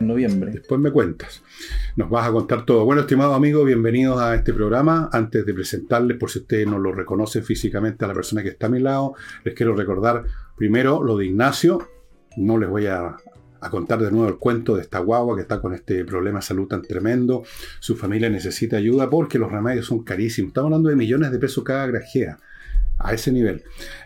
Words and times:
Noviembre. 0.00 0.52
Después 0.52 0.80
me 0.80 0.90
cuentas. 0.90 1.42
Nos 1.96 2.10
vas 2.10 2.28
a 2.28 2.32
contar 2.32 2.64
todo. 2.64 2.84
Bueno, 2.84 3.02
estimados 3.02 3.34
amigos, 3.34 3.64
bienvenidos 3.64 4.20
a 4.20 4.34
este 4.34 4.52
programa. 4.52 5.08
Antes 5.12 5.46
de 5.46 5.54
presentarles, 5.54 6.18
por 6.18 6.30
si 6.30 6.40
ustedes 6.40 6.66
no 6.66 6.78
lo 6.78 6.92
reconocen 6.92 7.44
físicamente 7.44 8.04
a 8.04 8.08
la 8.08 8.14
persona 8.14 8.42
que 8.42 8.50
está 8.50 8.66
a 8.66 8.70
mi 8.70 8.80
lado, 8.80 9.14
les 9.44 9.54
quiero 9.54 9.74
recordar 9.74 10.24
primero 10.56 11.02
lo 11.02 11.16
de 11.16 11.26
Ignacio. 11.26 11.88
No 12.36 12.58
les 12.58 12.68
voy 12.68 12.86
a, 12.86 13.16
a 13.60 13.70
contar 13.70 14.00
de 14.00 14.10
nuevo 14.10 14.28
el 14.28 14.36
cuento 14.36 14.76
de 14.76 14.82
esta 14.82 14.98
guagua 14.98 15.36
que 15.36 15.42
está 15.42 15.60
con 15.60 15.72
este 15.72 16.04
problema 16.04 16.40
de 16.40 16.44
salud 16.44 16.68
tan 16.68 16.82
tremendo. 16.82 17.44
Su 17.80 17.96
familia 17.96 18.28
necesita 18.28 18.76
ayuda 18.76 19.08
porque 19.08 19.38
los 19.38 19.50
remedios 19.50 19.86
son 19.86 20.04
carísimos. 20.04 20.48
Estamos 20.48 20.68
hablando 20.68 20.90
de 20.90 20.96
millones 20.96 21.30
de 21.30 21.38
pesos 21.38 21.64
cada 21.64 21.86
grajea 21.86 22.38
a 22.98 23.12
ese 23.12 23.32
nivel. 23.32 23.62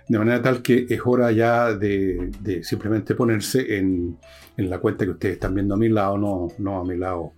De 0.08 0.18
manera 0.18 0.42
tal 0.42 0.62
que 0.62 0.86
es 0.88 1.00
hora 1.04 1.30
ya 1.32 1.74
de, 1.74 2.60
simplemente 2.62 3.14
ponerse 3.14 3.76
en, 3.76 4.18
la 4.56 4.78
cuenta 4.78 5.04
que 5.04 5.12
ustedes 5.12 5.34
están 5.34 5.54
viendo 5.54 5.74
a 5.74 5.78
mi 5.78 5.88
lado, 5.88 6.18
no, 6.18 6.48
no 6.58 6.80
a 6.80 6.84
mi 6.84 6.96
lado 6.96 7.32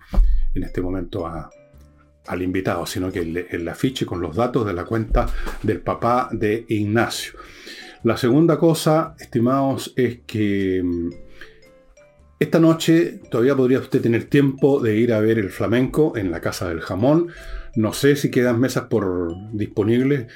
en 0.55 0.65
este 0.65 0.80
momento 0.80 1.24
al 2.27 2.43
invitado, 2.43 2.84
sino 2.87 3.12
que 3.12 3.20
el, 3.20 3.46
el 3.51 3.69
afiche 3.69 4.05
con 4.05 4.20
los 4.20 4.34
datos 4.34 4.66
de 4.66 4.73
la 4.73 4.84
cuenta 4.84 5.27
del 5.62 5.80
papá 5.80 6.29
de 6.33 6.65
Ignacio. 6.69 7.34
La 8.05 8.16
segunda 8.16 8.59
cosa, 8.59 9.15
estimados, 9.21 9.93
es 9.96 10.21
que 10.27 10.82
mm, 10.82 11.10
esta 12.41 12.59
noche 12.59 13.21
todavía 13.30 13.55
podría 13.55 13.79
usted 13.79 14.02
tener 14.02 14.24
tiempo 14.24 14.80
de 14.80 14.96
ir 14.96 15.12
a 15.12 15.21
ver 15.21 15.38
el 15.38 15.51
flamenco 15.51 16.16
en 16.16 16.32
la 16.32 16.41
Casa 16.41 16.69
del 16.69 16.80
Jamón. 16.80 17.29
No 17.77 17.93
sé 17.93 18.16
si 18.16 18.32
quedan 18.32 18.59
mesas 18.59 18.87
por 18.91 19.32
disponibles. 19.52 20.27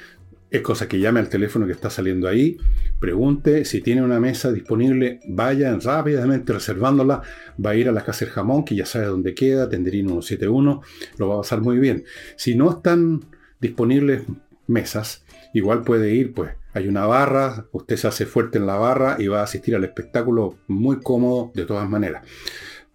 Es 0.49 0.61
cosa 0.61 0.87
que 0.87 0.99
llame 0.99 1.19
al 1.19 1.27
teléfono 1.27 1.65
que 1.65 1.73
está 1.73 1.89
saliendo 1.89 2.27
ahí, 2.27 2.57
pregunte 2.99 3.65
si 3.65 3.81
tiene 3.81 4.01
una 4.01 4.19
mesa 4.19 4.51
disponible, 4.51 5.19
vayan 5.27 5.81
rápidamente 5.81 6.53
reservándola, 6.53 7.21
va 7.63 7.71
a 7.71 7.75
ir 7.75 7.89
a 7.89 7.91
la 7.91 8.05
Casa 8.05 8.23
del 8.23 8.33
Jamón, 8.33 8.63
que 8.63 8.75
ya 8.75 8.85
sabe 8.85 9.07
dónde 9.07 9.35
queda, 9.35 9.67
Tenderín 9.67 10.07
171, 10.07 10.81
lo 11.17 11.27
va 11.27 11.35
a 11.35 11.37
pasar 11.39 11.59
muy 11.61 11.79
bien. 11.79 12.05
Si 12.37 12.55
no 12.55 12.69
están 12.69 13.25
disponibles 13.59 14.23
mesas, 14.67 15.25
igual 15.53 15.83
puede 15.83 16.13
ir, 16.13 16.33
pues 16.33 16.51
hay 16.73 16.87
una 16.87 17.05
barra, 17.05 17.65
usted 17.71 17.97
se 17.97 18.07
hace 18.07 18.25
fuerte 18.25 18.57
en 18.57 18.67
la 18.67 18.75
barra 18.75 19.17
y 19.19 19.27
va 19.27 19.41
a 19.41 19.43
asistir 19.43 19.75
al 19.75 19.83
espectáculo 19.83 20.59
muy 20.67 21.01
cómodo 21.01 21.51
de 21.55 21.65
todas 21.65 21.89
maneras. 21.89 22.23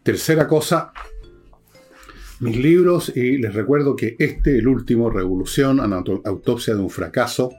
Tercera 0.02 0.46
cosa, 0.48 0.92
mis 2.42 2.56
libros 2.56 3.12
y 3.14 3.38
les 3.38 3.54
recuerdo 3.54 3.94
que 3.94 4.16
este, 4.18 4.58
el 4.58 4.66
último, 4.66 5.10
Revolución, 5.10 5.80
Autopsia 5.80 6.74
de 6.74 6.80
un 6.80 6.90
fracaso, 6.90 7.52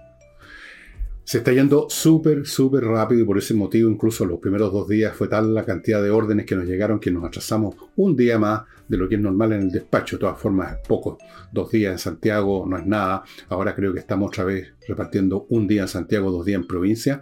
se 1.24 1.38
está 1.38 1.54
yendo 1.54 1.88
súper, 1.90 2.46
súper 2.46 2.84
rápido 2.84 3.22
y 3.22 3.26
por 3.26 3.38
ese 3.38 3.54
motivo 3.54 3.90
incluso 3.90 4.26
los 4.26 4.40
primeros 4.40 4.74
dos 4.74 4.90
días 4.90 5.16
fue 5.16 5.30
tal 5.30 5.56
la 5.56 5.64
cantidad 5.64 6.04
de 6.04 6.12
órdenes 6.12 6.46
que 6.46 6.58
nos 6.58 6.66
llegaron 6.66 7.00
que 7.00 7.12
nos 7.12 7.24
atrasamos 7.24 7.76
un 7.96 8.18
día 8.18 8.38
más 8.38 8.64
de 8.90 8.98
lo 8.98 9.08
que 9.08 9.16
es 9.16 9.22
normal 9.22 9.54
en 9.54 9.62
el 9.62 9.72
despacho. 9.72 10.18
De 10.18 10.22
todas 10.22 10.38
formas, 10.38 10.74
es 10.74 10.86
poco. 10.86 11.18
Dos 11.54 11.72
días 11.72 11.94
en 11.94 12.00
Santiago 12.00 12.66
no 12.68 12.78
es 12.78 12.86
nada. 12.86 13.24
Ahora 13.48 13.74
creo 13.74 13.94
que 13.94 14.00
estamos 14.00 14.28
otra 14.28 14.44
vez 14.44 14.74
repartiendo 14.86 15.46
un 15.50 15.66
día 15.66 15.84
en 15.84 15.88
Santiago, 15.88 16.30
dos 16.30 16.46
días 16.46 16.60
en 16.60 16.68
provincia. 16.68 17.22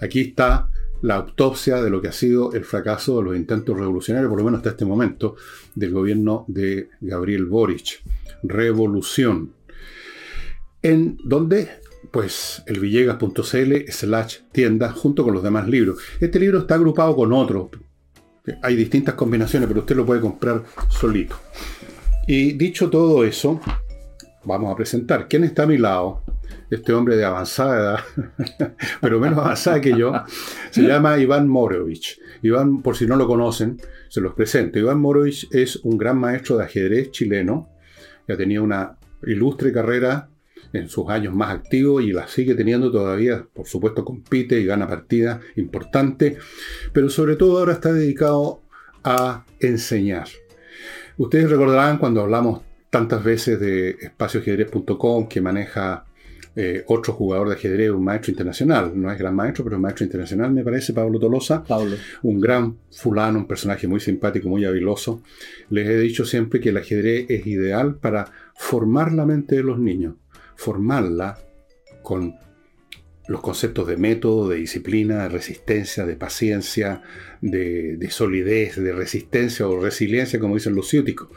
Aquí 0.00 0.20
está 0.20 0.70
la 1.02 1.16
autopsia 1.16 1.82
de 1.82 1.90
lo 1.90 2.00
que 2.00 2.08
ha 2.08 2.12
sido 2.12 2.52
el 2.52 2.64
fracaso 2.64 3.18
de 3.18 3.24
los 3.24 3.36
intentos 3.36 3.78
revolucionarios, 3.78 4.28
por 4.28 4.38
lo 4.38 4.44
menos 4.44 4.58
hasta 4.58 4.70
este 4.70 4.84
momento, 4.84 5.36
del 5.74 5.92
gobierno 5.92 6.44
de 6.48 6.90
Gabriel 7.00 7.46
Boric. 7.46 8.02
Revolución. 8.42 9.52
En 10.82 11.18
donde, 11.24 11.68
pues, 12.10 12.62
el 12.66 12.80
villegas.cl 12.80 13.90
slash 13.90 14.38
tienda 14.52 14.92
junto 14.92 15.24
con 15.24 15.34
los 15.34 15.42
demás 15.42 15.68
libros. 15.68 15.98
Este 16.20 16.38
libro 16.38 16.60
está 16.60 16.74
agrupado 16.74 17.14
con 17.16 17.32
otros. 17.32 17.68
Hay 18.62 18.76
distintas 18.76 19.14
combinaciones, 19.14 19.68
pero 19.68 19.80
usted 19.80 19.96
lo 19.96 20.06
puede 20.06 20.20
comprar 20.20 20.64
solito. 20.88 21.36
Y 22.26 22.52
dicho 22.52 22.88
todo 22.88 23.24
eso, 23.24 23.60
vamos 24.44 24.72
a 24.72 24.76
presentar. 24.76 25.28
¿Quién 25.28 25.44
está 25.44 25.64
a 25.64 25.66
mi 25.66 25.78
lado? 25.78 26.22
Este 26.70 26.92
hombre 26.92 27.16
de 27.16 27.24
avanzada 27.24 27.80
edad, 27.80 28.74
pero 29.00 29.18
menos 29.18 29.38
avanzada 29.38 29.80
que 29.80 29.96
yo, 29.96 30.12
se 30.70 30.82
llama 30.82 31.18
Iván 31.18 31.48
Morovich. 31.48 32.20
Iván, 32.42 32.82
por 32.82 32.96
si 32.96 33.06
no 33.06 33.16
lo 33.16 33.26
conocen, 33.26 33.80
se 34.08 34.20
los 34.20 34.34
presento. 34.34 34.78
Iván 34.78 35.00
Morovich 35.00 35.48
es 35.50 35.76
un 35.76 35.98
gran 35.98 36.18
maestro 36.18 36.56
de 36.56 36.64
ajedrez 36.64 37.10
chileno, 37.10 37.68
ha 38.32 38.36
tenido 38.36 38.62
una 38.62 38.96
ilustre 39.26 39.72
carrera 39.72 40.28
en 40.72 40.88
sus 40.88 41.08
años 41.08 41.34
más 41.34 41.54
activos 41.54 42.02
y 42.02 42.12
la 42.12 42.28
sigue 42.28 42.54
teniendo 42.54 42.92
todavía, 42.92 43.44
por 43.52 43.66
supuesto 43.66 44.04
compite 44.04 44.60
y 44.60 44.64
gana 44.64 44.86
partidas 44.86 45.40
importantes, 45.56 46.38
pero 46.92 47.08
sobre 47.08 47.36
todo 47.36 47.58
ahora 47.58 47.72
está 47.72 47.92
dedicado 47.92 48.60
a 49.02 49.44
enseñar. 49.58 50.28
Ustedes 51.16 51.50
recordarán 51.50 51.98
cuando 51.98 52.20
hablamos 52.20 52.62
tantas 52.88 53.22
veces 53.24 53.58
de 53.60 53.90
espacioajedrez.com 54.00 55.28
que 55.28 55.40
maneja 55.40 56.04
eh, 56.56 56.82
otro 56.88 57.12
jugador 57.12 57.48
de 57.48 57.54
ajedrez, 57.54 57.90
un 57.90 58.04
maestro 58.04 58.32
internacional, 58.32 58.92
no 58.94 59.10
es 59.10 59.18
gran 59.18 59.34
maestro, 59.34 59.62
pero 59.62 59.76
es 59.76 59.82
maestro 59.82 60.04
internacional, 60.04 60.52
me 60.52 60.64
parece, 60.64 60.92
Pablo 60.92 61.18
Tolosa. 61.20 61.62
Pablo. 61.62 61.96
Un 62.22 62.40
gran 62.40 62.76
fulano, 62.90 63.38
un 63.38 63.46
personaje 63.46 63.86
muy 63.86 64.00
simpático, 64.00 64.48
muy 64.48 64.64
habiloso. 64.64 65.22
Les 65.68 65.88
he 65.88 65.98
dicho 65.98 66.24
siempre 66.24 66.60
que 66.60 66.70
el 66.70 66.76
ajedrez 66.76 67.26
es 67.28 67.46
ideal 67.46 67.96
para 67.96 68.32
formar 68.56 69.12
la 69.12 69.26
mente 69.26 69.56
de 69.56 69.62
los 69.62 69.78
niños, 69.78 70.16
formarla 70.56 71.38
con 72.02 72.34
los 73.28 73.40
conceptos 73.40 73.86
de 73.86 73.96
método, 73.96 74.48
de 74.48 74.56
disciplina, 74.56 75.22
de 75.22 75.28
resistencia, 75.28 76.04
de 76.04 76.16
paciencia, 76.16 77.02
de, 77.40 77.96
de 77.96 78.10
solidez, 78.10 78.74
de 78.74 78.92
resistencia 78.92 79.68
o 79.68 79.80
resiliencia, 79.80 80.40
como 80.40 80.56
dicen 80.56 80.74
los 80.74 80.88
ciúticos. 80.88 81.28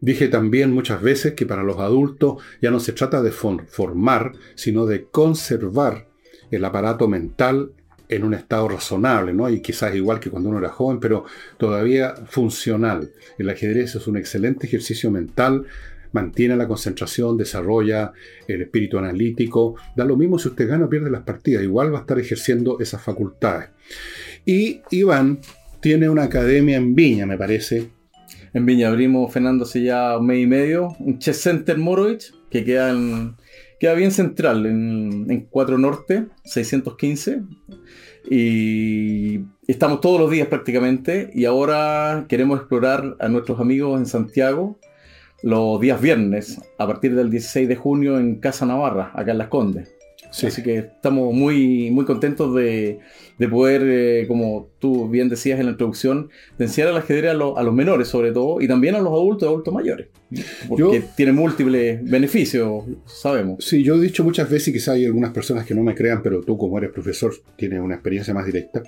Dije 0.00 0.28
también 0.28 0.72
muchas 0.72 1.02
veces 1.02 1.34
que 1.34 1.46
para 1.46 1.62
los 1.62 1.78
adultos 1.78 2.42
ya 2.60 2.70
no 2.70 2.80
se 2.80 2.92
trata 2.92 3.22
de 3.22 3.30
formar, 3.30 4.32
sino 4.54 4.86
de 4.86 5.04
conservar 5.04 6.08
el 6.50 6.64
aparato 6.64 7.08
mental 7.08 7.72
en 8.08 8.24
un 8.24 8.34
estado 8.34 8.68
razonable, 8.68 9.32
¿no? 9.32 9.48
Y 9.48 9.60
quizás 9.60 9.94
igual 9.94 10.20
que 10.20 10.30
cuando 10.30 10.48
uno 10.48 10.58
era 10.58 10.68
joven, 10.68 11.00
pero 11.00 11.24
todavía 11.58 12.14
funcional. 12.28 13.10
El 13.38 13.50
ajedrez 13.50 13.94
es 13.96 14.06
un 14.06 14.16
excelente 14.16 14.66
ejercicio 14.66 15.10
mental, 15.10 15.64
mantiene 16.12 16.56
la 16.56 16.68
concentración, 16.68 17.36
desarrolla 17.36 18.12
el 18.46 18.62
espíritu 18.62 18.98
analítico. 18.98 19.74
Da 19.96 20.04
lo 20.04 20.16
mismo 20.16 20.38
si 20.38 20.48
usted 20.48 20.68
gana 20.68 20.86
o 20.86 20.88
pierde 20.88 21.10
las 21.10 21.22
partidas, 21.22 21.62
igual 21.62 21.92
va 21.92 21.98
a 21.98 22.00
estar 22.02 22.18
ejerciendo 22.18 22.78
esas 22.80 23.02
facultades. 23.02 23.70
Y 24.44 24.82
Iván 24.90 25.40
tiene 25.80 26.08
una 26.08 26.24
academia 26.24 26.76
en 26.76 26.94
Viña, 26.94 27.26
me 27.26 27.36
parece, 27.36 27.90
en 28.56 28.64
Viña 28.64 28.88
abrimos, 28.88 29.30
Fernando, 29.30 29.64
hace 29.64 29.82
ya 29.82 30.16
un 30.16 30.28
mes 30.28 30.42
y 30.42 30.46
medio, 30.46 30.96
un 30.98 31.18
Chess 31.18 31.42
Center 31.42 31.76
Morovich, 31.76 32.32
que 32.48 32.64
queda, 32.64 32.90
queda 33.78 33.92
bien 33.92 34.10
central, 34.10 34.64
en, 34.64 35.26
en 35.28 35.42
4 35.50 35.76
Norte, 35.76 36.28
615. 36.44 37.42
Y 38.30 39.40
estamos 39.68 40.00
todos 40.00 40.18
los 40.18 40.30
días 40.30 40.48
prácticamente. 40.48 41.30
Y 41.34 41.44
ahora 41.44 42.24
queremos 42.30 42.58
explorar 42.58 43.16
a 43.20 43.28
nuestros 43.28 43.60
amigos 43.60 44.00
en 44.00 44.06
Santiago 44.06 44.78
los 45.42 45.78
días 45.78 46.00
viernes, 46.00 46.58
a 46.78 46.86
partir 46.86 47.14
del 47.14 47.28
16 47.28 47.68
de 47.68 47.76
junio 47.76 48.18
en 48.18 48.36
Casa 48.36 48.64
Navarra, 48.64 49.10
acá 49.12 49.32
en 49.32 49.38
Las 49.38 49.48
Condes. 49.48 49.95
Así 50.44 50.62
que 50.62 50.78
estamos 50.78 51.32
muy, 51.32 51.90
muy 51.90 52.04
contentos 52.04 52.54
de, 52.54 52.98
poder, 53.50 53.82
eh, 53.84 54.26
como 54.28 54.70
tú 54.78 55.08
bien 55.08 55.28
decías 55.28 55.58
en 55.58 55.66
la 55.66 55.72
introducción, 55.72 56.28
de 56.58 56.66
enseñar 56.66 56.90
al 56.90 56.98
ajedrez 56.98 57.30
a, 57.30 57.32
a, 57.32 57.62
los 57.62 57.74
menores 57.74 58.08
sobre 58.08 58.32
todo 58.32 58.60
y 58.60 58.68
también 58.68 58.94
a 58.96 59.00
los 59.00 59.12
adultos 59.12 59.46
y 59.46 59.46
adultos 59.46 59.72
mayores. 59.72 60.08
Porque 60.68 61.04
tiene 61.16 61.32
múltiples 61.32 62.02
beneficios, 62.02 62.84
sabemos. 63.06 63.64
Sí, 63.64 63.82
yo 63.82 63.94
he 63.94 64.00
dicho 64.00 64.24
muchas 64.24 64.50
veces, 64.50 64.68
y 64.68 64.72
quizá 64.72 64.92
hay 64.92 65.06
algunas 65.06 65.32
personas 65.32 65.64
que 65.64 65.74
no 65.74 65.82
me 65.82 65.94
crean, 65.94 66.22
pero 66.22 66.40
tú 66.40 66.58
como 66.58 66.76
eres 66.78 66.90
profesor 66.90 67.32
tienes 67.56 67.80
una 67.80 67.94
experiencia 67.94 68.34
más 68.34 68.44
directa, 68.44 68.82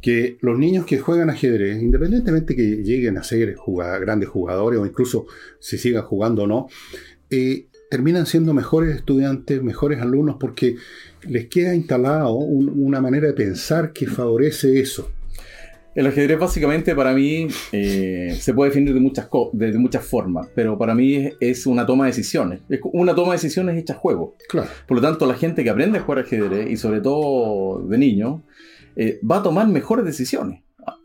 que 0.00 0.38
los 0.40 0.58
niños 0.58 0.86
que 0.86 0.98
juegan 0.98 1.30
ajedrez, 1.30 1.82
independientemente 1.82 2.56
que 2.56 2.82
lleguen 2.82 3.18
a 3.18 3.22
ser 3.22 3.56
grandes 4.00 4.28
jugadores 4.28 4.80
o 4.80 4.86
incluso 4.86 5.26
si 5.60 5.78
sigan 5.78 6.04
jugando 6.04 6.44
o 6.44 6.46
no, 6.46 6.68
eh, 7.30 7.66
terminan 7.90 8.24
siendo 8.24 8.54
mejores 8.54 8.96
estudiantes, 8.96 9.62
mejores 9.62 10.00
alumnos, 10.00 10.36
porque 10.38 10.76
les 11.22 11.48
queda 11.48 11.74
instalado 11.74 12.34
una 12.36 13.00
manera 13.00 13.26
de 13.26 13.34
pensar 13.34 13.92
que 13.92 14.06
favorece 14.06 14.80
eso. 14.80 15.10
El 15.92 16.06
ajedrez 16.06 16.38
básicamente 16.38 16.94
para 16.94 17.12
mí 17.12 17.48
eh, 17.72 18.38
se 18.40 18.54
puede 18.54 18.70
definir 18.70 18.94
de 18.94 19.00
muchas, 19.00 19.28
de, 19.52 19.76
muchas 19.76 20.04
formas, 20.04 20.48
pero 20.54 20.78
para 20.78 20.94
mí 20.94 21.30
es, 21.40 21.66
una 21.66 21.84
toma 21.84 22.04
de 22.04 22.12
decisiones. 22.12 22.60
Es 22.68 22.78
una 22.84 23.12
toma 23.12 23.32
de 23.32 23.38
decisiones 23.38 23.76
hecha 23.76 23.94
a 23.94 23.96
juego. 23.96 24.36
Claro. 24.48 24.68
Por 24.86 24.98
lo 24.98 25.02
tanto, 25.02 25.26
la 25.26 25.34
gente 25.34 25.64
que 25.64 25.70
aprende 25.70 25.98
a 25.98 26.02
jugar 26.02 26.20
ajedrez, 26.20 26.70
y 26.70 26.76
sobre 26.76 27.00
todo 27.00 27.84
de 27.88 27.98
niño, 27.98 28.44
eh, 28.94 29.18
va 29.28 29.38
a 29.38 29.42
tomar 29.42 29.66
mejores 29.66 30.04
decisiones 30.04 30.62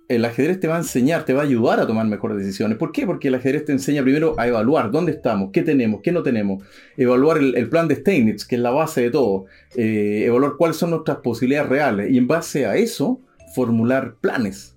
el 0.07 0.24
ajedrez 0.24 0.60
te 0.60 0.68
va 0.68 0.75
a 0.75 0.80
enseñar, 0.80 1.25
te 1.25 1.33
va 1.33 1.42
a 1.42 1.45
ayudar 1.45 1.80
a 1.80 1.88
tomar 1.88 2.06
mejores 2.06 2.38
decisiones. 2.38 2.77
¿Por 2.77 2.92
qué? 2.92 3.06
Porque 3.06 3.30
el 3.30 3.36
ajedrez 3.36 3.66
te 3.66 3.72
enseña 3.72 4.04
primero 4.04 4.36
a 4.38 4.48
evaluar 4.48 4.92
dónde 4.92 5.12
estamos, 5.12 5.50
qué 5.51 5.63
tenemos, 5.63 6.01
qué 6.01 6.12
no 6.12 6.22
tenemos, 6.22 6.63
evaluar 6.95 7.38
el, 7.38 7.69
plan 7.69 7.88
de 7.88 7.95
Steinitz, 7.95 8.45
que 8.45 8.56
es 8.56 8.62
la 8.62 8.72
base 8.72 9.01
de 9.01 9.12
todo, 9.12 9.45
eh, 9.75 10.24
evaluar 10.27 10.54
cuáles 10.57 10.77
son 10.77 10.92
nuestras 10.92 11.18
posibilidades 11.18 11.69
reales 11.69 12.12
y 12.12 12.18
en 12.18 12.27
base 12.27 12.66
a 12.66 12.75
eso 12.75 13.19
formular 13.56 14.16
planes. 14.22 14.75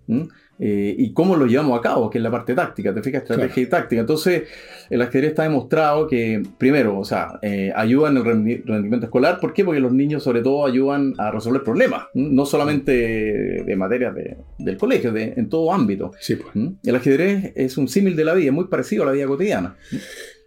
Eh, 0.58 0.94
y 0.99 1.12
cómo 1.12 1.37
lo 1.37 1.46
llevamos 1.46 1.78
a 1.78 1.82
cabo, 1.82 2.10
que 2.10 2.19
es 2.19 2.25
la 2.25 2.31
parte 2.31 2.55
táctica, 2.55 2.94
te 2.94 3.02
fijas, 3.02 3.22
estrategia 3.22 3.62
y 3.62 3.66
táctica. 3.66 4.00
Entonces, 4.00 4.44
el 4.90 5.02
ajedrez 5.02 5.31
está 5.31 5.44
demostrado 5.44 6.06
que, 6.08 6.43
primero, 6.58 6.99
o 6.99 7.05
sea, 7.05 7.38
eh, 7.43 7.72
ayuda 7.75 8.10
en 8.10 8.16
el 8.16 8.25
rendimiento 8.25 9.06
escolar. 9.06 9.38
¿Por 9.40 9.52
qué? 9.52 9.64
Porque 9.64 9.81
los 9.81 9.93
niños, 9.93 10.22
sobre 10.22 10.43
todo, 10.43 10.66
ayudan 10.66 11.14
a 11.19 11.31
resolver 11.31 11.62
problemas, 11.62 12.06
no 12.14 12.44
solamente 12.44 12.93
de 13.64 13.76
materia 13.76 14.12
del 14.58 14.76
colegio, 14.76 15.12
de, 15.12 15.34
en 15.37 15.49
todo 15.49 15.72
ámbito. 15.72 16.12
Sí, 16.19 16.37
pues. 16.37 16.55
El 16.84 16.96
ajedrez 16.96 17.52
es 17.54 17.78
un 17.78 17.88
símil 17.88 18.16
de 18.16 18.25
la 18.25 18.34
vida, 18.34 18.50
muy 18.50 18.66
parecido 18.66 19.04
a 19.04 19.06
la 19.06 19.12
vida 19.12 19.26
cotidiana. 19.26 19.76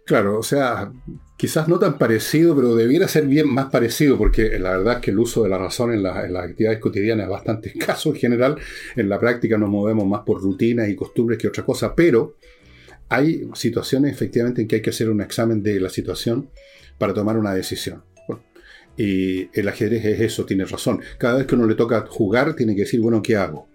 Claro, 0.04 0.38
o 0.38 0.42
sea, 0.42 0.92
quizás 1.36 1.68
no 1.68 1.78
tan 1.78 1.96
parecido, 1.96 2.56
pero 2.56 2.74
debiera 2.74 3.06
ser 3.06 3.26
bien 3.26 3.52
más 3.52 3.66
parecido, 3.66 4.18
porque 4.18 4.58
la 4.58 4.76
verdad 4.76 4.94
es 4.94 5.00
que 5.00 5.10
el 5.12 5.18
uso 5.18 5.44
de 5.44 5.48
la 5.48 5.58
razón 5.58 5.92
en, 5.92 6.02
las 6.02 6.16
actividades 6.16 6.80
cotidianas 6.80 7.24
es 7.24 7.30
bastante 7.30 7.68
escaso 7.76 8.10
en 8.10 8.16
general. 8.16 8.56
En 8.96 9.08
la 9.08 9.18
práctica 9.18 9.58
nos 9.58 9.70
movemos 9.70 10.06
más 10.06 10.22
por 10.22 10.40
rutinas 10.42 10.88
y 10.88 10.96
costumbres 10.96 11.38
que 11.38 11.48
otra 11.48 11.64
cosa, 11.64 11.94
pero 11.94 12.36
hay 13.08 13.48
situaciones 13.54 14.12
efectivamente 14.12 14.62
en 14.62 14.68
que 14.68 14.76
hay 14.76 14.82
que 14.82 14.90
hacer 14.90 15.10
un 15.10 15.20
examen 15.20 15.62
de 15.62 15.78
la 15.78 15.88
situación 15.88 16.50
para 16.98 17.14
tomar 17.14 17.36
una 17.36 17.54
decisión. 17.54 18.02
Y 19.02 19.50
el 19.52 19.66
ajedrez 19.66 20.04
es 20.04 20.20
eso, 20.20 20.46
tiene 20.46 20.64
razón. 20.64 21.00
Cada 21.18 21.38
vez 21.38 21.48
que 21.48 21.56
uno 21.56 21.66
le 21.66 21.74
toca 21.74 22.06
jugar, 22.06 22.54
tiene 22.54 22.76
que 22.76 22.82
decir, 22.82 23.00
bueno, 23.00 23.20
¿qué 23.20 23.34
hago? 23.34 23.68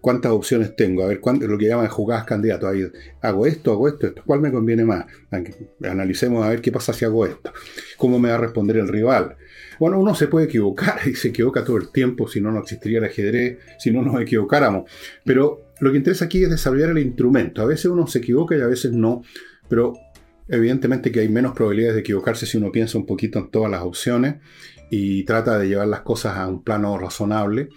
¿Cuántas 0.00 0.32
opciones 0.32 0.74
tengo? 0.74 1.04
A 1.04 1.06
ver, 1.06 1.20
lo 1.22 1.56
que 1.56 1.68
llaman 1.68 1.86
jugadas 1.86 2.24
candidatos. 2.24 2.72
Ahí, 2.72 2.84
hago 3.20 3.46
esto, 3.46 3.70
hago 3.70 3.86
esto, 3.86 4.08
esto. 4.08 4.22
¿Cuál 4.26 4.40
me 4.40 4.50
conviene 4.50 4.84
más? 4.84 5.06
Analicemos 5.80 6.44
a 6.44 6.48
ver 6.48 6.60
qué 6.60 6.72
pasa 6.72 6.92
si 6.92 7.04
hago 7.04 7.24
esto. 7.24 7.52
¿Cómo 7.96 8.18
me 8.18 8.30
va 8.30 8.34
a 8.34 8.38
responder 8.38 8.78
el 8.78 8.88
rival? 8.88 9.36
Bueno, 9.78 10.00
uno 10.00 10.12
se 10.16 10.26
puede 10.26 10.46
equivocar 10.46 10.98
y 11.06 11.14
se 11.14 11.28
equivoca 11.28 11.62
todo 11.64 11.76
el 11.76 11.92
tiempo, 11.92 12.26
si 12.26 12.40
no, 12.40 12.50
no 12.50 12.58
existiría 12.58 12.98
el 12.98 13.04
ajedrez, 13.04 13.58
si 13.78 13.92
no 13.92 14.02
nos 14.02 14.20
equivocáramos. 14.20 14.90
Pero 15.24 15.66
lo 15.78 15.92
que 15.92 15.98
interesa 15.98 16.24
aquí 16.24 16.42
es 16.42 16.50
desarrollar 16.50 16.90
el 16.90 16.98
instrumento. 16.98 17.62
A 17.62 17.66
veces 17.66 17.86
uno 17.86 18.08
se 18.08 18.18
equivoca 18.18 18.56
y 18.56 18.60
a 18.60 18.66
veces 18.66 18.90
no, 18.90 19.22
pero 19.68 19.94
evidentemente 20.48 21.10
que 21.10 21.20
hay 21.20 21.28
menos 21.28 21.54
probabilidades 21.54 21.94
de 21.94 22.00
equivocarse 22.00 22.46
si 22.46 22.56
uno 22.58 22.72
piensa 22.72 22.98
un 22.98 23.06
poquito 23.06 23.38
en 23.38 23.50
todas 23.50 23.70
las 23.70 23.82
opciones 23.82 24.36
y 24.90 25.24
trata 25.24 25.58
de 25.58 25.68
llevar 25.68 25.88
las 25.88 26.02
cosas 26.02 26.36
a 26.36 26.46
un 26.46 26.62
plano 26.62 26.98
razonable. 26.98 27.68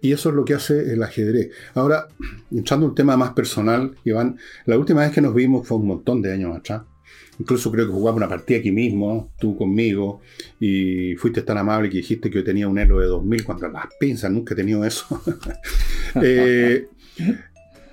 Y 0.00 0.12
eso 0.12 0.28
es 0.28 0.34
lo 0.34 0.44
que 0.44 0.54
hace 0.54 0.92
el 0.92 1.02
ajedrez. 1.02 1.50
Ahora, 1.74 2.08
entrando 2.50 2.86
un 2.86 2.94
tema 2.94 3.16
más 3.16 3.32
personal, 3.32 3.96
Iván, 4.04 4.36
la 4.66 4.76
última 4.76 5.00
vez 5.00 5.12
que 5.12 5.22
nos 5.22 5.34
vimos 5.34 5.66
fue 5.66 5.78
un 5.78 5.86
montón 5.86 6.20
de 6.20 6.32
años 6.32 6.54
atrás. 6.54 6.82
Incluso 7.38 7.72
creo 7.72 7.86
que 7.86 7.92
jugamos 7.92 8.18
una 8.18 8.28
partida 8.28 8.58
aquí 8.58 8.70
mismo, 8.70 9.32
tú 9.40 9.56
conmigo, 9.56 10.20
y 10.60 11.16
fuiste 11.16 11.42
tan 11.42 11.58
amable 11.58 11.88
que 11.88 11.96
dijiste 11.96 12.30
que 12.30 12.38
yo 12.38 12.44
tenía 12.44 12.68
un 12.68 12.78
Elo 12.78 13.00
de 13.00 13.06
2000 13.06 13.44
cuando 13.44 13.68
las 13.68 13.86
pinzas, 13.98 14.30
nunca 14.30 14.54
he 14.54 14.56
tenido 14.56 14.84
eso. 14.84 15.22
Eh, 16.22 16.86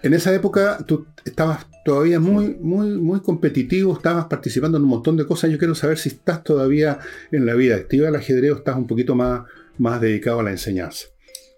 en 0.03 0.13
esa 0.13 0.31
época 0.31 0.77
tú 0.85 1.07
estabas 1.25 1.65
todavía 1.83 2.19
muy, 2.19 2.55
muy, 2.59 2.97
muy 2.97 3.21
competitivo, 3.21 3.93
estabas 3.93 4.25
participando 4.25 4.77
en 4.77 4.83
un 4.83 4.89
montón 4.89 5.17
de 5.17 5.25
cosas. 5.25 5.51
Yo 5.51 5.57
quiero 5.57 5.75
saber 5.75 5.97
si 5.97 6.09
estás 6.09 6.43
todavía 6.43 6.99
en 7.31 7.45
la 7.45 7.53
vida 7.53 7.75
activa 7.75 8.05
del 8.05 8.15
ajedrez 8.15 8.51
o 8.51 8.55
estás 8.57 8.75
un 8.75 8.87
poquito 8.87 9.15
más, 9.15 9.43
más 9.77 9.99
dedicado 10.01 10.39
a 10.39 10.43
la 10.43 10.51
enseñanza. 10.51 11.07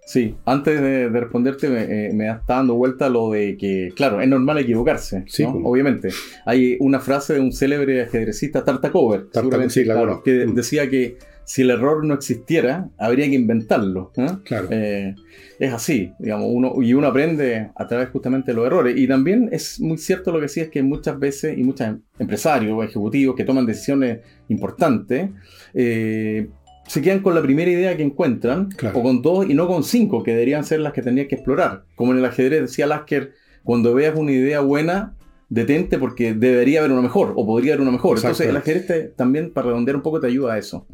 Sí, 0.05 0.35
antes 0.45 0.81
de, 0.81 1.07
responderte 1.09 1.69
me, 1.69 1.83
eh, 1.83 2.13
me, 2.13 2.29
está 2.29 2.55
dando 2.55 2.75
vuelta 2.75 3.07
lo 3.07 3.31
de 3.31 3.55
que, 3.57 3.93
claro, 3.95 4.19
es 4.19 4.27
normal 4.27 4.57
equivocarse, 4.57 5.23
sí, 5.27 5.45
obviamente. 5.45 6.09
Hay 6.45 6.75
una 6.81 6.99
frase 6.99 7.35
de 7.35 7.39
un 7.39 7.53
célebre 7.53 8.01
ajedrecista, 8.01 8.65
Tartakover, 8.65 9.27
sí, 9.69 9.85
que 10.25 10.45
mm. 10.45 10.53
decía 10.53 10.89
que 10.89 11.17
si 11.45 11.61
el 11.61 11.71
error 11.71 12.05
no 12.05 12.13
existiera, 12.13 12.89
habría 12.97 13.29
que 13.29 13.35
inventarlo. 13.35 14.11
¿eh? 14.17 14.27
Claro. 14.45 14.67
Eh, 14.71 15.15
es 15.59 15.73
así, 15.73 16.11
digamos, 16.19 16.47
uno, 16.49 16.81
y 16.81 16.93
uno 16.93 17.07
aprende 17.07 17.69
a 17.75 17.87
través 17.87 18.09
justamente 18.09 18.51
de 18.51 18.55
los 18.55 18.65
errores. 18.65 18.97
Y 18.97 19.07
también 19.07 19.49
es 19.51 19.79
muy 19.79 19.97
cierto 19.97 20.31
lo 20.31 20.39
que 20.39 20.47
sí 20.47 20.59
es 20.59 20.69
que 20.69 20.83
muchas 20.83 21.19
veces, 21.19 21.57
y 21.57 21.63
muchos 21.63 21.95
empresarios 22.19 22.73
o 22.73 22.83
ejecutivos 22.83 23.35
que 23.35 23.43
toman 23.43 23.65
decisiones 23.65 24.19
importantes, 24.49 25.29
se 25.73 27.01
quedan 27.01 27.19
con 27.21 27.33
la 27.33 27.41
primera 27.41 27.71
idea 27.71 27.95
que 27.95 28.03
encuentran, 28.03 28.69
o 28.93 29.01
con 29.01 29.21
dos 29.21 29.49
y 29.49 29.53
no 29.53 29.67
con 29.67 29.83
cinco, 29.83 30.23
que 30.23 30.31
deberían 30.31 30.63
ser 30.63 30.81
las 30.81 30.93
que 30.93 31.01
tenían 31.01 31.27
que 31.27 31.35
explorar. 31.35 31.83
Como 31.95 32.11
en 32.11 32.19
el 32.19 32.25
ajedrez 32.25 32.61
decía 32.61 32.87
Lasker, 32.87 33.33
cuando 33.63 33.93
veas 33.93 34.17
una 34.17 34.31
idea 34.31 34.59
buena, 34.59 35.15
detente 35.53 35.99
porque 35.99 36.33
debería 36.33 36.79
haber 36.79 36.91
una 36.91 37.01
mejor, 37.01 37.33
o 37.35 37.45
podría 37.45 37.73
haber 37.73 37.81
una 37.81 37.91
mejor. 37.91 38.17
Entonces 38.17 38.47
el 38.47 38.57
ajedrez 38.57 39.15
también, 39.15 39.51
para 39.51 39.67
redondear 39.67 39.95
un 39.95 40.01
poco, 40.01 40.19
te 40.19 40.27
ayuda 40.27 40.53
a 40.53 40.57
eso. 40.57 40.87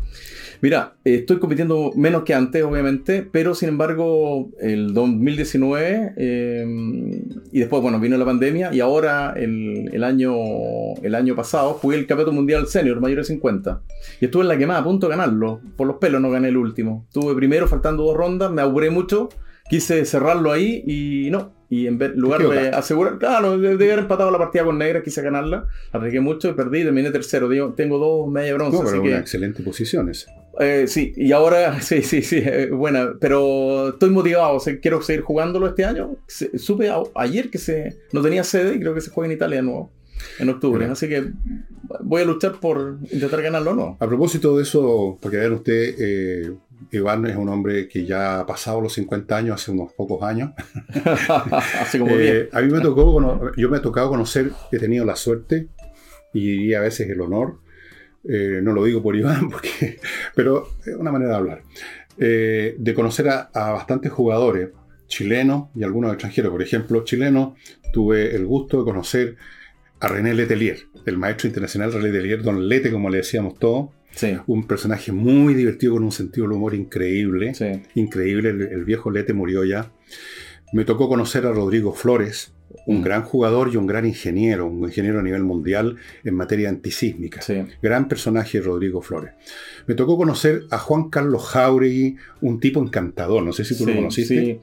Mira, 0.62 0.96
estoy 1.06 1.40
compitiendo 1.40 1.92
menos 1.96 2.24
que 2.24 2.34
antes, 2.34 2.62
obviamente, 2.64 3.26
pero 3.32 3.56
sin 3.56 3.70
embargo, 3.70 4.50
el 4.60 4.94
2019 4.94 6.14
em, 6.18 7.12
y 7.54 7.60
después, 7.60 7.82
bueno, 7.82 8.02
vino 8.02 8.18
la 8.18 8.26
pandemia 8.26 8.74
y 8.74 8.82
ahora 8.82 9.34
el, 9.38 10.04
año, 10.04 10.36
el 11.02 11.16
año 11.16 11.34
pasado 11.36 11.76
jugué 11.76 11.98
el 11.98 12.08
Campeonato 12.08 12.34
Mundial 12.34 12.68
Senior, 12.68 13.00
mayor 13.00 13.20
de 13.20 13.24
50. 13.24 13.82
Y 14.20 14.26
estuve 14.26 14.42
en 14.42 14.50
la 14.50 14.58
quemada, 14.58 14.82
a 14.82 14.84
punto 14.84 15.08
de 15.08 15.16
ganarlo. 15.16 15.62
Por 15.78 15.88
los 15.88 15.96
pelos 15.96 16.20
no 16.20 16.30
gané 16.30 16.50
el 16.50 16.58
último. 16.58 17.08
Tuve 17.14 17.34
primero, 17.36 17.66
faltando 17.70 18.04
dos 18.04 18.18
rondas, 18.18 18.52
me 18.52 18.62
aburré 18.62 18.90
mucho, 18.90 19.30
quise 19.70 20.04
cerrarlo 20.04 20.52
ahí 20.52 20.84
y 20.86 21.30
no, 21.32 21.54
y 21.70 21.86
en 21.86 22.00
lugar 22.16 22.42
de 22.48 22.70
asegurar, 22.70 23.20
claro, 23.20 23.58
de, 23.60 23.74
haber 23.74 24.00
empatado 24.00 24.32
la 24.32 24.40
partida 24.40 24.64
con 24.64 24.80
Negra, 24.80 25.04
quise 25.04 25.22
ganarla, 25.22 25.68
arriesgué 25.92 26.20
mucho 26.20 26.50
y 26.50 26.54
perdí, 26.54 26.84
terminé 26.84 27.12
tercero. 27.12 27.48
tengo 27.74 28.00
dos 28.00 28.28
media 28.32 28.56
bronce. 28.56 28.78
No, 28.78 28.84
pero 28.84 29.02
una 29.02 29.20
excelente 29.20 29.62
posición 29.62 30.10
esa. 30.10 30.32
Eh, 30.60 30.88
sí, 30.88 31.14
y 31.16 31.32
ahora, 31.32 31.80
sí, 31.82 32.02
sí, 32.02 32.22
sí, 32.22 32.42
eh, 32.44 32.70
buena, 32.72 33.14
pero 33.20 33.90
estoy 33.90 34.10
motivado, 34.10 34.60
quiero 34.82 35.02
seguir 35.02 35.22
jugándolo 35.22 35.68
este 35.68 35.86
año. 35.86 36.18
supe 36.28 36.92
ayer 37.16 37.50
que 37.50 37.60
se 37.60 37.98
no 38.12 38.22
tenía 38.22 38.44
sede 38.44 38.76
y 38.76 38.80
creo 38.80 38.94
que 38.94 39.02
se 39.02 39.12
juega 39.12 39.32
en 39.32 39.38
Italia 39.38 39.58
de 39.58 39.64
nuevo, 39.64 39.92
en 40.40 40.50
octubre, 40.50 40.86
así 40.86 41.08
que 41.08 41.32
voy 42.02 42.24
a 42.24 42.26
luchar 42.26 42.60
por 42.60 42.98
intentar 43.12 43.42
ganarlo 43.42 43.72
o 43.72 43.76
no. 43.76 43.98
A 44.00 44.08
propósito 44.08 44.58
de 44.58 44.64
eso, 44.64 45.18
para 45.22 45.32
que 45.32 45.38
vean 45.38 45.54
usted, 45.54 45.96
eh, 45.98 46.52
Iván 46.92 47.26
es 47.26 47.36
un 47.36 47.50
hombre 47.50 47.88
que 47.88 48.06
ya 48.06 48.40
ha 48.40 48.46
pasado 48.46 48.82
los 48.82 48.94
50 48.94 49.36
años 49.36 49.62
hace 49.62 49.72
unos 49.72 49.94
pocos 49.94 50.24
años. 50.24 50.52
como 52.00 52.12
eh, 52.12 52.50
a 52.52 52.62
mí 52.62 52.72
me 52.72 52.80
tocó, 52.80 53.52
yo 53.56 53.70
me 53.70 53.78
he 53.78 53.82
tocado 53.82 54.10
conocer, 54.10 54.52
he 54.72 54.80
tenido 54.80 55.06
la 55.06 55.16
suerte 55.16 55.68
y 56.34 56.74
a 56.74 56.82
veces 56.82 57.10
el 57.10 57.22
honor, 57.22 57.60
eh, 58.28 58.60
no 58.62 58.74
lo 58.74 58.84
digo 58.84 59.02
por 59.02 59.16
Iván, 59.16 59.50
porque, 59.52 60.00
pero 60.36 60.70
es 60.86 60.96
una 60.96 61.12
manera 61.12 61.32
de 61.32 61.38
hablar, 61.38 61.64
eh, 62.18 62.76
de 62.78 62.94
conocer 62.94 63.30
a, 63.30 63.50
bastantes 63.54 64.12
jugadores 64.12 64.70
chilenos 65.08 65.70
y 65.76 65.84
algunos 65.84 66.14
extranjeros. 66.14 66.52
Por 66.52 66.62
ejemplo, 66.62 67.04
chileno, 67.04 67.56
tuve 67.92 68.36
el 68.36 68.46
gusto 68.46 68.80
de 68.80 68.84
conocer 68.84 69.38
a 70.00 70.08
René 70.08 70.34
Letelier, 70.34 70.78
el 71.06 71.18
maestro 71.18 71.48
internacional 71.48 71.92
René 71.92 72.10
Letelier, 72.10 72.42
don 72.42 72.70
Lete, 72.70 72.92
como 72.92 73.10
le 73.10 73.18
decíamos 73.18 73.58
todos 73.60 73.90
un 74.48 74.68
personaje 74.68 75.12
muy 75.12 75.54
divertido 75.54 75.94
con 75.94 76.04
un 76.04 76.12
sentido 76.12 76.48
del 76.48 76.58
humor 76.58 76.76
increíble. 76.76 77.54
Increíble, 77.96 78.50
el, 78.50 78.84
viejo 78.86 79.12
Lete 79.12 79.34
murió 79.34 79.64
ya. 79.64 79.92
Me 80.72 80.86
tocó 80.86 81.10
conocer 81.10 81.46
a 81.46 81.52
Rodrigo 81.52 81.94
Flores, 81.94 82.54
un 82.86 83.00
mm. 83.00 83.04
gran 83.04 83.24
jugador 83.24 83.72
y 83.74 83.78
un 83.78 83.88
gran 83.88 84.06
ingeniero, 84.06 84.68
un 84.68 84.84
ingeniero 84.84 85.20
a 85.20 85.24
nivel 85.24 85.44
mundial 85.44 85.98
en 86.24 86.36
materia 86.36 86.70
antisísmica. 86.70 87.42
Gran 87.82 88.08
personaje 88.08 88.62
Rodrigo 88.62 89.02
Flores. 89.02 89.34
Me 89.88 89.96
tocó 89.96 90.18
conocer 90.18 90.64
a 90.70 90.78
Juan 90.78 91.10
Carlos 91.10 91.44
Jauregui, 91.48 92.18
un 92.42 92.60
tipo 92.60 92.82
encantador, 92.82 93.44
no 93.44 93.54
sé 93.54 93.66
si 93.66 93.78
tú 93.78 93.88
lo 93.88 93.96
conociste. 93.96 94.62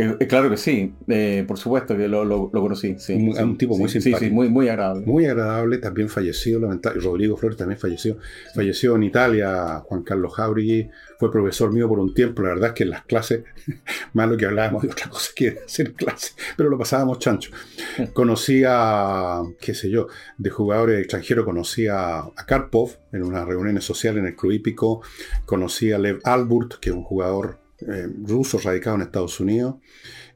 Eh, 0.00 0.16
eh, 0.20 0.26
claro 0.28 0.48
que 0.48 0.56
sí, 0.56 0.94
eh, 1.08 1.44
por 1.46 1.58
supuesto 1.58 1.96
que 1.96 2.06
lo, 2.06 2.24
lo, 2.24 2.50
conocí. 2.52 2.94
Sí, 3.00 3.14
un, 3.14 3.58
tipo 3.58 3.76
muy 3.76 3.88
simpático. 3.88 4.18
Sí, 4.20 4.30
muy, 4.30 4.48
muy 4.48 4.68
agradable. 4.68 5.04
Muy 5.04 5.26
agradable, 5.26 5.78
también 5.78 6.08
falleció, 6.08 6.60
lamentable. 6.60 7.00
Rodrigo 7.00 7.36
Flores 7.36 7.58
también 7.58 7.80
falleció. 7.80 8.16
Falleció 8.54 8.94
en 8.94 9.02
Italia, 9.02 9.82
Juan 9.84 10.04
Carlos 10.04 10.34
Jauregui, 10.34 10.88
fue 11.18 11.32
profesor 11.32 11.72
mío 11.72 11.88
por 11.88 11.98
un 11.98 12.14
tiempo. 12.14 12.42
La 12.42 12.50
verdad 12.50 12.68
es 12.68 12.74
que 12.74 12.84
en 12.84 12.90
las 12.90 13.06
clases, 13.06 13.42
más 14.12 14.28
lo 14.28 14.36
que 14.36 14.46
hablábamos 14.46 14.84
de 14.84 14.90
otra 14.90 15.10
cosa 15.10 15.32
que 15.34 15.58
hacer 15.66 15.92
clases, 15.94 16.36
pero 16.56 16.70
lo 16.70 16.78
pasábamos 16.78 17.18
chancho. 17.18 17.50
Conocí 18.12 18.62
a, 18.64 19.42
qué 19.60 19.74
sé 19.74 19.90
yo, 19.90 20.06
de 20.36 20.50
jugadores 20.50 21.00
extranjeros, 21.00 21.44
conocí 21.44 21.88
a, 21.88 22.18
a 22.20 22.46
Karpov 22.46 22.92
en 23.12 23.24
unas 23.24 23.44
reuniones 23.44 23.82
sociales 23.82 24.20
en 24.20 24.28
el 24.28 24.36
Club 24.36 24.52
Hípico, 24.52 25.02
conocí 25.44 25.90
a 25.90 25.98
Lev 25.98 26.20
Alburt, 26.22 26.74
que 26.74 26.90
es 26.90 26.94
un 26.94 27.02
jugador 27.02 27.67
eh, 27.80 28.08
ruso 28.26 28.58
radicado 28.58 28.96
en 28.96 29.02
Estados 29.02 29.38
Unidos. 29.40 29.76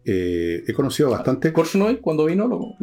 Eh, 0.05 0.65
he 0.67 0.73
conocido 0.73 1.11
bastante. 1.11 1.53
¿Kornoy 1.53 1.99
cuando 1.99 2.25
vino? 2.25 2.49
Lo, 2.49 2.75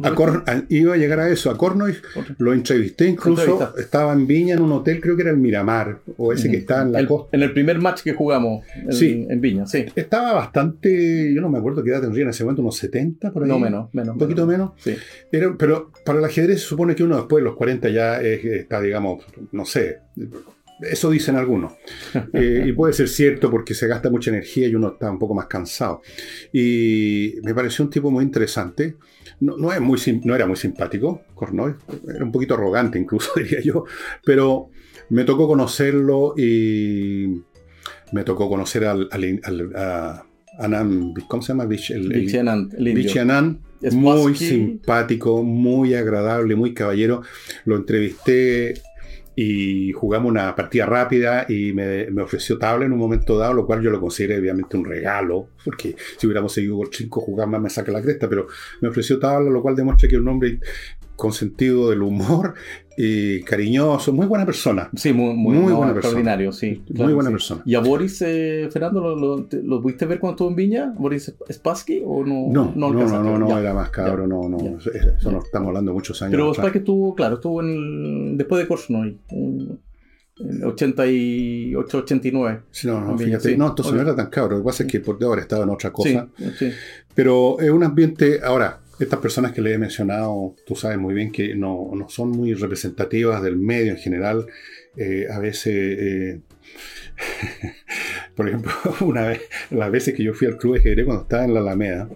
iba 0.69 0.93
a 0.93 0.97
llegar 0.97 1.19
a 1.19 1.29
eso. 1.29 1.49
A 1.49 1.57
Kornoy 1.57 1.93
lo 2.37 2.53
entrevisté 2.53 3.07
incluso. 3.07 3.73
Estaba 3.77 4.13
en 4.13 4.25
Viña 4.25 4.55
en 4.55 4.61
un 4.61 4.71
hotel, 4.71 5.01
creo 5.01 5.17
que 5.17 5.23
era 5.23 5.31
el 5.31 5.37
Miramar, 5.37 5.99
o 6.17 6.31
ese 6.31 6.49
que 6.49 6.57
está 6.57 6.81
en 6.81 6.93
la 6.93 7.05
costa. 7.05 7.35
En 7.35 7.43
el 7.43 7.51
primer 7.51 7.79
match 7.79 8.03
que 8.03 8.13
jugamos 8.13 8.63
en, 8.73 8.93
sí. 8.93 9.27
en 9.29 9.41
Viña, 9.41 9.65
sí. 9.65 9.85
Estaba 9.95 10.33
bastante. 10.33 11.33
Yo 11.33 11.41
no 11.41 11.49
me 11.49 11.57
acuerdo 11.57 11.83
qué 11.83 11.89
edad 11.89 12.01
tendría 12.01 12.23
en 12.23 12.29
ese 12.29 12.43
momento, 12.43 12.61
unos 12.61 12.77
70 12.77 13.33
por 13.33 13.43
ahí. 13.43 13.49
No, 13.49 13.59
menos. 13.59 13.93
menos 13.93 14.13
un 14.13 14.19
poquito 14.19 14.45
menos. 14.45 14.71
Sí. 14.77 14.95
pero 15.29 15.91
para 16.05 16.19
el 16.19 16.25
ajedrez 16.25 16.61
se 16.61 16.67
supone 16.67 16.95
que 16.95 17.03
uno 17.03 17.17
después 17.17 17.41
de 17.41 17.45
los 17.49 17.55
40 17.57 17.89
ya 17.89 18.21
está, 18.21 18.79
digamos, 18.79 19.25
no 19.51 19.65
sé 19.65 19.99
Eso 20.81 21.09
dicen 21.09 21.35
algunos. 21.35 21.73
Eh, 22.33 22.63
y 22.67 22.71
puede 22.73 22.93
ser 22.93 23.07
cierto 23.09 23.49
porque 23.51 23.73
se 23.73 23.87
gasta 23.87 24.09
mucha 24.09 24.29
energía 24.31 24.67
y 24.67 24.75
uno 24.75 24.89
está 24.93 25.11
un 25.11 25.19
poco 25.19 25.33
más 25.33 25.47
cansado. 25.47 26.01
Y 26.53 27.35
me 27.43 27.53
pareció 27.53 27.83
un 27.85 27.91
tipo 27.91 28.09
muy 28.11 28.23
interesante. 28.23 28.95
No, 29.41 29.57
no, 29.57 29.71
es 29.71 29.79
muy, 29.81 29.99
no 30.23 30.35
era 30.35 30.45
muy 30.47 30.55
simpático, 30.57 31.21
Kornoy. 31.35 31.73
Era 32.13 32.23
un 32.25 32.31
poquito 32.31 32.53
arrogante 32.55 32.97
incluso, 32.99 33.31
diría 33.37 33.61
yo. 33.61 33.85
Pero 34.25 34.69
me 35.09 35.23
tocó 35.23 35.47
conocerlo 35.47 36.33
y 36.37 37.41
me 38.11 38.23
tocó 38.23 38.49
conocer 38.49 38.85
al, 38.85 39.07
al- 39.11 39.39
al- 39.43 39.75
a 39.75 40.25
Anand, 40.59 41.17
¿cómo 41.27 41.41
se 41.41 41.49
llama? 41.53 41.65
Vich- 41.65 41.91
el- 41.93 42.11
el- 42.11 42.25
muy 43.95 44.33
simpático, 44.35 45.41
muy 45.43 45.93
agradable, 45.93 46.55
muy 46.55 46.73
caballero. 46.73 47.21
Lo 47.65 47.77
entrevisté 47.77 48.73
y 49.41 49.93
jugamos 49.93 50.29
una 50.29 50.53
partida 50.53 50.85
rápida 50.85 51.45
y 51.47 51.71
me, 51.71 52.11
me 52.11 52.23
ofreció 52.23 52.59
tabla 52.59 52.85
en 52.85 52.91
un 52.91 52.99
momento 52.99 53.37
dado, 53.37 53.53
lo 53.53 53.65
cual 53.65 53.81
yo 53.81 53.89
lo 53.89 54.01
consideré 54.01 54.37
obviamente 54.37 54.75
un 54.75 54.83
regalo, 54.83 55.51
porque 55.63 55.95
si 56.17 56.27
hubiéramos 56.27 56.51
seguido 56.51 56.75
con 56.75 56.91
cinco 56.91 57.21
jugar 57.21 57.47
más 57.47 57.61
me 57.61 57.69
saca 57.69 57.89
la 57.89 58.01
cresta, 58.01 58.27
pero 58.27 58.47
me 58.81 58.89
ofreció 58.89 59.17
tabla, 59.17 59.49
lo 59.49 59.61
cual 59.61 59.77
demuestra 59.77 60.09
que 60.09 60.17
un 60.17 60.27
hombre 60.27 60.59
con 61.15 61.31
sentido 61.31 61.89
del 61.89 62.01
humor 62.01 62.53
y 63.01 63.41
cariñoso, 63.43 64.11
muy 64.11 64.27
buena 64.27 64.45
persona. 64.45 64.89
Sí, 64.93 65.13
muy, 65.13 65.33
muy, 65.33 65.55
Muy 65.55 65.71
no, 65.71 65.77
buena 65.77 65.93
persona. 65.93 66.19
extraordinario, 66.19 66.51
sí. 66.51 66.83
Muy 66.89 67.13
buena 67.13 67.29
sí. 67.29 67.33
persona. 67.33 67.61
¿Y 67.65 67.75
a 67.75 67.79
Boris, 67.79 68.21
eh, 68.25 68.67
Fernando, 68.69 68.99
lo, 68.99 69.15
lo, 69.15 69.47
lo 69.63 69.81
pudiste 69.81 70.05
ver 70.05 70.19
cuando 70.19 70.33
estuvo 70.35 70.49
en 70.49 70.55
Viña? 70.57 70.93
¿Boris 70.97 71.33
Spassky 71.49 72.01
o 72.05 72.25
no? 72.25 72.47
No, 72.51 72.73
no, 72.75 72.91
no, 72.91 73.23
no, 73.23 73.37
no, 73.39 73.57
era 73.57 73.73
más 73.73 73.89
cabro, 73.89 74.27
no, 74.27 74.49
no, 74.49 74.57
ya. 74.59 74.71
eso, 74.71 74.91
eso 74.91 75.31
no 75.31 75.39
estamos 75.39 75.69
hablando 75.69 75.93
muchos 75.93 76.21
años. 76.21 76.31
Pero. 76.31 76.53
Spassky 76.53 76.79
estuvo, 76.79 77.15
claro, 77.15 77.35
estuvo 77.35 77.61
en 77.61 77.69
el- 77.69 78.37
después 78.37 78.61
de 78.61 78.67
Korchnoi, 78.67 79.17
en 79.29 79.79
el 80.49 80.63
88, 80.65 81.97
89. 81.99 82.59
Sí, 82.71 82.87
no, 82.87 82.99
no, 82.99 83.11
en 83.11 83.15
Viña, 83.17 83.27
fíjate, 83.37 83.49
sí. 83.51 83.57
no, 83.57 83.67
entonces 83.69 83.93
Ok. 83.93 83.95
no 83.97 84.03
era 84.03 84.15
tan 84.15 84.27
cabro. 84.29 84.57
Lo 84.57 84.63
que 84.63 84.65
pasa 84.67 84.83
es 84.83 84.91
que 84.91 84.99
por 84.99 85.23
ahora 85.23 85.41
estaba 85.41 85.63
en 85.63 85.69
otra 85.69 85.91
cosa. 85.93 86.27
Sí. 86.57 86.69
Pero 87.15 87.59
es 87.59 87.69
un 87.69 87.83
ambiente. 87.83 88.41
Ahora, 88.43 88.79
estas 88.99 89.19
personas 89.19 89.51
que 89.51 89.61
le 89.61 89.73
he 89.73 89.77
mencionado, 89.77 90.55
tú 90.65 90.75
sabes 90.75 90.97
muy 90.97 91.13
bien 91.13 91.31
que 91.31 91.55
no, 91.55 91.91
no 91.95 92.09
son 92.09 92.31
muy 92.31 92.53
representativas 92.53 93.41
del 93.41 93.55
medio 93.57 93.91
en 93.91 93.97
general. 93.97 94.47
Eh, 94.97 95.27
a 95.31 95.39
veces. 95.39 95.73
eh, 95.73 96.39
por 98.35 98.47
ejemplo, 98.47 98.71
una 99.01 99.27
vez, 99.27 99.41
las 99.71 99.91
veces 99.91 100.13
que 100.13 100.23
yo 100.23 100.33
fui 100.33 100.47
al 100.47 100.57
club 100.57 100.73
de 100.73 100.79
ajedrez 100.79 101.05
cuando 101.05 101.23
estaba 101.23 101.45
en 101.45 101.53
la 101.53 101.59
Alameda, 101.59 102.09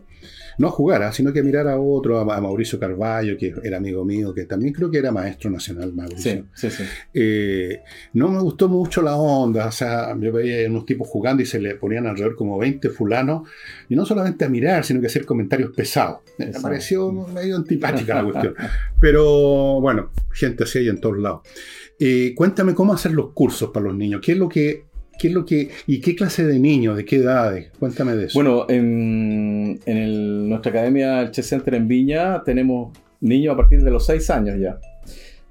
no 0.57 0.67
a 0.67 0.71
jugar, 0.71 1.13
sino 1.13 1.33
que 1.33 1.39
a 1.39 1.43
mirar 1.43 1.67
a 1.67 1.79
otro, 1.79 2.19
a, 2.19 2.41
Mauricio 2.41 2.79
Carballo, 2.79 3.37
que 3.37 3.53
era 3.63 3.77
amigo 3.77 4.05
mío, 4.05 4.33
que 4.33 4.45
también 4.45 4.73
creo 4.73 4.89
que 4.89 4.97
era 4.97 5.11
maestro 5.11 5.49
nacional, 5.49 5.93
Mauricio. 5.93 6.45
Sí, 6.53 6.69
sí, 6.69 6.69
sí. 6.69 6.83
Eh, 7.13 7.81
no 8.13 8.29
me 8.29 8.39
gustó 8.39 8.69
mucho 8.69 9.01
la 9.01 9.15
onda, 9.15 9.67
o 9.67 9.71
sea, 9.71 10.17
yo 10.19 10.31
veía 10.31 10.67
unos 10.69 10.85
tipos 10.85 11.07
jugando 11.07 11.43
y 11.43 11.45
se 11.45 11.59
le 11.59 11.75
ponían 11.75 12.07
alrededor 12.07 12.35
como 12.35 12.57
20 12.57 12.89
fulanos, 12.89 13.47
y 13.89 13.95
no 13.95 14.05
solamente 14.05 14.45
a 14.45 14.49
mirar, 14.49 14.83
sino 14.83 15.01
que 15.01 15.07
hacer 15.07 15.25
comentarios 15.25 15.71
pesados. 15.71 16.19
Me 16.37 16.47
pareció 16.47 17.11
medio 17.11 17.55
antipática 17.55 18.15
la 18.15 18.23
cuestión. 18.31 18.55
Pero 18.99 19.79
bueno, 19.81 20.11
gente 20.31 20.63
así 20.63 20.79
hay 20.79 20.89
en 20.89 20.99
todos 20.99 21.17
lados. 21.17 21.41
Eh, 21.99 22.33
cuéntame 22.35 22.73
cómo 22.73 22.93
hacer 22.93 23.11
los 23.11 23.31
cursos 23.31 23.69
para 23.69 23.85
los 23.85 23.95
niños, 23.95 24.21
qué 24.23 24.33
es 24.33 24.37
lo 24.37 24.49
que, 24.49 24.85
qué 25.23 25.29
es 25.29 25.33
lo 25.33 25.45
que, 25.45 25.69
y 25.87 26.01
qué 26.01 26.15
clase 26.17 26.45
de 26.45 26.59
niños, 26.59 26.97
de 26.97 27.05
qué 27.05 27.15
edades, 27.15 27.71
cuéntame 27.79 28.13
de 28.13 28.25
eso. 28.25 28.37
Bueno, 28.37 28.65
en, 28.67 29.79
en 29.85 29.97
el- 29.97 30.49
nuestra 30.49 30.71
academia, 30.71 31.21
el 31.21 31.31
Chess 31.31 31.47
Center 31.47 31.75
en 31.75 31.87
Viña, 31.87 32.43
tenemos 32.43 32.91
niños 33.21 33.53
a 33.53 33.55
partir 33.57 33.81
de 33.81 33.89
los 33.89 34.05
6 34.05 34.29
años 34.31 34.59
ya. 34.59 34.77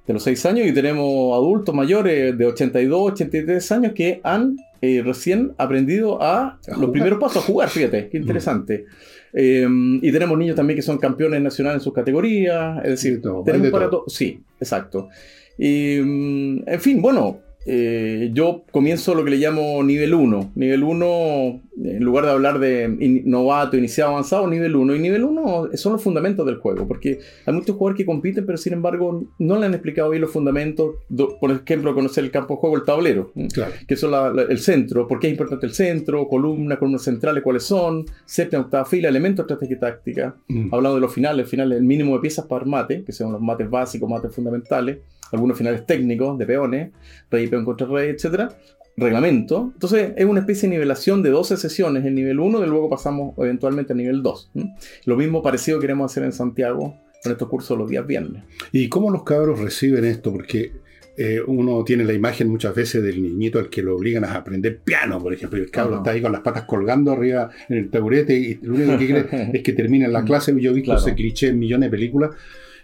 De 0.06 0.12
los 0.12 0.22
6 0.24 0.44
años 0.44 0.66
y 0.66 0.72
tenemos 0.74 1.32
adultos 1.34 1.74
mayores 1.74 2.36
de 2.36 2.44
82, 2.44 3.12
83 3.12 3.72
años 3.72 3.92
que 3.94 4.20
han 4.24 4.56
eh, 4.82 5.00
recién 5.02 5.52
aprendido 5.56 6.22
a, 6.22 6.58
los 6.78 6.90
primeros 6.90 7.18
pasos 7.18 7.42
a 7.42 7.46
jugar, 7.46 7.70
fíjate, 7.70 8.10
qué 8.10 8.18
interesante. 8.18 8.84
Eh, 9.32 9.66
y 10.02 10.12
tenemos 10.12 10.36
niños 10.36 10.54
también 10.54 10.76
que 10.76 10.82
son 10.82 10.98
campeones 10.98 11.40
nacionales 11.40 11.80
en 11.80 11.84
sus 11.84 11.94
categorías, 11.94 12.76
es 12.84 12.90
decir, 12.90 13.14
De 13.14 13.20
todo, 13.22 13.42
tenemos 13.42 13.64
de 13.68 13.70
para 13.70 13.86
todo. 13.88 14.00
todo. 14.00 14.10
Sí, 14.10 14.38
exacto. 14.60 15.08
Y, 15.56 15.98
mm, 15.98 16.62
en 16.66 16.80
fin, 16.80 17.00
bueno, 17.00 17.38
eh, 17.66 18.30
yo 18.32 18.64
comienzo 18.70 19.14
lo 19.14 19.24
que 19.24 19.30
le 19.30 19.36
llamo 19.36 19.82
nivel 19.82 20.14
1. 20.14 20.52
Nivel 20.56 20.82
1, 20.82 21.60
en 21.84 22.04
lugar 22.04 22.24
de 22.24 22.30
hablar 22.32 22.58
de 22.58 22.84
in- 23.00 23.22
novato, 23.24 23.76
iniciado, 23.76 24.10
avanzado, 24.12 24.46
nivel 24.48 24.74
1. 24.76 24.96
Y 24.96 24.98
nivel 24.98 25.24
1 25.24 25.68
son 25.74 25.92
los 25.92 26.02
fundamentos 26.02 26.44
del 26.46 26.56
juego, 26.56 26.86
porque 26.88 27.20
hay 27.46 27.54
muchos 27.54 27.76
jugadores 27.76 27.98
que 27.98 28.06
compiten, 28.06 28.44
pero 28.46 28.58
sin 28.58 28.72
embargo 28.72 29.24
no 29.38 29.58
le 29.58 29.66
han 29.66 29.74
explicado 29.74 30.10
bien 30.10 30.22
los 30.22 30.30
fundamentos. 30.32 30.96
Do- 31.08 31.38
Por 31.40 31.50
ejemplo, 31.50 31.94
conocer 31.94 32.24
el 32.24 32.30
campo 32.30 32.54
de 32.54 32.60
juego, 32.60 32.76
el 32.76 32.82
tablero, 32.84 33.32
claro. 33.52 33.72
que 33.86 33.96
son 33.96 34.10
la- 34.10 34.32
la- 34.32 34.42
el 34.42 34.58
centro, 34.58 35.06
por 35.06 35.18
qué 35.20 35.28
es 35.28 35.32
importante 35.32 35.66
el 35.66 35.72
centro, 35.72 36.26
columna, 36.28 36.78
columnas 36.78 37.02
centrales, 37.02 37.42
cuáles 37.42 37.62
son, 37.62 38.04
séptima, 38.24 38.62
octava 38.62 38.84
fila, 38.84 39.08
elementos, 39.08 39.44
estrategia 39.44 39.76
y 39.76 39.78
táctica 39.80 40.34
Mm. 40.48 40.74
hablando 40.74 40.96
de 40.96 41.00
los 41.00 41.12
finales, 41.12 41.44
el 41.44 41.50
final, 41.50 41.72
el 41.72 41.82
mínimo 41.82 42.14
de 42.14 42.20
piezas 42.20 42.46
para 42.46 42.64
mate, 42.64 43.02
que 43.04 43.12
son 43.12 43.32
los 43.32 43.40
mates 43.40 43.68
básicos, 43.70 44.08
mates 44.08 44.34
fundamentales, 44.34 44.98
algunos 45.32 45.56
finales 45.58 45.84
técnicos 45.86 46.38
de 46.38 46.46
peones, 46.46 46.90
rey, 47.30 47.46
peón 47.48 47.64
contra 47.64 47.86
rey, 47.86 48.10
etc. 48.10 48.50
Reglamento. 48.96 49.70
Entonces 49.72 50.12
es 50.16 50.24
una 50.26 50.40
especie 50.40 50.68
de 50.68 50.74
nivelación 50.76 51.22
de 51.22 51.30
12 51.30 51.56
sesiones 51.56 52.04
en 52.04 52.14
nivel 52.14 52.38
1 52.40 52.64
y 52.64 52.68
luego 52.68 52.90
pasamos 52.90 53.34
eventualmente 53.38 53.94
a 53.94 53.96
nivel 53.96 54.22
2. 54.22 54.50
¿m? 54.54 54.74
Lo 55.06 55.16
mismo 55.16 55.42
parecido 55.42 55.80
queremos 55.80 56.10
hacer 56.12 56.24
en 56.24 56.32
Santiago 56.32 56.94
con 57.22 57.32
estos 57.32 57.48
cursos 57.48 57.78
los 57.78 57.88
días 57.88 58.06
viernes. 58.06 58.42
¿Y 58.72 58.88
cómo 58.88 59.10
los 59.10 59.22
cabros 59.22 59.60
reciben 59.60 60.04
esto? 60.04 60.30
Porque 60.32 60.72
eh, 61.16 61.40
uno 61.46 61.84
tiene 61.84 62.04
la 62.04 62.12
imagen 62.12 62.48
muchas 62.48 62.74
veces 62.74 63.02
del 63.02 63.22
niñito 63.22 63.58
al 63.58 63.70
que 63.70 63.82
lo 63.82 63.96
obligan 63.96 64.24
a 64.24 64.34
aprender 64.34 64.80
piano, 64.80 65.20
por 65.22 65.32
ejemplo, 65.32 65.58
y 65.58 65.62
el 65.62 65.70
cabro 65.70 65.98
está 65.98 66.10
ahí 66.10 66.20
con 66.20 66.32
las 66.32 66.40
patas 66.42 66.64
colgando 66.64 67.12
arriba 67.12 67.50
en 67.68 67.78
el 67.78 67.90
taburete 67.90 68.34
y 68.34 68.54
lo 68.62 68.74
único 68.74 68.98
que 68.98 69.06
quiere 69.06 69.26
es 69.56 69.62
que 69.62 69.72
termine 69.72 70.08
la 70.08 70.24
clase. 70.24 70.52
Yo 70.60 70.70
he 70.70 70.74
visto 70.74 70.90
Claro. 70.92 71.00
ese 71.06 71.14
cliché 71.14 71.48
en 71.48 71.58
millones 71.58 71.90
de 71.90 71.96
películas. 71.96 72.30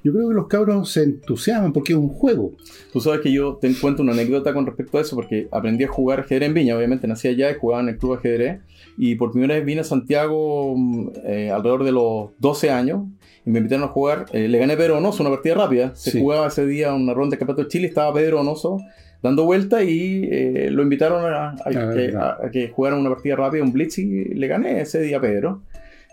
Yo 0.09 0.15
creo 0.15 0.29
que 0.31 0.35
los 0.35 0.47
cabros 0.49 0.91
se 0.91 1.03
entusiasman 1.03 1.75
porque 1.75 1.93
es 1.93 1.99
un 1.99 2.09
juego. 2.09 2.53
Tú 2.93 3.01
sabes 3.01 3.21
que 3.21 3.31
yo 3.31 3.59
te 3.61 3.71
cuento 3.75 4.03
una 4.03 4.13
anécdota 4.13 4.55
con 4.55 4.65
respecto 4.65 4.97
a 4.97 5.03
eso, 5.03 5.15
porque 5.15 5.49
aprendí 5.51 5.85
a 5.85 5.89
jugar 5.89 6.21
ajedrez 6.21 6.49
en 6.49 6.55
Viña, 6.55 6.77
obviamente 6.77 7.07
nací 7.07 7.29
allá 7.29 7.51
y 7.51 7.55
jugaba 7.55 7.83
en 7.83 7.91
el 7.91 7.99
club 7.99 8.13
de 8.13 8.19
ajedrez, 8.19 8.61
y 8.97 9.17
por 9.17 9.33
primera 9.33 9.55
vez 9.55 9.65
vine 9.67 9.83
a 9.83 9.85
Santiago 9.85 10.75
mm, 10.77 11.09
eh, 11.27 11.51
alrededor 11.51 11.85
de 11.85 11.93
los 11.93 12.31
12 12.39 12.71
años, 12.71 13.03
y 13.45 13.51
me 13.51 13.59
invitaron 13.59 13.85
a 13.85 13.89
jugar, 13.89 14.27
eh, 14.33 14.49
le 14.49 14.59
gané 14.59 14.73
a 14.73 14.77
Pedro 14.79 14.95
Donoso, 14.95 15.23
una 15.23 15.31
partida 15.31 15.55
rápida, 15.57 15.95
se 15.95 16.11
Sí. 16.13 16.21
jugaba 16.21 16.47
ese 16.47 16.65
día 16.67 16.95
una 16.95 17.13
ronda 17.13 17.35
de 17.35 17.39
Campeonato 17.39 17.65
de 17.65 17.69
Chile, 17.69 17.87
estaba 17.89 18.15
Pedro 18.15 18.39
Donoso 18.39 18.79
dando 19.23 19.45
vuelta 19.45 19.83
y 19.83 20.29
eh, 20.31 20.69
lo 20.71 20.81
invitaron 20.83 21.25
a, 21.25 21.49
a 21.51 21.57
Ah, 21.65 21.91
que, 21.95 22.13
ya. 22.13 22.21
a- 22.21 22.47
a 22.47 22.51
que 22.53 22.69
jugara 22.69 22.97
una 22.97 23.11
partida 23.11 23.35
rápida, 23.37 23.63
un 23.65 23.73
blitz, 23.73 23.99
y 23.99 24.25
le 24.27 24.47
gané 24.47 24.81
ese 24.81 25.01
día 25.03 25.19
a 25.19 25.21
Pedro. 25.21 25.63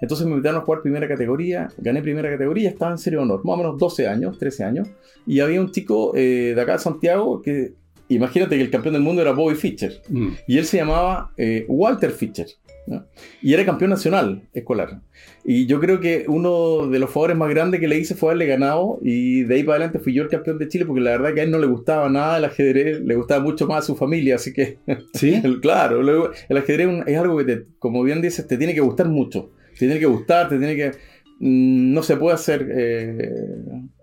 Entonces 0.02 0.26
me 0.26 0.34
invitaron 0.34 0.62
a 0.62 0.66
jugar 0.66 0.82
primera 0.82 1.08
categoría, 1.08 1.70
gané 1.78 2.02
primera 2.02 2.30
categoría, 2.30 2.70
estaba 2.70 2.92
en 2.92 2.98
serio 2.98 3.22
honor, 3.22 3.44
más 3.46 3.56
o 3.56 3.58
menos 3.58 3.78
12 3.78 4.08
años, 4.08 4.38
13 4.38 4.64
años. 4.64 4.88
Y 5.26 5.40
había 5.40 5.62
un 5.62 5.72
chico 5.72 6.12
eh, 6.16 6.54
de 6.56 6.62
acá 6.62 6.74
de 6.74 6.80
Santiago 6.80 7.42
que, 7.42 7.74
imagínate 8.10 8.58
que 8.58 8.62
el 8.62 8.70
campeón 8.70 8.94
del 8.94 9.04
mundo 9.04 9.22
era 9.22 9.32
Bobby 9.32 9.56
Fischer. 9.56 10.02
Mm. 10.10 10.30
Y 10.48 10.58
él 10.58 10.66
se 10.66 10.78
llamaba 10.78 11.32
eh, 11.38 11.66
Walter 11.68 12.12
Fischer. 12.12 12.48
¿no? 12.88 13.04
Y 13.42 13.54
era 13.54 13.66
campeón 13.66 13.90
nacional 13.90 14.44
escolar. 14.54 15.02
Y 15.44 15.66
yo 15.66 15.80
creo 15.80 16.00
que 16.00 16.26
uno 16.28 16.88
de 16.88 17.00
los 17.00 17.10
favores 17.10 17.36
más 17.36 17.50
grandes 17.50 17.80
que 17.80 17.88
le 17.88 17.98
hice 17.98 18.16
fue 18.16 18.30
haberle 18.30 18.46
ganado. 18.46 19.00
Y 19.02 19.44
de 19.44 19.56
ahí 19.56 19.64
para 19.64 19.78
adelante 19.78 20.00
fui 20.00 20.14
yo 20.14 20.24
el 20.24 20.30
campeón 20.30 20.58
de 20.60 20.68
Chile 20.68 20.86
porque 20.86 21.02
la 21.02 21.12
verdad 21.12 21.34
que 21.34 21.42
a 21.42 21.44
él 21.44 21.52
no 21.52 21.58
le 21.58 21.68
gustaba 21.68 22.10
nada 22.10 22.38
el 22.38 22.46
ajedrez, 22.46 23.02
le 23.02 23.16
gustaba 23.16 23.44
mucho 23.44 23.68
más 23.68 23.80
a 23.80 23.88
su 23.88 23.96
familia. 23.96 24.36
Así 24.36 24.54
que 24.54 24.78
¿Sí? 25.14 25.42
claro, 25.62 26.02
el 26.50 26.58
ajedrez 26.58 27.04
es 27.08 27.18
algo 27.18 27.38
que, 27.38 27.44
te, 27.44 27.66
como 27.80 28.04
bien 28.04 28.22
dices, 28.22 28.48
te 28.48 28.58
tiene 28.58 28.74
que 28.74 28.82
gustar 28.82 29.08
mucho. 29.08 29.52
Te 29.78 29.80
tiene 29.86 30.00
que 30.00 30.06
gustar, 30.06 30.50
te 30.50 30.58
tiene 30.58 30.76
que... 30.76 30.92
mm, 31.40 31.94
No 31.94 32.02
se 32.04 32.18
puede 32.18 32.36
hacer 32.36 32.68
eh, 32.72 33.32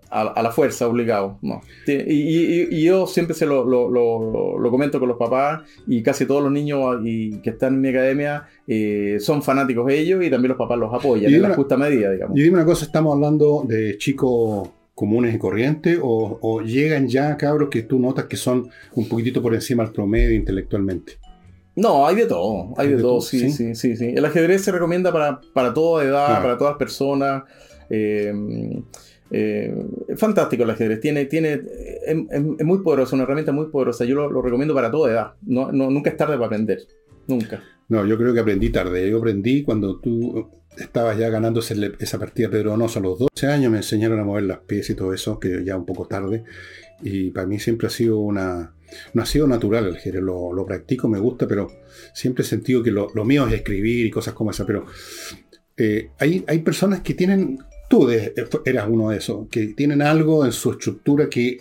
a, 0.09 0.21
a 0.21 0.43
la 0.43 0.51
fuerza, 0.51 0.87
obligado. 0.87 1.39
No. 1.41 1.61
Y, 1.87 1.91
y- 1.93 2.67
y 2.71 2.83
yo 2.83 3.07
siempre 3.07 3.33
se 3.35 3.45
lo, 3.47 3.65
lo- 3.65 3.89
lo- 3.89 4.59
lo 4.59 4.69
comento 4.71 4.99
con 4.99 5.09
los 5.09 5.17
papás 5.17 5.61
y 5.87 6.03
casi 6.03 6.25
todos 6.27 6.43
los 6.43 6.51
niños 6.51 6.99
y, 7.03 7.39
que 7.41 7.49
están 7.49 7.73
en 7.75 7.81
mi 7.81 7.89
academia 7.89 8.43
eh, 8.67 9.17
son 9.19 9.41
fanáticos 9.41 9.87
de 9.87 9.99
ellos 9.99 10.23
y 10.23 10.29
también 10.29 10.49
los 10.49 10.57
papás 10.57 10.77
los 10.77 10.93
apoyan 10.93 11.31
Y 11.31 11.35
en 11.35 11.41
la 11.41 11.55
justa 11.55 11.77
medida, 11.77 12.11
digamos. 12.11 12.37
Y 12.37 12.43
dime 12.43 12.57
una 12.57 12.65
cosa, 12.65 12.85
¿estamos 12.85 13.13
hablando 13.15 13.65
de 13.67 13.97
chicos 13.97 14.69
comunes 14.95 15.33
y 15.33 15.39
corrientes 15.39 15.97
o, 15.99 16.37
o 16.39 16.61
llegan 16.61 17.07
ya 17.07 17.35
cabros 17.35 17.69
que 17.69 17.81
tú 17.81 17.97
notas 17.97 18.25
que 18.25 18.37
son 18.37 18.69
un 18.93 19.09
poquitito 19.09 19.41
por 19.41 19.55
encima 19.55 19.83
del 19.83 19.91
promedio 19.93 20.35
intelectualmente? 20.35 21.13
No, 21.75 22.05
hay 22.07 22.15
de 22.15 22.25
todo, 22.27 22.73
hay 22.77 22.89
de, 22.89 23.01
todo, 23.01 23.19
sí, 23.21 23.39
¿sí? 23.39 23.49
sí, 23.51 23.75
sí, 23.75 23.95
sí. 23.97 24.13
El 24.15 24.23
ajedrez 24.25 24.63
se 24.63 24.71
recomienda 24.71 25.11
para, 25.11 25.41
para 25.53 25.73
toda 25.73 26.03
edad, 26.03 26.25
Claro. 26.27 26.41
para 26.43 26.57
todas 26.57 26.71
las 26.73 26.77
personas. 26.77 27.43
eh, 27.89 28.31
eh, 29.31 29.73
es 30.07 30.19
fantástico 30.19 30.63
el 30.63 30.69
ajedrez, 30.69 30.99
tiene, 30.99 31.25
tiene, 31.25 31.53
es, 31.53 32.15
es- 32.29 32.65
muy 32.65 32.79
poderoso, 32.83 33.15
una 33.15 33.23
herramienta 33.23 33.51
muy 33.51 33.67
poderosa. 33.67 34.05
Yo 34.05 34.13
lo, 34.15 34.29
lo 34.31 34.41
recomiendo 34.43 34.75
para 34.75 34.91
toda 34.91 35.11
edad. 35.11 35.33
No, 35.41 35.71
no- 35.71 35.89
nunca 35.89 36.11
es 36.11 36.17
tarde 36.17 36.35
para 36.35 36.45
aprender, 36.47 36.79
nunca. 37.27 37.63
No, 37.89 38.05
yo 38.05 38.17
creo 38.17 38.33
que 38.33 38.39
aprendí 38.41 38.69
tarde. 38.69 39.09
Yo 39.09 39.17
aprendí 39.17 39.63
cuando 39.63 39.99
tú 39.99 40.49
estabas 40.77 41.17
ya 41.17 41.29
ganándose 41.29 41.75
esa 41.99 42.19
partida 42.19 42.49
Pedro 42.49 42.71
Donoso 42.71 42.99
a 42.99 43.01
los 43.01 43.17
12 43.19 43.47
años, 43.47 43.71
me 43.71 43.77
enseñaron 43.77 44.19
a 44.19 44.23
mover 44.23 44.43
las 44.43 44.59
piezas 44.59 44.91
y 44.91 44.95
todo 44.95 45.13
eso, 45.13 45.39
que 45.39 45.63
ya 45.65 45.75
un 45.77 45.85
poco 45.85 46.05
tarde. 46.07 46.43
Y 47.03 47.31
para 47.31 47.47
mí 47.47 47.59
siempre 47.59 47.87
ha 47.87 47.89
sido 47.89 48.19
una... 48.19 48.73
No 49.13 49.23
ha 49.23 49.25
sido 49.25 49.47
natural 49.47 49.87
el 49.87 49.95
ajedrez, 49.95 50.21
lo, 50.21 50.65
practico, 50.67 51.07
me 51.07 51.19
gusta, 51.19 51.47
pero 51.47 51.67
siempre 52.13 52.43
he 52.43 52.47
sentido 52.47 52.83
que 52.83 52.91
lo, 52.91 53.09
mío 53.25 53.47
es 53.47 53.53
escribir 53.53 54.05
y 54.05 54.11
cosas 54.11 54.35
como 54.35 54.51
esa, 54.51 54.67
pero 54.67 54.85
eh, 55.77 56.11
hay, 56.19 56.45
hay 56.47 56.59
personas 56.59 57.01
que 57.01 57.15
tienen, 57.15 57.57
tú 57.89 58.07
eras 58.09 58.87
uno 58.87 59.09
de 59.09 59.17
esos, 59.17 59.47
que 59.49 59.69
tienen 59.69 60.03
algo 60.03 60.45
en 60.45 60.51
su 60.51 60.73
estructura 60.73 61.27
que 61.27 61.59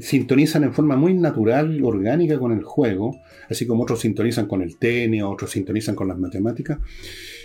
sintonizan 0.00 0.64
en 0.64 0.72
forma 0.72 0.96
muy 0.96 1.14
natural, 1.14 1.82
orgánica 1.84 2.38
con 2.38 2.52
el 2.52 2.62
juego, 2.62 3.16
así 3.48 3.66
como 3.66 3.82
otros 3.82 4.00
sintonizan 4.00 4.46
con 4.46 4.62
el 4.62 4.78
tenis, 4.78 5.22
otros 5.22 5.50
sintonizan 5.50 5.94
con 5.94 6.08
las 6.08 6.18
matemáticas. 6.18 6.78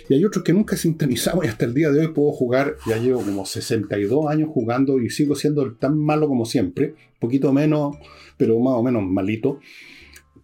Y 0.08 0.14
hay 0.14 0.24
otros 0.24 0.44
que 0.44 0.52
nunca 0.52 0.76
sintonizamos 0.76 1.44
y 1.44 1.48
hasta 1.48 1.64
el 1.64 1.74
día 1.74 1.90
de 1.90 2.00
hoy 2.00 2.08
puedo 2.08 2.32
jugar, 2.32 2.76
ya 2.86 2.98
llevo 2.98 3.22
como 3.22 3.46
62 3.46 4.28
años 4.28 4.50
jugando 4.52 5.00
y 5.00 5.10
sigo 5.10 5.34
siendo 5.34 5.72
tan 5.74 5.98
malo 5.98 6.28
como 6.28 6.44
siempre, 6.44 6.94
poquito 7.18 7.52
menos, 7.52 7.96
pero 8.36 8.58
más 8.60 8.74
o 8.74 8.82
menos 8.82 9.02
malito, 9.02 9.60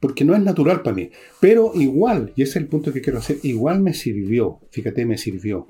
porque 0.00 0.24
no 0.24 0.34
es 0.34 0.40
natural 0.40 0.82
para 0.82 0.96
mí. 0.96 1.10
Pero 1.40 1.72
igual, 1.74 2.32
y 2.34 2.42
ese 2.42 2.52
es 2.52 2.56
el 2.56 2.66
punto 2.68 2.90
que 2.90 3.02
quiero 3.02 3.18
hacer, 3.18 3.36
igual 3.42 3.82
me 3.82 3.92
sirvió, 3.92 4.60
fíjate, 4.70 5.04
me 5.04 5.18
sirvió. 5.18 5.66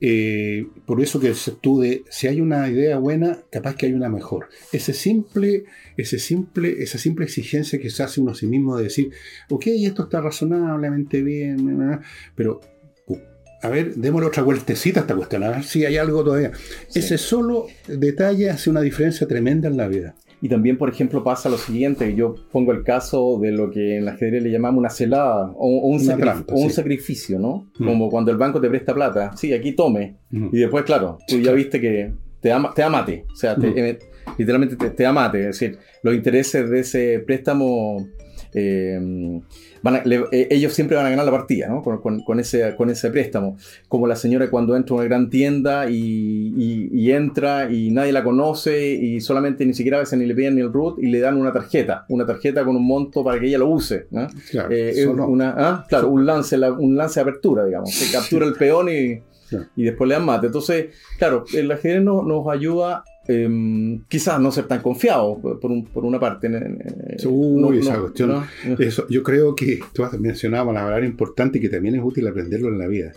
Eh, 0.00 0.66
por 0.86 1.02
eso 1.02 1.20
que 1.20 1.28
estude, 1.28 2.04
si 2.08 2.26
hay 2.26 2.40
una 2.40 2.68
idea 2.70 2.98
buena, 2.98 3.38
capaz 3.50 3.76
que 3.76 3.86
hay 3.86 3.92
una 3.92 4.08
mejor. 4.08 4.48
Ese 4.72 4.94
simple, 4.94 5.64
ese 5.98 6.18
simple, 6.18 6.82
esa 6.82 6.96
simple 6.96 7.26
exigencia 7.26 7.78
que 7.78 7.90
se 7.90 8.02
hace 8.02 8.20
uno 8.22 8.32
a 8.32 8.34
sí 8.34 8.46
mismo 8.46 8.78
de 8.78 8.84
decir, 8.84 9.10
ok, 9.50 9.66
esto 9.66 10.04
está 10.04 10.22
razonablemente 10.22 11.22
bien, 11.22 12.00
pero 12.34 12.60
a 13.62 13.68
ver, 13.68 13.94
démosle 13.94 14.28
otra 14.28 14.42
vueltecita 14.42 15.00
a 15.00 15.02
esta 15.02 15.14
cuestión, 15.16 15.42
a 15.44 15.50
ver 15.50 15.64
si 15.64 15.84
hay 15.84 15.96
algo 15.96 16.22
todavía. 16.24 16.52
Sí. 16.88 16.98
Ese 17.00 17.18
solo 17.18 17.66
detalle 17.88 18.50
hace 18.50 18.70
una 18.70 18.80
diferencia 18.80 19.26
tremenda 19.26 19.68
en 19.68 19.76
la 19.76 19.88
vida. 19.88 20.14
Y 20.42 20.48
también, 20.50 20.76
por 20.76 20.90
ejemplo, 20.90 21.24
pasa 21.24 21.48
lo 21.48 21.56
siguiente, 21.56 22.14
yo 22.14 22.34
pongo 22.52 22.70
el 22.72 22.84
caso 22.84 23.38
de 23.40 23.52
lo 23.52 23.70
que 23.70 23.96
en 23.96 24.04
la 24.04 24.12
ajedrez 24.12 24.42
le 24.42 24.50
llamamos 24.50 24.78
una 24.80 24.90
celada 24.90 25.50
o, 25.56 25.78
o 25.80 25.86
un, 25.88 26.02
Una 26.02 26.16
trampa, 26.18 26.54
o 26.54 26.60
un 26.60 26.70
sacrificio, 26.70 27.38
¿no? 27.38 27.70
Mm. 27.78 27.86
Como 27.86 28.10
cuando 28.10 28.30
el 28.30 28.36
banco 28.36 28.60
te 28.60 28.68
presta 28.68 28.92
plata, 28.94 29.32
sí, 29.36 29.54
aquí 29.54 29.72
tome. 29.72 30.16
Mm. 30.30 30.48
Y 30.52 30.58
después, 30.58 30.84
claro, 30.84 31.16
tú 31.26 31.38
ya 31.40 31.52
viste 31.52 31.80
que 31.80 32.12
te 32.40 32.50
da, 32.50 32.70
te 32.74 32.82
da 32.82 32.90
mate, 32.90 33.24
o 33.32 33.34
sea, 33.34 33.56
te- 33.56 33.66
Mm. 33.68 33.78
eh, 33.78 33.98
literalmente 34.36 34.76
te, 34.76 34.90
te 34.90 35.02
da 35.04 35.12
mate, 35.12 35.40
es 35.40 35.46
decir, 35.58 35.78
los 36.02 36.14
intereses 36.14 36.68
de 36.68 36.80
ese 36.80 37.18
préstamo, 37.26 38.06
eh, 38.58 39.40
van 39.82 39.96
a- 39.96 40.02
le- 40.04 40.24
eh, 40.32 40.48
ellos 40.50 40.72
siempre 40.72 40.96
van 40.96 41.04
a 41.06 41.10
ganar 41.10 41.26
la 41.26 41.30
partida, 41.30 41.68
¿no? 41.68 41.82
Con, 41.82 42.00
con- 42.00 42.22
con 42.24 42.40
ese, 42.40 42.74
con 42.74 42.88
ese 42.90 43.10
préstamo. 43.10 43.56
Como 43.86 44.06
la 44.06 44.16
señora 44.16 44.48
cuando 44.50 44.74
entra 44.74 44.94
a 44.94 44.98
una 44.98 45.04
gran 45.04 45.28
tienda 45.28 45.88
y, 45.90 45.94
y- 46.56 46.88
y 46.92 47.12
entra 47.12 47.70
y 47.70 47.90
nadie 47.90 48.12
la 48.12 48.24
conoce 48.24 48.88
y 48.94 49.20
solamente 49.20 49.64
ni 49.66 49.74
siquiera 49.74 49.98
a 49.98 50.00
veces 50.00 50.18
ni 50.18 50.24
le 50.26 50.34
piden 50.34 50.54
ni 50.56 50.62
el 50.62 50.72
root 50.72 50.98
y 50.98 51.06
le 51.08 51.20
dan 51.20 51.36
una 51.36 51.52
tarjeta, 51.52 52.06
una 52.08 52.24
tarjeta 52.26 52.64
con 52.64 52.74
un 52.76 52.86
monto 52.86 53.22
para 53.22 53.38
que 53.38 53.46
ella 53.48 53.58
lo 53.58 53.68
use, 53.68 54.06
¿no? 54.10 54.26
Claro, 54.50 54.68
Eh, 54.72 55.06
una, 55.06 55.54
ah, 55.56 55.86
claro, 55.88 56.08
un 56.08 56.24
lance, 56.24 56.56
la- 56.56 56.72
un 56.72 56.96
lance 56.96 57.20
de 57.20 57.22
apertura, 57.22 57.64
digamos. 57.66 57.92
Se 57.94 58.10
captura 58.10 58.46
el 58.46 58.54
peón 58.54 58.88
y, 58.88 59.20
Claro. 59.48 59.66
y 59.76 59.84
después 59.84 60.08
le 60.08 60.14
dan 60.14 60.24
mate. 60.24 60.46
Entonces, 60.46 60.86
claro, 61.18 61.44
el 61.54 61.70
ajedrez 61.70 62.02
no- 62.02 62.22
nos 62.22 62.48
ayuda 62.48 63.04
em, 63.28 64.02
quizás 64.08 64.40
no 64.40 64.50
ser 64.52 64.66
tan 64.66 64.80
confiado 64.82 65.38
por, 65.60 65.70
un- 65.70 65.84
por 65.86 66.04
una 66.04 66.18
parte. 66.20 66.46
eh, 66.48 67.26
Uy, 67.26 67.60
no- 67.60 67.72
esa 67.72 67.94
no- 67.94 68.00
cuestión. 68.02 68.28
no. 68.30 68.44
Eso, 68.78 69.06
yo 69.08 69.22
creo 69.22 69.54
que 69.54 69.80
tú 69.92 70.04
has 70.04 70.18
mencionado 70.18 70.68
una 70.70 70.80
palabra 70.84 71.06
importante 71.06 71.60
que 71.60 71.68
también 71.68 71.94
es 71.96 72.02
útil 72.04 72.26
aprenderlo 72.26 72.68
en 72.68 72.78
la 72.78 72.86
vida. 72.86 73.12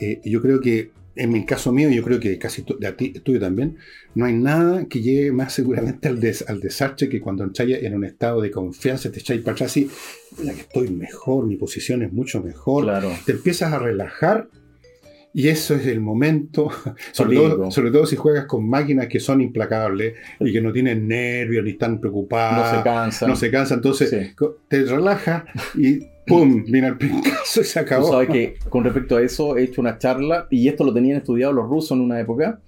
Eh, 0.00 0.20
yo 0.24 0.40
creo 0.40 0.60
que, 0.60 0.90
en 1.16 1.30
mi 1.32 1.44
caso 1.44 1.72
mío, 1.72 1.90
yo 1.90 2.02
creo 2.02 2.20
que 2.20 2.38
casi 2.38 2.64
de 2.78 2.86
a 2.86 2.96
ti, 2.96 3.10
tuyo 3.12 3.40
también, 3.40 3.76
no 4.14 4.24
hay 4.24 4.32
nada 4.34 4.86
que 4.86 5.02
llegue 5.02 5.32
más 5.32 5.52
seguramente 5.52 6.08
al, 6.08 6.20
des- 6.20 6.48
al 6.48 6.60
desastre 6.60 7.08
que 7.08 7.20
cuando 7.20 7.44
entráis 7.44 7.82
en 7.82 7.94
un 7.94 8.04
estado 8.04 8.40
de 8.40 8.50
confianza, 8.50 9.10
te 9.10 9.18
echáis 9.18 9.42
para 9.42 9.54
atrás 9.54 9.76
y, 9.76 9.90
mira 10.38 10.54
que 10.54 10.60
estoy 10.60 10.88
mejor, 10.90 11.46
mi 11.46 11.56
posición 11.56 12.02
es 12.02 12.12
mucho 12.12 12.40
mejor, 12.42 12.84
Claro. 12.84 13.10
te 13.26 13.32
empiezas 13.32 13.72
a 13.72 13.78
relajar 13.78 14.48
y 15.32 15.48
eso 15.48 15.74
es 15.74 15.86
el 15.86 16.00
momento, 16.00 16.70
sobre 17.12 17.36
todo, 17.36 17.70
sobre 17.70 17.90
todo 17.90 18.06
si 18.06 18.16
juegas 18.16 18.46
con 18.46 18.68
máquinas 18.68 19.06
que 19.08 19.20
son 19.20 19.40
implacables 19.40 20.14
y 20.40 20.52
que 20.52 20.60
no 20.60 20.72
tienen 20.72 21.06
nervios 21.06 21.64
ni 21.64 21.70
están 21.70 21.94
No 21.94 22.00
preocupadas 22.00 22.76
se 22.78 22.82
cansa. 22.82 23.26
no 23.28 23.36
se 23.36 23.50
cansa, 23.50 23.74
entonces 23.74 24.10
Sí. 24.10 24.34
te 24.68 24.84
relaja 24.84 25.44
y 25.76 26.00
¡pum! 26.26 26.64
viene 26.64 26.88
el 26.88 26.96
pincazo 26.96 27.60
y 27.60 27.64
se 27.64 27.80
Tú 27.80 27.86
acabó. 27.86 28.10
sabes 28.10 28.28
que 28.28 28.54
con 28.68 28.84
respecto 28.84 29.16
a 29.16 29.22
eso 29.22 29.56
he 29.56 29.64
hecho 29.64 29.80
una 29.80 29.98
charla, 29.98 30.46
y 30.50 30.68
esto 30.68 30.84
lo 30.84 30.92
tenían 30.92 31.16
estudiado 31.18 31.52
los 31.52 31.68
rusos 31.68 31.92
en 31.92 32.00
una 32.02 32.20
época, 32.20 32.60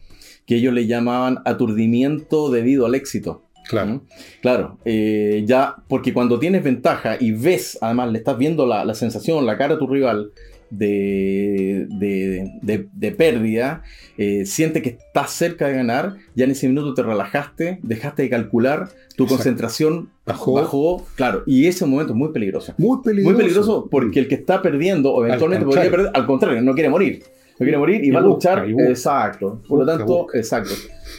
que 0.47 0.57
ellos 0.57 0.73
le 0.75 0.87
llamaban 0.87 1.39
aturdimiento 1.45 2.51
debido 2.51 2.87
al 2.87 2.95
éxito. 2.97 3.45
Claro, 3.73 3.89
¿Mm? 3.95 4.01
Claro, 4.43 4.79
eh, 4.85 5.43
ya, 5.47 5.75
porque 5.89 6.13
cuando 6.13 6.39
tienes 6.39 6.63
ventaja 6.63 7.17
y 7.19 7.33
ves, 7.33 7.77
además 7.81 8.13
le 8.13 8.19
estás 8.19 8.39
viendo 8.39 8.67
la, 8.67 8.85
la 8.85 8.95
sensación, 8.95 9.45
la 9.47 9.59
cara 9.59 9.75
a 9.75 9.79
tu 9.79 9.87
rival 9.89 10.31
de, 10.71 11.87
de, 11.91 12.51
de- 12.63 12.89
de 12.93 13.13
pérdida, 13.13 13.83
eh, 14.19 14.47
siente 14.47 14.81
que 14.83 14.91
estás 14.91 15.31
cerca 15.31 15.69
de 15.69 15.75
ganar, 15.75 16.15
ya 16.35 16.45
en 16.45 16.51
ese 16.53 16.69
minuto 16.69 16.95
te 16.95 17.03
relajaste, 17.03 17.79
dejaste 17.83 18.23
de 18.23 18.31
calcular, 18.31 18.89
tu 19.17 19.25
Exacto. 19.25 19.27
concentración 19.37 20.09
Bajó. 20.25 20.53
bajó, 20.55 21.07
claro, 21.17 21.43
y 21.47 21.67
ese 21.67 21.85
momento 21.87 22.13
es 22.13 22.19
muy 22.19 22.31
peligroso. 22.33 22.75
muy 22.79 22.99
peligroso. 23.03 23.31
Muy 23.35 23.43
peligroso 23.43 23.89
porque 23.91 24.21
el 24.21 24.29
que 24.29 24.35
está 24.35 24.63
perdiendo, 24.63 25.13
o 25.13 25.25
eventualmente 25.27 25.65
Al 25.65 25.71
podría 25.71 25.91
perder, 25.91 26.11
al 26.15 26.27
contrario, 26.27 26.63
no 26.63 26.75
quiere 26.75 26.89
morir. 26.89 27.23
Quiere 27.63 27.79
morir 27.79 28.05
y, 28.05 28.09
Y 28.09 28.11
va 28.11 28.21
a 28.21 28.23
luchar. 28.23 28.67
busca. 28.73 28.89
exacto. 28.89 29.63
Por 29.69 29.79
lo 29.81 29.87
tanto, 29.87 30.27
exacto. 30.35 30.71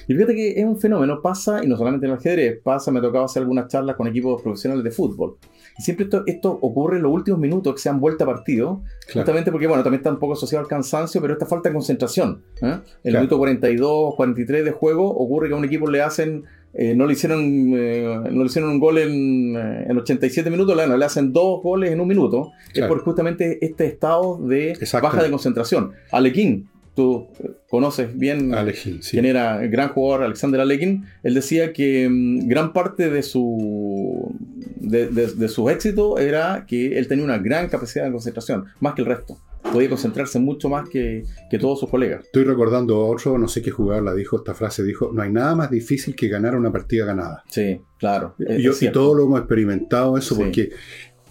Y 0.07 0.13
fíjate 0.13 0.35
que 0.35 0.59
es 0.59 0.65
un 0.65 0.79
fenómeno, 0.79 1.21
pasa, 1.21 1.63
y 1.63 1.67
no 1.67 1.77
solamente 1.77 2.05
en 2.05 2.11
el 2.13 2.17
ajedrez, 2.17 2.59
pasa, 2.61 2.91
me 2.91 2.99
ha 2.99 3.01
tocado 3.01 3.25
hacer 3.25 3.41
algunas 3.41 3.67
charlas 3.67 3.95
con 3.95 4.07
equipos 4.07 4.41
profesionales 4.41 4.83
de 4.83 4.91
fútbol. 4.91 5.37
Y 5.77 5.81
siempre 5.81 6.03
esto, 6.05 6.23
esto 6.27 6.51
ocurre 6.61 6.97
en 6.97 7.03
los 7.03 7.11
últimos 7.11 7.39
minutos 7.39 7.73
que 7.73 7.79
se 7.79 7.89
han 7.89 7.99
vuelto 7.99 8.23
a 8.23 8.27
partido, 8.27 8.81
Claro. 9.07 9.21
justamente 9.25 9.51
porque, 9.51 9.67
bueno, 9.67 9.81
también 9.83 9.99
está 9.99 10.11
un 10.11 10.19
poco 10.19 10.33
asociado 10.33 10.61
al 10.63 10.67
cansancio, 10.69 11.19
pero 11.21 11.33
esta 11.33 11.45
falta 11.45 11.69
de 11.69 11.73
concentración. 11.73 12.43
¿eh? 12.61 12.65
En 12.65 12.71
el 12.71 12.81
Claro. 13.03 13.19
minuto 13.19 13.37
42, 13.37 14.15
43 14.15 14.65
de 14.65 14.71
juego, 14.71 15.09
ocurre 15.09 15.47
que 15.47 15.53
a 15.53 15.57
un 15.57 15.65
equipo 15.65 15.89
le 15.89 16.01
hacen, 16.01 16.43
eh, 16.73 16.93
no, 16.95 17.05
le 17.05 17.13
hicieron, 17.13 17.41
eh, 17.75 18.19
no 18.31 18.39
le 18.41 18.45
hicieron 18.45 18.71
un 18.71 18.79
gol 18.79 18.97
en, 18.97 19.55
eh, 19.55 19.85
en 19.89 19.97
87 19.97 20.49
minutos, 20.49 20.75
le, 20.75 20.97
le 20.97 21.05
hacen 21.05 21.31
dos 21.33 21.61
goles 21.61 21.91
en 21.91 21.99
un 21.99 22.07
minuto, 22.07 22.51
es 22.73 22.83
por 22.85 22.99
justamente 23.03 23.63
este 23.65 23.85
estado 23.85 24.37
de 24.47 24.71
Exacto. 24.71 25.05
baja 25.07 25.23
de 25.23 25.29
concentración. 25.31 25.91
Alequín, 26.11 26.67
tú 26.95 27.27
conoces 27.69 28.15
bien 28.17 28.53
Alejín, 28.53 29.01
sí. 29.01 29.11
quien 29.11 29.25
era 29.25 29.63
el 29.63 29.69
gran 29.71 29.89
jugador 29.89 30.23
Alexander 30.25 30.61
Alekin, 30.61 31.05
él 31.23 31.33
decía 31.33 31.73
que 31.73 32.07
mm, 32.09 32.47
gran 32.47 32.71
parte 32.73 33.09
de 33.09 33.23
su 33.23 34.31
de, 34.79 35.07
de- 35.07 35.33
de 35.33 35.47
su 35.47 35.69
éxito 35.69 36.17
era 36.19 36.65
que 36.67 36.97
él 36.97 37.07
tenía 37.07 37.23
una 37.25 37.37
gran 37.39 37.67
capacidad 37.69 38.05
de 38.05 38.11
concentración, 38.11 38.65
más 38.79 38.93
que 38.93 39.01
el 39.01 39.07
resto. 39.07 39.37
Podía 39.71 39.89
concentrarse 39.89 40.39
mucho 40.39 40.69
más 40.69 40.87
que, 40.89 41.23
que 41.49 41.57
todos 41.57 41.79
sus 41.79 41.89
colegas. 41.89 42.25
Estoy 42.25 42.43
recordando 42.43 42.95
a 42.97 43.05
otro, 43.07 43.37
no 43.37 43.47
sé 43.47 43.61
qué 43.61 43.71
jugador 43.71 44.03
la 44.03 44.13
dijo, 44.13 44.37
esta 44.37 44.53
frase 44.53 44.83
dijo, 44.83 45.11
no 45.13 45.21
hay 45.21 45.31
nada 45.31 45.55
más 45.55 45.71
difícil 45.71 46.15
que 46.15 46.27
ganar 46.27 46.55
una 46.55 46.71
partida 46.71 47.05
ganada. 47.05 47.43
Sí, 47.47 47.79
claro. 47.97 48.35
es- 48.39 48.59
Y, 48.59 48.63
yo- 48.63 48.71
es 48.71 48.77
y 48.77 48.79
cierto. 48.81 48.99
todos 48.99 49.17
lo 49.17 49.23
hemos 49.23 49.39
experimentado 49.39 50.17
eso 50.17 50.35
Sí. 50.35 50.41
porque 50.43 50.69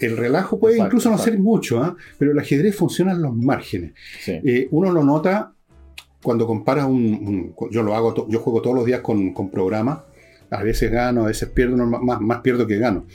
el 0.01 0.17
relajo 0.17 0.59
puede 0.59 0.75
Exacto, 0.75 0.89
incluso 0.89 1.09
no 1.11 1.15
exacto. 1.17 1.31
ser 1.33 1.41
mucho, 1.41 1.83
¿ah? 1.83 1.97
pero 2.19 2.33
el 2.33 2.39
ajedrez 2.39 2.75
funciona 2.75 3.13
en 3.13 3.23
los 3.23 3.35
márgenes. 3.37 3.93
Sí. 4.21 4.33
Eh, 4.45 4.67
uno 4.73 4.91
lo 4.91 5.05
nota 5.05 5.53
cuando 6.23 6.47
comparas 6.47 6.87
un, 6.87 6.95
un- 7.57 7.71
yo 7.71 7.83
lo 7.83 7.95
hago, 7.95 8.13
to- 8.15 8.27
yo 8.29 8.41
juego 8.41 8.63
todos 8.63 8.75
los 8.75 8.87
días 8.87 9.01
con, 9.01 9.33
con 9.33 9.51
programas, 9.51 10.01
a 10.51 10.63
veces 10.63 10.91
gano, 10.91 11.25
a 11.25 11.27
veces 11.29 11.49
pierdo, 11.51 11.77
no, 11.77 11.87
más, 11.87 12.21
más 12.21 12.41
pierdo 12.41 12.67
que 12.67 12.79
gano. 12.79 13.07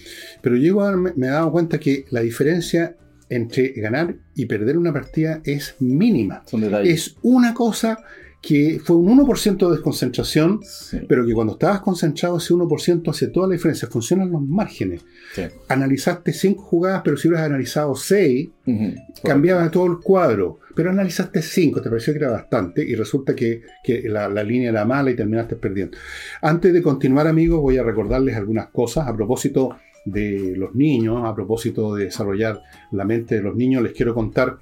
Pero 0.41 0.55
llego 0.55 0.83
a, 0.83 0.95
me, 0.95 1.11
me 1.15 1.27
he 1.27 1.29
dado 1.29 1.51
cuenta 1.51 1.79
que 1.79 2.05
la 2.11 2.21
diferencia 2.21 2.95
entre 3.29 3.69
ganar 3.73 4.15
y 4.35 4.45
perder 4.45 4.77
una 4.77 4.93
partida 4.93 5.41
es 5.43 5.75
mínima. 5.79 6.43
Es 6.83 7.15
una 7.21 7.53
cosa 7.53 7.97
que 8.39 8.79
fue 8.81 8.95
un 8.95 9.17
1% 9.19 9.65
de 9.67 9.71
desconcentración, 9.75 10.59
Sí, 10.63 10.99
pero 11.09 11.25
que 11.25 11.33
cuando 11.33 11.53
estabas 11.53 11.81
concentrado 11.81 12.37
ese 12.37 12.53
1% 12.53 13.09
hace 13.09 13.27
toda 13.27 13.47
la 13.47 13.53
diferencia. 13.53 13.87
Funcionan 13.89 14.31
los 14.31 14.41
márgenes. 14.41 15.01
sí. 15.33 15.41
Analizaste 15.67 16.31
5 16.31 16.61
jugadas, 16.61 17.01
pero 17.03 17.17
si 17.17 17.27
hubieras 17.27 17.47
analizado 17.47 17.95
6, 17.95 18.49
Ujú. 18.67 18.93
cambiaba 19.23 19.69
todo 19.71 19.87
el 19.87 19.97
cuadro. 19.99 20.59
Pero 20.75 20.91
analizaste 20.91 21.41
5, 21.41 21.81
te 21.81 21.89
pareció 21.89 22.13
que 22.13 22.19
era 22.19 22.29
bastante, 22.29 22.87
y 22.87 22.93
resulta 22.93 23.35
que, 23.35 23.63
que 23.83 24.03
la, 24.07 24.29
la 24.29 24.43
línea 24.43 24.69
era 24.69 24.85
mala 24.85 25.09
y 25.09 25.15
terminaste 25.15 25.55
perdiendo. 25.55 25.97
Antes 26.41 26.71
de 26.71 26.83
continuar, 26.83 27.25
amigos, 27.27 27.59
voy 27.59 27.77
a 27.77 27.83
recordarles 27.83 28.35
algunas 28.35 28.67
cosas 28.67 29.07
a 29.07 29.15
propósito 29.15 29.75
de 30.11 30.55
los 30.55 30.73
niños, 30.75 31.23
a 31.25 31.35
propósito 31.35 31.95
de 31.95 32.05
desarrollar 32.05 32.61
la 32.91 33.05
mente 33.05 33.35
de 33.35 33.41
los 33.41 33.55
niños. 33.55 33.83
Les 33.83 33.93
quiero 33.93 34.13
contar, 34.13 34.57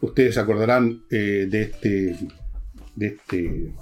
ustedes 0.00 0.34
se 0.34 0.40
acordarán 0.40 1.02
eh, 1.10 1.46
de 1.48 1.62
este 1.62 2.16
de 2.96 3.06
este 3.06 3.72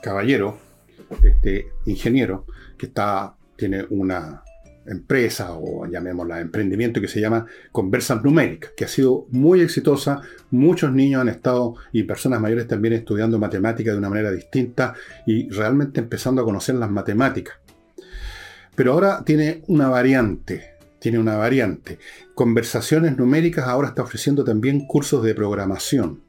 caballero, 0.00 0.58
este 1.22 1.68
ingeniero, 1.86 2.46
que 2.78 2.86
está, 2.86 3.34
tiene 3.56 3.84
una 3.90 4.42
empresa 4.86 5.52
o 5.52 5.86
llamémosla 5.86 6.40
emprendimiento 6.40 7.00
que 7.00 7.08
se 7.08 7.20
llama 7.20 7.44
Conversas 7.72 8.24
Numéricas, 8.24 8.72
que 8.76 8.84
ha 8.84 8.88
sido 8.88 9.26
muy 9.30 9.60
exitosa. 9.60 10.22
Muchos 10.50 10.92
niños 10.92 11.20
han 11.20 11.28
estado 11.28 11.74
y 11.92 12.04
personas 12.04 12.40
mayores 12.40 12.66
también 12.66 12.94
estudiando 12.94 13.38
matemáticas 13.38 13.92
de 13.92 13.98
una 13.98 14.08
manera 14.08 14.30
distinta 14.30 14.94
y 15.26 15.50
realmente 15.50 16.00
empezando 16.00 16.40
a 16.40 16.44
conocer 16.44 16.76
las 16.76 16.90
matemáticas. 16.90 17.56
Pero 18.78 18.92
ahora 18.92 19.24
tiene 19.24 19.64
una 19.66 19.88
variante. 19.88 20.76
Tiene 21.00 21.18
una 21.18 21.34
variante. 21.34 21.98
Conversaciones 22.36 23.18
numéricas 23.18 23.66
ahora 23.66 23.88
está 23.88 24.02
ofreciendo 24.02 24.44
también 24.44 24.86
cursos 24.86 25.24
de 25.24 25.34
programación. 25.34 26.22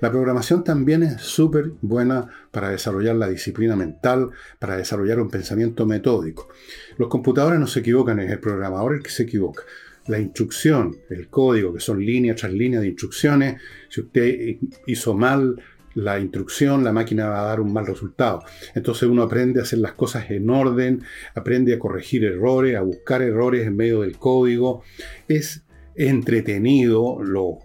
La 0.00 0.10
programación 0.10 0.64
también 0.64 1.02
es 1.02 1.20
súper 1.20 1.72
buena 1.82 2.26
para 2.50 2.70
desarrollar 2.70 3.16
la 3.16 3.28
disciplina 3.28 3.76
mental, 3.76 4.30
para 4.58 4.78
desarrollar 4.78 5.20
un 5.20 5.28
pensamiento 5.28 5.84
metódico. 5.84 6.48
Los 6.96 7.08
computadores 7.08 7.60
no 7.60 7.66
se 7.66 7.80
equivocan, 7.80 8.18
es 8.18 8.30
el 8.30 8.40
programador 8.40 8.94
el 8.94 9.02
que 9.02 9.10
se 9.10 9.24
equivoca. 9.24 9.64
La 10.06 10.18
instrucción, 10.18 10.96
el 11.10 11.28
código, 11.28 11.74
que 11.74 11.80
son 11.80 12.02
líneas 12.02 12.36
tras 12.36 12.52
líneas 12.54 12.80
de 12.80 12.88
instrucciones, 12.88 13.60
si 13.90 14.00
usted 14.00 14.56
hizo 14.86 15.12
mal 15.12 15.62
la 15.94 16.18
instrucción, 16.18 16.84
la 16.84 16.92
máquina 16.92 17.28
va 17.28 17.42
a 17.42 17.46
dar 17.46 17.60
un 17.60 17.72
mal 17.72 17.86
resultado. 17.86 18.42
Entonces 18.74 19.08
uno 19.08 19.22
aprende 19.22 19.60
a 19.60 19.62
hacer 19.62 19.78
las 19.78 19.92
cosas 19.92 20.30
en 20.30 20.50
orden, 20.50 21.02
aprende 21.34 21.74
a 21.74 21.78
corregir 21.78 22.24
errores, 22.24 22.76
a 22.76 22.82
buscar 22.82 23.22
errores 23.22 23.66
en 23.66 23.76
medio 23.76 24.02
del 24.02 24.18
código. 24.18 24.82
Es 25.28 25.64
entretenido, 25.94 27.22
los, 27.22 27.58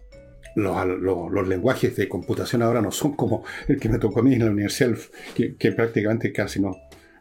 los, 0.56 1.48
lenguajes 1.48 1.96
de 1.96 2.08
computación 2.08 2.62
ahora 2.62 2.82
no 2.82 2.92
son 2.92 3.16
como 3.16 3.44
el 3.68 3.80
que 3.80 3.90
me 3.90 3.98
tocó 3.98 4.20
a 4.20 4.24
mí 4.24 4.34
en 4.34 4.46
la 4.46 4.52
universidad, 4.52 4.96
que, 5.36 5.56
que 5.56 5.72
prácticamente 5.72 6.32
casi 6.32 6.60
no, 6.60 6.76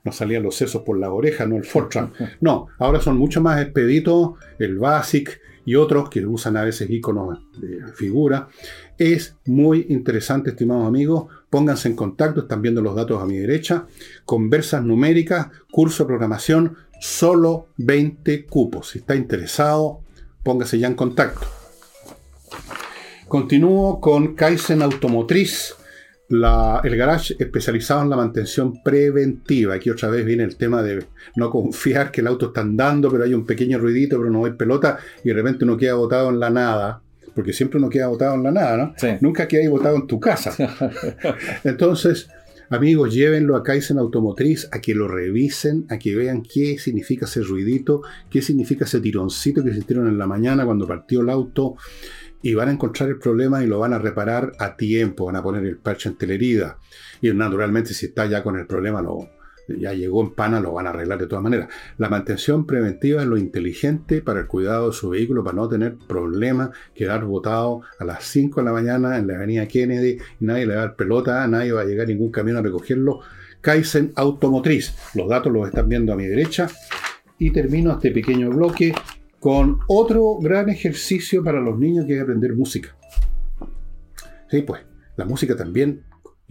no 0.04 0.12
salían 0.12 0.42
los 0.42 0.56
sesos 0.56 0.82
por 0.82 0.98
la 0.98 1.12
oreja, 1.12 1.46
no 1.46 1.56
el 1.56 1.64
Fortran. 1.64 2.12
No, 2.40 2.68
ahora 2.78 3.00
son 3.00 3.16
mucho 3.16 3.40
más 3.40 3.60
expeditos, 3.60 4.32
el 4.58 4.78
BASIC 4.78 5.40
y 5.64 5.74
otros 5.74 6.08
que 6.08 6.24
usan 6.24 6.56
a 6.56 6.64
veces 6.64 6.88
iconos 6.88 7.38
de 7.60 7.92
figura. 7.92 8.48
Es 8.98 9.36
muy 9.46 9.86
interesante, 9.90 10.50
estimados 10.50 10.86
amigos. 10.86 11.26
Pónganse 11.48 11.88
en 11.88 11.94
contacto, 11.94 12.40
están 12.40 12.62
viendo 12.62 12.82
los 12.82 12.96
datos 12.96 13.22
a 13.22 13.26
mi 13.26 13.38
derecha. 13.38 13.86
Conversas 14.24 14.82
numéricas, 14.82 15.48
curso 15.70 16.02
de 16.02 16.08
programación, 16.08 16.76
solo 17.00 17.68
20 17.76 18.46
cupos. 18.46 18.90
Si 18.90 18.98
está 18.98 19.14
interesado, 19.14 20.00
póngase 20.42 20.80
ya 20.80 20.88
en 20.88 20.94
contacto. 20.94 21.46
Continúo 23.28 24.00
con 24.00 24.34
Kaizen 24.34 24.82
Automotriz 24.82 25.74
el 26.30 26.96
garage 26.96 27.36
especializado 27.38 28.02
en 28.02 28.10
la 28.10 28.16
mantención 28.16 28.82
preventiva. 28.82 29.74
Aquí 29.74 29.90
otra 29.90 30.10
vez 30.10 30.24
viene 30.24 30.44
el 30.44 30.56
tema 30.56 30.82
de 30.82 31.06
no 31.36 31.50
confiar 31.50 32.10
que 32.10 32.20
el 32.20 32.26
auto 32.26 32.46
está 32.46 32.60
andando, 32.60 33.10
pero 33.10 33.24
hay 33.24 33.32
un 33.32 33.46
pequeño 33.46 33.78
ruidito, 33.78 34.18
pero 34.18 34.30
no 34.30 34.44
hay 34.44 34.52
pelota 34.52 34.98
y 35.24 35.28
de 35.28 35.34
repente 35.34 35.64
uno 35.64 35.76
queda 35.76 35.94
botado 35.94 36.28
en 36.28 36.40
la 36.40 36.50
nada. 36.50 37.02
Porque 37.38 37.52
siempre 37.52 37.78
uno 37.78 37.88
queda 37.88 38.08
botado 38.08 38.34
en 38.34 38.42
la 38.42 38.50
nada, 38.50 38.76
¿no? 38.76 38.94
Nunca 39.20 39.46
queda 39.46 39.70
botado 39.70 39.94
en 39.94 40.08
tu 40.08 40.18
casa. 40.18 40.56
Entonces, 41.62 42.28
amigos, 42.68 43.14
llévenlo 43.14 43.54
a 43.54 43.62
Kaizen 43.62 43.96
Automotriz 43.96 44.68
a 44.72 44.80
que 44.80 44.92
lo 44.92 45.06
revisen, 45.06 45.86
a 45.88 46.00
que 46.00 46.16
vean 46.16 46.42
qué 46.42 46.78
significa 46.78 47.26
ese 47.26 47.42
ruidito, 47.42 48.02
qué 48.28 48.42
significa 48.42 48.86
ese 48.86 48.98
tironcito 48.98 49.62
que 49.62 49.72
sintieron 49.72 50.08
en 50.08 50.18
la 50.18 50.26
mañana 50.26 50.64
cuando 50.64 50.88
partió 50.88 51.20
el 51.20 51.30
auto 51.30 51.76
y 52.42 52.54
van 52.54 52.70
a 52.70 52.72
encontrar 52.72 53.08
el 53.08 53.20
problema 53.20 53.62
y 53.62 53.68
lo 53.68 53.78
van 53.78 53.92
a 53.92 54.00
reparar 54.00 54.54
a 54.58 54.76
tiempo, 54.76 55.26
van 55.26 55.36
a 55.36 55.42
poner 55.44 55.64
el 55.64 55.76
parche 55.76 56.08
en 56.08 56.30
herida. 56.32 56.78
Y 57.22 57.30
naturalmente 57.30 57.94
si 57.94 58.06
está 58.06 58.26
ya 58.26 58.42
con 58.42 58.58
el 58.58 58.66
problema, 58.66 59.00
lo, 59.00 59.28
ya 59.68 59.92
llegó 59.92 60.22
en 60.22 60.30
pana, 60.30 60.60
lo 60.60 60.72
van 60.72 60.86
a 60.86 60.90
arreglar 60.90 61.18
de 61.18 61.26
todas 61.26 61.42
maneras. 61.42 61.68
La 61.98 62.08
mantención 62.08 62.66
preventiva 62.66 63.22
es 63.22 63.28
lo 63.28 63.36
inteligente 63.36 64.22
para 64.22 64.40
el 64.40 64.46
cuidado 64.46 64.88
de 64.88 64.92
su 64.94 65.10
vehículo, 65.10 65.44
para 65.44 65.56
no 65.56 65.68
tener 65.68 65.96
problemas, 66.08 66.70
quedar 66.94 67.24
botado 67.24 67.82
a 67.98 68.04
las 68.04 68.24
5 68.24 68.60
de 68.60 68.64
la 68.64 68.72
mañana 68.72 69.18
en 69.18 69.26
la 69.26 69.34
avenida 69.34 69.66
Kennedy 69.66 70.18
nadie 70.40 70.66
le 70.66 70.74
va 70.74 70.82
a 70.82 70.86
dar 70.86 70.96
pelota, 70.96 71.46
nadie 71.46 71.72
va 71.72 71.82
a 71.82 71.84
llegar 71.84 72.08
ningún 72.08 72.30
camión 72.30 72.56
a 72.56 72.62
recogerlo. 72.62 73.20
Kaizen 73.60 74.12
Automotriz. 74.14 74.94
Los 75.14 75.28
datos 75.28 75.52
los 75.52 75.66
están 75.66 75.88
viendo 75.88 76.12
a 76.12 76.16
mi 76.16 76.26
derecha. 76.26 76.68
Y 77.38 77.50
termino 77.50 77.92
este 77.92 78.10
pequeño 78.10 78.50
bloque 78.50 78.92
con 79.40 79.78
otro 79.86 80.38
gran 80.40 80.68
ejercicio 80.68 81.44
para 81.44 81.60
los 81.60 81.78
niños 81.78 82.06
que 82.06 82.16
es 82.16 82.22
aprender 82.22 82.54
música. 82.54 82.96
Sí, 84.50 84.62
pues, 84.62 84.82
la 85.16 85.24
música 85.24 85.54
también, 85.54 86.02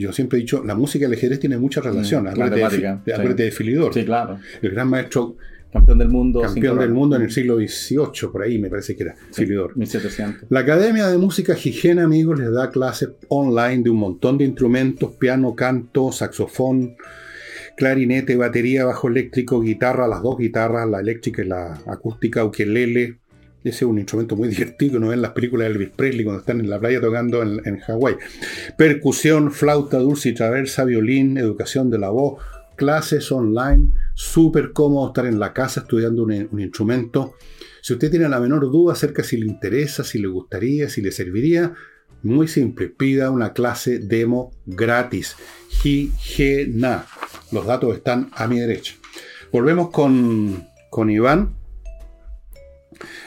yo 0.03 0.13
siempre 0.13 0.38
he 0.38 0.41
dicho, 0.41 0.63
la 0.63 0.75
música 0.75 1.05
y 1.05 1.07
el 1.07 1.13
ajedrez 1.13 1.39
tiene 1.39 1.57
mucha 1.57 1.81
relación. 1.81 2.25
Mm, 2.25 2.27
acuérdate, 2.27 2.99
de, 3.05 3.33
de 3.33 3.51
Filidor. 3.51 3.93
Sí, 3.93 4.05
claro. 4.05 4.39
El 4.62 4.71
gran 4.71 4.89
maestro 4.89 5.38
campeón 5.71 5.97
del 5.97 6.10
mundo. 6.10 6.41
Campeón 6.41 6.79
del 6.79 6.91
mundo 6.91 7.15
en 7.15 7.23
el 7.23 7.31
siglo 7.31 7.57
XVIII, 7.57 8.29
por 8.31 8.43
ahí 8.43 8.60
me 8.60 8.69
parece 8.69 8.95
que 8.95 9.03
era, 9.03 9.15
Filidor. 9.31 9.75
1700. 9.75 10.49
La 10.49 10.62
Academia 10.62 11.07
de 11.07 11.17
Música 11.17 11.53
Higiene, 11.53 12.01
amigos, 12.01 12.39
les 12.39 12.51
da 12.51 12.69
clases 12.69 13.10
online 13.29 13.83
de 13.83 13.89
un 13.89 13.97
montón 13.97 14.38
de 14.38 14.45
instrumentos, 14.45 15.12
piano, 15.13 15.55
canto, 15.55 16.12
saxofón, 16.12 16.95
clarinete, 17.75 18.36
batería, 18.36 18.86
bajo 18.86 19.07
eléctrico, 19.07 19.62
guitarra, 19.62 20.07
las 20.07 20.21
dos 20.21 20.38
guitarras, 20.38 20.89
la 20.89 20.99
eléctrica 20.99 21.43
y 21.43 21.47
la 21.47 21.81
acústica, 21.88 22.43
ukelele. 22.43 23.19
Ese 23.67 23.86
es 23.86 23.89
un 23.89 23.97
instrumento 23.97 24.36
muy 24.36 24.49
divertido, 24.49 24.99
no 24.99 25.10
ven 25.10 25.21
las 25.21 25.32
películas 25.32 25.67
de 25.67 25.73
Elvis 25.73 25.89
Presley 25.95 26.23
cuando 26.23 26.41
están 26.41 26.60
en 26.60 26.69
la 26.69 26.80
playa 26.80 27.01
tocando 27.01 27.41
en, 27.41 27.62
en 27.65 27.80
Hawái. 27.80 28.15
Percusión, 28.77 29.51
flauta 29.51 29.97
dulce 29.97 30.30
y 30.30 30.34
traversa, 30.34 30.84
violín, 30.86 31.38
educación 31.38 31.89
de 31.89 31.99
la 31.99 32.10
voz, 32.10 32.41
clases 32.77 33.30
online, 33.32 33.89
súper 34.13 34.71
cómodo 34.71 35.08
estar 35.08 35.25
en 35.25 35.39
la 35.39 35.51
casa 35.51 35.82
estudiando 35.82 36.23
un, 36.23 36.62
instrumento. 36.62 37.34
Si 37.82 37.91
usted 37.93 38.10
tiene 38.10 38.30
la 38.30 38.39
menor 38.39 38.71
duda 38.71 38.93
acerca 38.93 39.23
si 39.23 39.36
le 39.36 39.47
interesa, 39.47 40.06
si 40.06 40.19
le 40.19 40.27
gustaría, 40.27 40.88
si 40.88 41.01
le 41.01 41.12
serviría, 41.12 41.73
muy 42.23 42.47
simple, 42.47 42.88
pida 42.88 43.32
una 43.32 43.51
clase 43.53 43.99
demo 43.99 44.51
gratis. 44.65 45.36
Higena. 45.84 47.06
Los 47.51 47.65
datos 47.65 47.95
están 47.95 48.30
a 48.34 48.47
mi 48.47 48.60
derecha. 48.60 48.95
Volvemos 49.51 49.89
con, 49.89 50.67
con 50.89 51.10
Iván. 51.10 51.56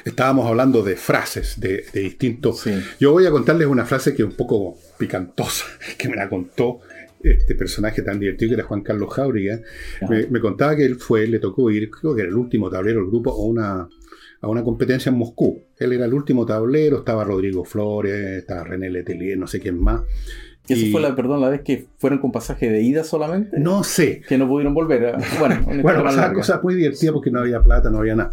Estábamos 0.04 0.46
hablando 0.46 0.83
de 0.83 0.96
frases, 0.96 1.59
de, 1.61 1.85
distintos. 1.92 2.64
Yo 2.98 3.12
voy 3.12 3.26
a 3.26 3.30
contarles 3.30 3.66
una 3.68 3.85
frase 3.85 4.14
que 4.14 4.22
es 4.22 4.28
un 4.28 4.37
poco 4.37 4.78
picantosa, 4.98 5.64
que 5.98 6.09
me 6.09 6.16
la 6.16 6.28
contó 6.28 6.80
este 7.22 7.54
personaje 7.54 8.02
tan 8.02 8.18
divertido 8.18 8.50
que 8.50 8.54
era 8.54 8.64
Juan 8.64 8.83
Carlos 8.83 9.12
Jauregui. 9.12 9.61
Me, 10.09 10.40
contaba 10.40 10.76
que 10.76 10.85
él 10.85 10.96
fue, 10.96 11.26
le 11.26 11.38
tocó 11.38 11.70
ir, 11.70 11.90
creo 11.90 12.14
que 12.14 12.22
era 12.22 12.30
el 12.30 12.37
último 12.37 12.70
tablero 12.70 13.00
del 13.00 13.11
grupo, 13.11 13.30
a 13.30 13.44
una, 13.44 13.88
a 14.40 14.48
una 14.48 14.64
competencia 14.64 15.11
en 15.11 15.18
Moscú. 15.18 15.62
Él 15.76 15.92
era 15.92 16.06
el 16.06 16.14
último 16.14 16.46
tablero, 16.46 16.98
estaba 16.98 17.24
Rodrigo 17.24 17.64
Flores, 17.64 18.38
estaba 18.38 18.64
René 18.64 18.90
Letelier, 18.90 19.38
no 19.38 19.46
sé 19.46 19.61
quién 19.61 19.78
más. 19.80 20.02
¿Y 20.74 20.83
eso 20.85 20.92
fue 20.92 21.00
la, 21.00 21.14
perdón, 21.16 21.40
la 21.40 21.48
vez 21.48 21.62
que 21.62 21.87
fueron 21.98 22.18
con 22.18 22.33
pasaje 22.33 22.70
de 22.70 22.83
ida 22.83 23.04
solamente? 23.04 23.59
No 23.59 23.85
sé. 23.85 24.22
Que 24.28 24.38
no 24.38 24.48
pudieron 24.48 24.74
volver. 24.74 25.16
Bueno, 25.38 25.61
bueno 25.83 26.02
pasaban 26.02 26.35
cosas 26.35 26.62
muy 26.62 26.74
divertidas 26.74 27.12
porque 27.12 27.30
no 27.30 27.40
había 27.40 27.62
plata, 27.62 27.90
no 27.90 27.98
había 27.98 28.14
nada. 28.14 28.30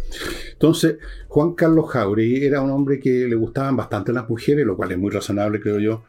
Entonces, 0.52 0.98
Juan 1.28 1.54
Carlos 1.54 1.90
Jauregui 1.90 2.44
era 2.44 2.60
un 2.60 2.70
hombre 2.70 3.00
que 3.00 3.26
le 3.26 3.34
gustaban 3.34 3.76
bastante 3.76 4.12
las 4.12 4.28
mujeres, 4.28 4.64
lo 4.64 4.76
cual 4.76 4.92
es 4.92 4.98
muy 4.98 5.10
razonable, 5.10 5.60
creo 5.60 5.78
yo. 5.78 6.04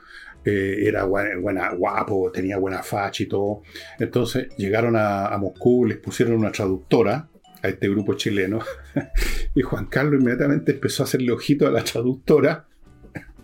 Eh, 0.46 0.88
era 0.88 1.04
buena, 1.04 1.74
guapo, 1.74 2.32
tenía 2.32 2.58
buena 2.58 2.82
facha 2.82 3.24
y 3.24 3.26
todo. 3.26 3.62
Entonces 4.00 4.48
llegaron 4.58 4.96
a, 4.96 5.28
a 5.28 5.38
Moscú, 5.38 5.86
les 5.86 5.98
pusieron 5.98 6.36
una 6.36 6.52
traductora 6.52 7.28
a 7.62 7.68
este 7.68 7.90
grupo 7.90 8.14
chileno 8.14 8.60
y 9.56 9.62
Juan 9.62 9.88
Carlos 9.88 10.22
inmediatamente 10.22 10.72
empezó 10.72 11.04
a 11.04 11.06
hacerle 11.06 11.32
ojito 11.32 11.68
a 11.68 11.72
la 11.72 11.84
traductora 11.84 12.69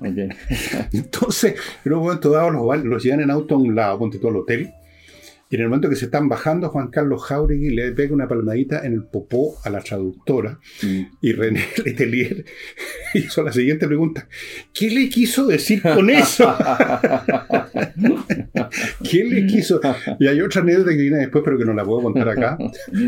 Entonces, 0.91 1.55
en 1.83 1.93
un 1.93 1.99
momento 1.99 2.29
dado 2.29 2.49
los, 2.49 2.83
los, 2.83 3.03
llevan 3.03 3.21
en 3.21 3.31
auto 3.31 3.55
a 3.55 3.57
un 3.57 3.75
lado, 3.75 3.99
ponte 3.99 4.19
todo 4.19 4.31
el 4.31 4.37
hotel, 4.37 4.73
y 5.49 5.55
en 5.55 5.61
el 5.61 5.67
momento 5.67 5.89
que 5.89 5.95
se 5.95 6.05
están 6.05 6.27
bajando, 6.27 6.69
Juan 6.69 6.87
Carlos 6.87 7.23
Jauregui 7.23 7.69
le 7.69 7.91
pega 7.91 8.13
una 8.13 8.27
palmadita 8.27 8.85
en 8.85 8.93
el 8.93 9.03
popó 9.03 9.57
a 9.63 9.69
la 9.69 9.81
traductora, 9.81 10.59
mm. 10.81 11.01
y 11.21 11.31
René 11.33 11.63
Letelier 11.85 12.45
hizo 13.13 13.43
la 13.43 13.53
siguiente 13.53 13.85
pregunta, 13.87 14.27
¿qué 14.73 14.89
le 14.89 15.07
quiso 15.07 15.45
decir 15.45 15.83
con 15.83 16.09
eso? 16.09 16.51
¿Qué 19.09 19.23
le 19.23 19.45
quiso? 19.45 19.79
Y 20.19 20.27
hay 20.27 20.41
otra 20.41 20.61
anécdota 20.61 20.91
que 20.91 20.97
viene 20.97 21.17
después, 21.17 21.43
pero 21.43 21.57
que 21.57 21.65
no 21.65 21.73
la 21.73 21.85
puedo 21.85 22.01
contar 22.01 22.29
acá, 22.29 22.57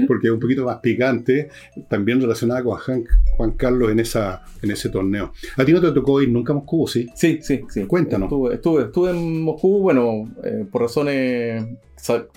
porque 0.07 0.27
es 0.27 0.33
un 0.33 0.39
poquito 0.39 0.65
más 0.65 0.77
picante, 0.77 1.49
también 1.89 2.21
relacionada 2.21 2.63
con 2.63 2.77
Juan, 2.77 3.51
Carlos 3.57 3.91
en, 3.91 3.99
esa, 3.99 4.43
en 4.61 4.71
ese 4.71 4.89
torneo. 4.89 5.33
¿A 5.55 5.65
ti 5.65 5.73
no 5.73 5.81
te 5.81 5.91
tocó 5.91 6.21
ir 6.21 6.29
nunca 6.29 6.53
a 6.53 6.55
Moscú, 6.57 6.87
sí? 6.87 7.07
Sí, 7.15 7.39
sí, 7.41 7.61
sí. 7.69 7.85
Cuéntanos. 7.85 8.31
Estuve, 8.51 8.83
estuve, 8.83 9.11
en 9.11 9.41
Moscú, 9.41 9.79
bueno, 9.79 10.29
eh, 10.43 10.65
por 10.69 10.83
razones 10.83 11.65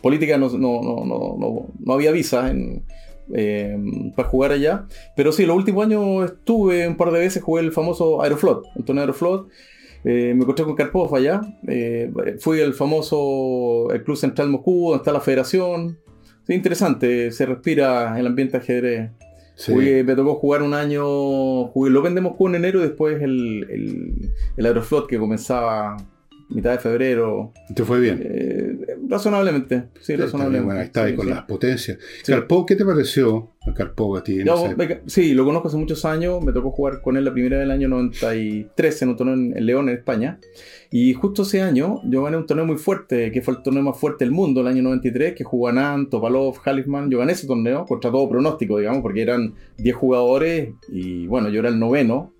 políticas 0.01 0.39
no, 0.39 0.49
no, 0.51 1.05
no, 1.05 1.69
no, 1.79 1.93
había 1.93 2.13
visa 2.13 2.53
eh, 3.35 3.79
para 4.17 4.29
jugar 4.29 4.53
allá. 4.53 4.87
Pero 5.17 5.33
sí, 5.33 5.47
los 5.47 5.57
últimos 5.57 5.87
años 5.87 6.31
estuve 6.31 6.87
un 6.89 6.97
par 6.97 7.11
de 7.11 7.21
veces, 7.21 7.43
jugué 7.43 7.63
el 7.63 7.73
famoso 7.73 8.23
Aeroflot, 8.23 8.65
el 8.77 8.85
torneo 8.85 9.03
Aeroflot. 9.03 9.49
Eh, 10.03 10.33
me 10.35 10.43
encontré 10.43 10.65
con 10.65 10.75
Karpov 10.75 11.15
allá. 11.15 11.41
Eh, 11.69 12.11
fui 12.39 12.61
al 12.61 12.75
famoso 12.75 13.91
el 13.93 14.03
Club 14.03 14.17
Central 14.17 14.49
Moscú, 14.49 14.91
donde 14.91 14.99
está 14.99 15.13
la 15.13 15.21
federación. 15.21 15.99
Sí, 16.47 16.55
interesante, 16.55 17.31
se 17.33 17.47
respira 17.47 18.19
el 18.19 18.27
ambiente 18.27 18.57
ajedrez. 18.57 19.11
me 19.69 20.15
tocó 20.17 20.37
jugar 20.37 20.63
un 20.63 20.75
año, 20.75 21.67
jugué 21.67 21.91
el 21.91 21.97
Open 21.97 22.15
de 22.15 22.23
Moscú 22.23 22.49
en 22.49 22.55
enero 22.57 22.81
y 22.81 22.83
después 22.83 23.23
el, 23.23 24.33
el, 24.57 24.67
Aeroflot 24.67 25.07
que 25.07 25.19
comenzaba 25.19 25.99
mitad 26.51 26.73
de 26.73 26.79
febrero. 26.79 27.53
¿Te 27.75 27.85
fue 27.85 28.01
bien? 28.01 28.21
Eh, 28.23 28.97
razonablemente, 29.09 29.85
sí, 30.01 30.17
razonablemente. 30.17 30.65
Bueno, 30.65 30.81
ahí 30.81 30.87
está 30.87 31.09
sí, 31.09 31.15
con 31.15 31.27
sí. 31.27 31.33
las 31.33 31.43
potencias. 31.45 31.99
Sí. 32.23 32.33
Karpov, 32.33 32.67
¿qué 32.67 32.77
te 32.77 32.85
pareció 32.85 33.53
a 33.67 33.75
Karpov 33.75 34.17
a 34.17 34.25
ti? 34.25 34.41
en 34.41 34.47
Yo, 34.47 34.75
sí, 35.07 35.35
lo 35.35 35.45
conozco 35.45 35.69
hace 35.69 35.77
muchos 35.77 36.05
años. 36.05 36.43
Me 36.43 36.53
tocó 36.53 36.71
jugar 36.71 37.01
con 37.01 37.17
él 37.17 37.25
la 37.25 37.33
primera 37.33 37.59
del 37.59 37.71
año 37.71 37.89
93 37.89 39.03
en 39.03 39.09
un 39.09 39.17
torneo 39.17 39.35
en, 39.35 39.57
en 39.57 39.67
León, 39.67 39.89
en 39.89 39.97
España. 39.97 40.39
Y 40.91 41.15
justo 41.15 41.43
ese 41.43 41.63
año 41.63 42.01
yo 42.05 42.23
gané 42.23 42.37
un 42.37 42.47
torneo 42.47 42.67
muy 42.67 42.77
fuerte, 42.77 43.31
que 43.31 43.43
fue 43.43 43.55
el 43.55 43.63
torneo 43.63 43.83
más 43.83 43.97
fuerte 43.99 44.25
del 44.25 44.33
mundo, 44.33 44.61
el 44.61 44.67
año 44.67 44.83
93, 44.83 45.35
que 45.35 45.45
jugó 45.45 45.69
Anand, 45.69 46.11
Topalov, 46.11 46.57
Halifman. 46.65 47.11
Yo 47.11 47.19
gané 47.19 47.33
ese 47.33 47.47
torneo 47.47 47.87
contra 47.87 48.11
todo 48.11 48.29
pronóstico, 48.29 48.79
digamos, 48.79 49.03
porque 49.03 49.23
eran 49.23 49.55
10 49.79 49.95
jugadores 49.95 50.75
y 50.89 51.27
bueno, 51.29 51.49
yo 51.49 51.61
era 51.61 51.69
el 51.69 51.79
noveno. 51.79 52.33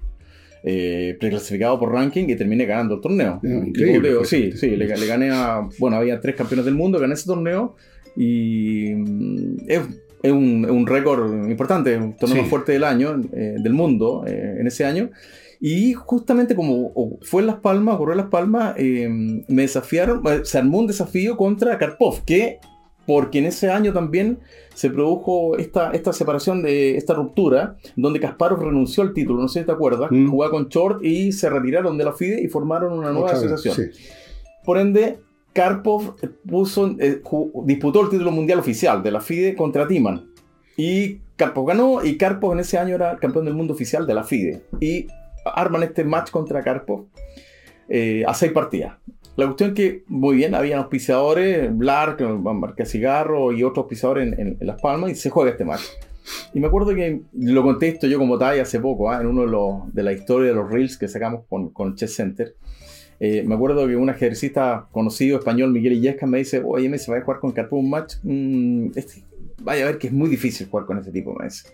Eh, 0.63 1.17
preclasificado 1.19 1.79
por 1.79 1.91
ranking 1.93 2.29
y 2.29 2.37
terminé 2.37 2.67
ganando 2.67 2.97
el 2.97 3.01
torneo. 3.01 3.41
Ah, 3.43 3.49
increíble, 3.67 4.09
digo, 4.11 4.21
fue 4.21 4.29
sí, 4.29 4.53
sí, 4.53 4.71
le, 4.77 4.87
le 4.87 5.07
gané 5.07 5.31
a. 5.31 5.67
Bueno, 5.79 5.97
había 5.97 6.21
tres 6.21 6.37
campeones 6.37 6.67
del 6.67 6.75
mundo, 6.75 6.99
gané 6.99 7.15
ese 7.15 7.25
torneo 7.27 7.77
y 8.17 8.93
mm, 8.95 9.57
es, 9.69 9.81
es 10.23 10.33
un, 10.33 10.69
un 10.69 10.87
récord 10.87 11.49
importante, 11.51 11.97
un 11.97 12.15
torneo 12.17 12.37
Sí. 12.37 12.41
más 12.43 12.51
fuerte 12.51 12.73
del 12.73 12.85
año, 12.85 13.21
eh, 13.33 13.55
del 13.59 13.73
mundo, 13.73 14.25
eh, 14.27 14.57
en 14.61 14.67
ese 14.67 14.85
año. 14.85 15.11
Y 15.63 15.93
justamente 15.95 16.55
como 16.55 17.19
fue 17.23 17.43
en 17.43 17.47
Las 17.47 17.57
Palmas, 17.57 17.95
ocurrió 17.97 18.13
en 18.13 18.19
Las 18.19 18.29
Palmas, 18.31 18.75
eh, 18.79 19.09
me 19.11 19.63
desafiaron, 19.63 20.23
se 20.45 20.59
armó 20.59 20.79
un 20.79 20.87
desafío 20.87 21.37
contra 21.37 21.77
Karpov, 21.79 22.25
que 22.25 22.59
porque 23.13 23.39
en 23.41 23.47
ese 23.47 23.71
año 23.73 23.93
también 23.93 24.39
se 24.75 24.89
produjo 24.89 25.57
esta, 25.59 25.91
esta 25.91 26.13
separación, 26.13 26.63
de 26.63 26.97
esta 26.97 27.13
ruptura, 27.15 27.77
donde 27.97 28.21
Kasparov 28.21 28.61
renunció 28.63 29.03
al 29.03 29.13
título, 29.13 29.41
no 29.43 29.49
sé 29.49 29.61
si 29.61 29.67
te 29.67 29.73
acuerdas, 29.73 30.13
Mm. 30.13 30.29
jugaba 30.31 30.53
con 30.53 30.69
Short 30.69 31.05
y 31.05 31.33
se 31.33 31.51
retiraron 31.51 31.99
de 31.99 32.05
la 32.05 32.13
FIDE 32.13 32.41
y 32.41 32.47
formaron 32.47 32.93
una 32.93 33.11
nueva 33.11 33.27
Otra 33.27 33.41
vez, 33.41 33.51
asociación. 33.51 33.91
sí. 33.93 34.01
Por 34.65 34.79
ende, 34.79 35.19
Karpov 35.53 36.15
puso, 36.49 36.95
eh, 37.01 37.21
disputó 37.65 38.03
el 38.03 38.11
título 38.11 38.31
mundial 38.31 38.61
oficial 38.61 39.03
de 39.03 39.11
la 39.11 39.21
FIDE 39.21 39.57
contra 39.57 39.89
Timan. 39.89 40.27
Y 40.77 41.19
Karpov 41.37 41.67
ganó 41.67 42.05
y 42.05 42.17
Karpov 42.17 42.53
en 42.53 42.61
ese 42.61 42.79
año 42.79 42.95
era 42.95 43.17
campeón 43.17 43.45
del 43.47 43.55
mundo 43.55 43.73
oficial 43.75 44.07
de 44.07 44.15
la 44.15 44.23
FIDE. 44.23 44.63
Y 44.81 45.09
arman 45.45 45.83
este 45.83 46.05
match 46.05 46.31
contra 46.31 46.63
Karpov 46.63 47.07
eh, 47.89 48.23
a 48.27 48.35
seis 48.35 48.53
partidas. 48.53 48.95
La 49.37 49.47
cuestión 49.47 49.71
es 49.71 49.75
que, 49.77 50.05
muy 50.09 50.37
bien, 50.37 50.55
habían 50.55 50.81
auspiciadores, 50.81 51.75
Blark, 51.77 52.21
Marca 52.21 52.85
Cigarro 52.85 53.53
y 53.53 53.63
otros 53.63 53.85
auspiciadores 53.85 54.27
en, 54.33 54.41
en- 54.41 54.57
en 54.61 54.67
Las 54.67 54.81
Palmas 54.81 55.11
y 55.11 55.15
se 55.15 55.31
juega 55.31 55.51
este 55.53 55.65
match. 55.65 55.83
Y 56.53 56.61
me 56.61 56.67
acuerdo 56.67 56.95
que 56.95 57.23
lo 57.39 57.63
conté 57.63 57.89
esto 57.89 58.07
yo 58.07 58.19
como 58.19 58.39
talla 58.39 58.63
hace 58.63 58.79
poco, 58.81 59.11
ah, 59.11 59.21
en 59.21 59.27
uno 59.27 59.43
de, 59.43 59.49
los, 59.49 59.95
de 59.95 60.03
la 60.03 60.13
historia 60.13 60.49
de 60.51 60.55
los 60.55 60.71
reels 60.71 60.99
que 60.99 61.09
sacamos 61.09 61.43
con, 61.49 61.71
con 61.71 61.95
Chess 61.95 62.15
Center. 62.15 62.55
Eh, 63.19 63.43
me 63.47 63.55
acuerdo 63.55 63.87
que 63.87 63.97
un 63.97 64.11
ejercista 64.11 64.87
conocido 64.93 65.39
español, 65.39 65.71
Miguel 65.73 65.95
Illesca, 65.95 66.27
me 66.27 66.39
dice, 66.39 66.63
oye, 66.65 66.89
me 66.89 66.99
se 66.99 67.11
va 67.11 67.19
a 67.19 67.23
jugar 67.23 67.41
con 67.41 67.53
Karpov 67.53 67.79
un 67.79 67.91
match. 67.91 68.15
Mm, 68.23 68.89
este- 68.95 69.25
vaya 69.63 69.85
a 69.85 69.87
ver 69.89 69.99
que 69.99 70.07
es 70.09 70.13
muy 70.13 70.29
difícil 70.29 70.69
jugar 70.69 70.87
con 70.87 70.99
ese 70.99 71.11
tipo, 71.11 71.35
me 71.35 71.45
dice. 71.47 71.69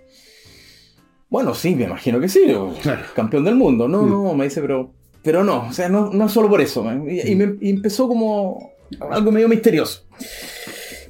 Bueno, 1.29 1.55
sí, 1.55 1.75
me 1.75 1.85
imagino 1.85 2.21
que 2.21 2.29
sí. 2.29 2.45
Claro. 2.83 3.03
Campeón 3.15 3.45
del 3.45 3.57
mundo. 3.57 3.89
No, 3.89 4.03
Mm. 4.03 4.11
no, 4.11 4.35
me 4.35 4.45
dice, 4.45 4.61
pero, 4.61 4.93
pero 5.27 5.45
no, 5.45 5.67
o 5.69 5.73
sea, 5.75 5.91
no, 5.91 6.11
no 6.11 6.29
solo 6.31 6.49
por 6.49 6.63
eso. 6.63 6.83
man. 6.83 7.05
Y, 7.11 7.21
y 7.21 7.35
me- 7.37 7.57
y 7.61 7.69
empezó 7.71 8.09
como 8.09 8.73
algo 9.11 9.31
medio 9.33 9.49
misterioso. 9.49 10.05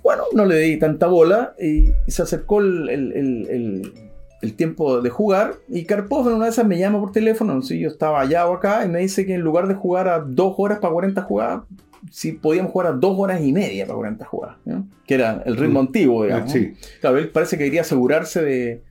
Bueno, 0.02 0.22
no 0.32 0.44
le 0.44 0.58
di 0.58 0.76
tanta 0.78 1.06
bola 1.06 1.54
y, 1.60 1.88
y 2.06 2.10
se 2.10 2.22
acercó 2.22 2.60
el, 2.60 2.88
el- 2.88 3.12
el- 3.12 3.92
el- 4.42 4.54
tiempo 4.56 5.00
de 5.00 5.10
jugar 5.10 5.54
y 5.68 5.84
Karpov 5.86 6.28
en 6.28 6.34
una 6.34 6.44
de 6.44 6.52
esas 6.52 6.64
me 6.66 6.78
llama 6.78 7.00
por 7.00 7.10
teléfono, 7.10 7.52
no 7.54 7.62
sé, 7.62 7.78
yo 7.80 7.88
estaba 7.88 8.20
allá 8.20 8.48
o 8.48 8.54
acá 8.54 8.84
y 8.84 8.88
me 8.88 9.00
dice 9.00 9.26
que 9.26 9.34
en 9.34 9.40
lugar 9.40 9.66
de 9.66 9.74
jugar 9.74 10.06
a 10.08 10.20
2 10.20 10.54
horas 10.58 10.78
para 10.78 10.92
40 10.92 11.22
jugadas, 11.22 11.62
si 12.12 12.30
podíamos 12.32 12.70
jugar 12.70 12.86
a 12.86 12.92
2 12.92 13.16
horas 13.18 13.40
y 13.42 13.52
media 13.52 13.84
para 13.86 13.96
40 13.96 14.24
jugadas, 14.24 14.56
¿no? 14.64 14.86
que 15.04 15.14
era 15.14 15.42
el 15.44 15.56
ritmo 15.56 15.82
Mm. 15.82 15.86
antiguo, 15.86 16.22
digamos. 16.24 16.52
sí. 16.52 16.74
Claro, 17.00 17.18
él 17.18 17.30
parece 17.30 17.58
que 17.58 17.64
quería 17.64 17.80
asegurarse 17.80 18.40
de, 18.42 18.82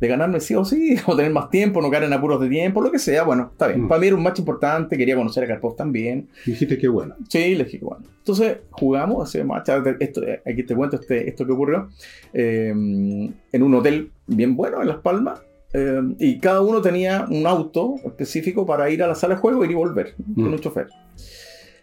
de 0.00 0.08
ganarme 0.08 0.40
sí 0.40 0.54
o 0.54 0.64
sí, 0.64 0.96
o 1.06 1.16
tener 1.16 1.32
más 1.32 1.50
tiempo, 1.50 1.80
no 1.82 1.90
caer 1.90 2.04
en 2.04 2.12
apuros 2.12 2.40
de 2.40 2.48
tiempo, 2.48 2.80
lo 2.80 2.90
que 2.92 2.98
sea. 2.98 3.24
Bueno, 3.24 3.48
está 3.52 3.68
bien. 3.68 3.82
Mm. 3.84 3.88
Para 3.88 4.00
mí 4.00 4.06
era 4.06 4.16
un 4.16 4.22
match 4.22 4.38
importante, 4.38 4.96
quería 4.96 5.16
conocer 5.16 5.44
a 5.44 5.46
Karpov 5.48 5.76
también. 5.76 6.28
Dijiste 6.46 6.78
que 6.78 6.88
bueno. 6.88 7.16
Sí, 7.28 7.54
le 7.54 7.64
dije, 7.64 7.78
bueno. 7.82 8.04
Entonces 8.18 8.58
jugamos 8.70 9.28
ese 9.28 9.42
match. 9.44 9.68
Esto, 10.00 10.22
eh, 10.26 10.40
aquí 10.46 10.62
te 10.62 10.74
cuento 10.74 10.96
este, 11.00 11.28
esto 11.28 11.44
que 11.46 11.52
ocurrió. 11.52 11.88
eh, 12.32 12.68
en 12.70 13.62
un 13.62 13.74
hotel 13.74 14.12
bien 14.26 14.54
bueno 14.56 14.80
en 14.82 14.88
Las 14.88 14.98
Palmas. 14.98 15.40
eh, 15.74 16.00
y 16.18 16.38
cada 16.38 16.60
uno 16.62 16.80
tenía 16.80 17.26
un 17.28 17.46
auto 17.46 17.96
específico 18.04 18.64
para 18.64 18.88
ir 18.90 19.02
a 19.02 19.06
la 19.06 19.14
sala 19.14 19.34
de 19.34 19.40
juego 19.40 19.64
ir 19.64 19.70
y 19.70 19.74
volver 19.74 20.14
con 20.34 20.44
Mm. 20.44 20.52
un 20.54 20.58
chofer. 20.60 20.86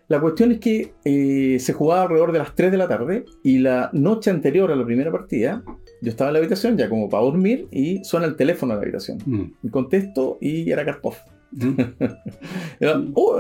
La 0.08 0.20
cuestión 0.22 0.52
es 0.52 0.60
que 0.60 0.94
eh, 1.04 1.58
se 1.60 1.74
jugaba 1.74 2.04
alrededor 2.04 2.32
de 2.32 2.38
las 2.40 2.54
3 2.54 2.72
de 2.72 2.78
la 2.78 2.88
tarde 2.88 3.26
y 3.44 3.58
la 3.58 3.90
noche 3.94 4.30
anterior 4.30 4.72
a 4.72 4.76
la 4.76 4.86
primera 4.86 5.12
partida 5.12 5.64
yo 6.02 6.10
estaba 6.10 6.30
en 6.30 6.34
la 6.34 6.40
habitación 6.40 6.78
ya 6.78 6.90
como 6.90 7.10
para 7.10 7.24
dormir 7.24 7.68
y 7.72 8.04
suena 8.04 8.26
el 8.26 8.36
teléfono 8.36 8.74
de 8.74 8.78
la 8.78 8.84
habitación. 8.84 9.18
Mm. 9.26 9.44
Y 9.64 9.70
contesto 9.70 10.38
y 10.42 10.70
era 10.72 10.86
Karpov. 10.86 11.16
Mm. 11.52 11.80
Era, 12.80 13.02
oh, 13.14 13.38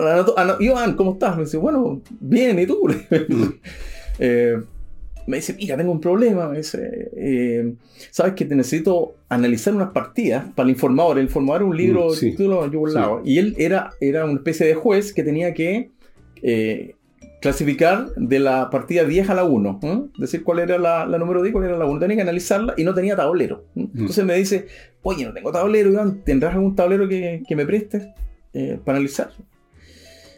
Iván, 0.60 0.96
¿cómo 0.96 1.14
estás? 1.14 1.36
Me 1.36 1.44
dice, 1.44 1.58
bueno, 1.58 2.02
bien, 2.20 2.58
¿y 2.60 2.66
tú? 2.66 2.88
Mm. 3.30 3.44
Eh, 4.20 4.58
me 5.28 5.38
dice, 5.38 5.54
mira, 5.56 5.76
tengo 5.76 5.92
un 5.92 6.00
problema. 6.00 6.48
Me 6.48 6.60
dice, 6.60 7.10
eh, 7.18 7.74
sabes 8.12 8.34
que 8.34 8.46
te 8.46 8.56
necesito 8.56 9.16
analizar 9.28 9.74
unas 9.74 9.90
partidas 9.90 10.46
para 10.56 10.66
el 10.70 10.76
informador. 10.76 11.18
El 11.18 11.26
informador 11.26 11.64
es 11.64 11.68
un 11.70 11.78
libro, 11.78 12.08
Mm, 12.10 12.14
sí. 12.14 12.32
título 12.32 12.72
yugoslavo. 12.72 13.22
Y 13.26 13.40
él 13.40 13.56
era, 13.58 13.92
era 14.00 14.24
una 14.26 14.36
especie 14.36 14.68
de 14.68 14.76
juez 14.76 15.12
que 15.14 15.24
tenía 15.24 15.54
que 15.54 15.90
eh, 16.44 16.96
clasificar 17.42 18.08
de 18.16 18.40
la 18.40 18.70
partida 18.70 19.04
10 19.04 19.30
a 19.30 19.34
la 19.36 19.44
1. 19.44 19.80
¿eh? 19.84 20.02
Decir 20.18 20.44
cuál 20.44 20.60
era 20.60 20.78
la, 20.78 21.06
la 21.06 21.18
número 21.18 21.42
10, 21.42 21.54
cuál 21.54 21.66
era 21.66 21.78
la 21.78 21.86
1. 21.86 22.00
Tenía 22.00 22.16
que 22.18 22.22
analizarla 22.24 22.74
y 22.78 22.84
no 22.84 22.94
tenía 22.94 23.16
tablero. 23.16 23.66
¿eh? 23.76 23.82
Mm. 23.82 23.98
Entonces 24.00 24.26
me 24.26 24.36
dice, 24.36 24.68
oye, 25.04 25.26
no 25.26 25.34
tengo 25.34 25.52
tablero, 25.52 25.92
Iván, 25.92 26.22
¿tendrás 26.24 26.54
algún 26.56 26.76
tablero 26.76 27.08
que, 27.08 27.44
que 27.48 27.56
me 27.56 27.66
prestes 27.66 28.08
eh, 28.54 28.80
para 28.84 28.98
analizar? 28.98 29.30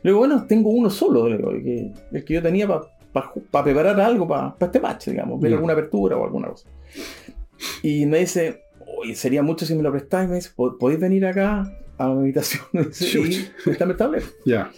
Le 0.03 0.11
digo, 0.11 0.19
bueno, 0.19 0.45
tengo 0.47 0.69
uno 0.69 0.89
solo, 0.89 1.27
le 1.27 1.37
digo, 1.37 1.51
que, 1.51 1.91
el 2.11 2.23
que 2.25 2.33
yo 2.33 2.41
tenía 2.41 2.67
para 2.67 3.31
preparar 3.63 3.99
algo 3.99 4.27
para 4.27 4.55
este 4.59 4.79
match, 4.79 5.07
digamos, 5.07 5.39
ver 5.41 5.51
alguna 5.55 5.73
apertura 5.73 6.15
o 6.17 6.23
alguna 6.23 6.49
cosa. 6.49 6.69
Y 7.81 8.05
me 8.05 8.19
dice, 8.19 8.61
oye, 8.99 9.15
sería 9.15 9.41
mucho 9.41 9.65
si 9.65 9.73
me 9.73 9.81
lo 9.81 9.91
prestáis, 9.91 10.29
me 10.29 10.35
dice, 10.35 10.51
"¿Po- 10.55 10.77
¿podéis 10.77 10.99
venir 10.99 11.25
acá 11.25 11.73
a 11.97 12.09
mi 12.09 12.19
habitación 12.21 12.61
y 12.73 13.47
prestarme 13.63 13.93
el 13.93 13.97
tablero? 13.97 14.25
Ya. 14.45 14.69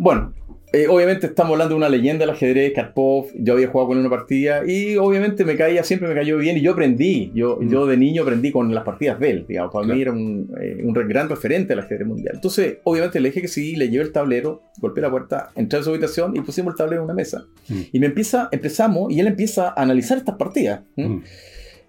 Bueno, 0.00 0.32
eh, 0.72 0.86
obviamente 0.88 1.26
estamos 1.26 1.52
hablando 1.52 1.74
de 1.74 1.78
una 1.78 1.88
leyenda 1.88 2.20
del 2.24 2.30
ajedrez, 2.34 2.72
Karpov, 2.74 3.26
yo 3.34 3.54
había 3.54 3.68
jugado 3.68 3.88
con 3.88 3.96
él 3.98 4.06
una 4.06 4.14
partida 4.14 4.62
y 4.66 4.96
obviamente 4.96 5.44
me 5.44 5.56
caía, 5.56 5.82
siempre 5.82 6.08
me 6.08 6.14
cayó 6.14 6.36
bien 6.38 6.56
y 6.56 6.60
yo 6.60 6.72
aprendí, 6.72 7.32
yo, 7.34 7.58
Mm. 7.60 7.68
yo 7.70 7.86
de 7.86 7.96
niño 7.96 8.22
aprendí 8.22 8.52
con 8.52 8.72
las 8.74 8.84
partidas 8.84 9.18
de 9.18 9.30
él, 9.30 9.46
digamos, 9.48 9.72
para 9.72 9.86
Claro. 9.86 9.96
mí 9.96 10.02
era 10.02 10.12
un, 10.12 10.50
eh, 10.60 10.80
un 10.84 10.92
gran 10.92 11.28
referente 11.28 11.68
del 11.70 11.80
ajedrez 11.80 12.06
mundial. 12.06 12.34
Entonces, 12.36 12.78
obviamente 12.84 13.18
le 13.18 13.30
dije 13.30 13.40
que 13.40 13.48
sí, 13.48 13.76
le 13.76 13.88
llevé 13.88 14.04
el 14.04 14.12
tablero, 14.12 14.62
golpeé 14.78 15.02
la 15.02 15.10
puerta, 15.10 15.48
entré 15.56 15.80
a 15.80 15.82
su 15.82 15.90
habitación 15.90 16.36
y 16.36 16.40
pusimos 16.42 16.74
el 16.74 16.78
tablero 16.78 17.00
en 17.02 17.06
una 17.06 17.14
mesa. 17.14 17.46
Mm. 17.68 17.80
Y 17.92 17.98
me 17.98 18.06
empieza, 18.06 18.48
empezamos 18.52 19.10
y 19.10 19.18
él 19.20 19.26
empieza 19.26 19.70
a 19.70 19.82
analizar 19.82 20.18
estas 20.18 20.36
partidas. 20.36 20.82
Mm. 20.96 21.16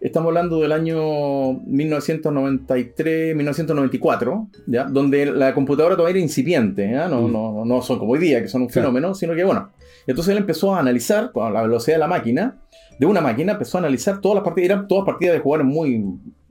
Estamos 0.01 0.29
hablando 0.29 0.61
del 0.61 0.71
año 0.71 1.53
1993, 1.65 3.35
1994, 3.35 4.47
¿ya? 4.67 4.85
donde 4.85 5.25
la 5.25 5.53
computadora 5.53 5.95
todavía 5.97 6.15
era 6.17 6.23
incipiente, 6.23 6.89
¿ya? 6.89 7.09
No, 7.09 7.27
Mm. 7.27 7.31
no, 7.33 7.65
no 7.65 7.81
son 7.81 7.99
como 7.99 8.13
hoy 8.13 8.19
día, 8.19 8.41
que 8.41 8.47
son 8.47 8.61
un 8.61 8.67
Claro. 8.69 8.87
fenómeno, 8.87 9.13
sino 9.13 9.35
que 9.35 9.43
bueno. 9.43 9.71
Entonces 10.07 10.31
él 10.31 10.37
empezó 10.37 10.73
a 10.73 10.79
analizar, 10.79 11.31
con 11.33 11.53
la 11.53 11.61
velocidad 11.63 11.95
de 11.97 11.99
la 11.99 12.07
máquina, 12.07 12.57
de 12.97 13.05
una 13.05 13.19
máquina, 13.19 13.53
empezó 13.53 13.77
a 13.77 13.81
analizar 13.81 14.21
todas 14.21 14.35
las 14.35 14.43
partidas, 14.45 14.69
eran 14.71 14.87
todas 14.87 15.05
partidas 15.05 15.33
de 15.35 15.41
jugadores 15.41 15.67
muy, 15.73 15.99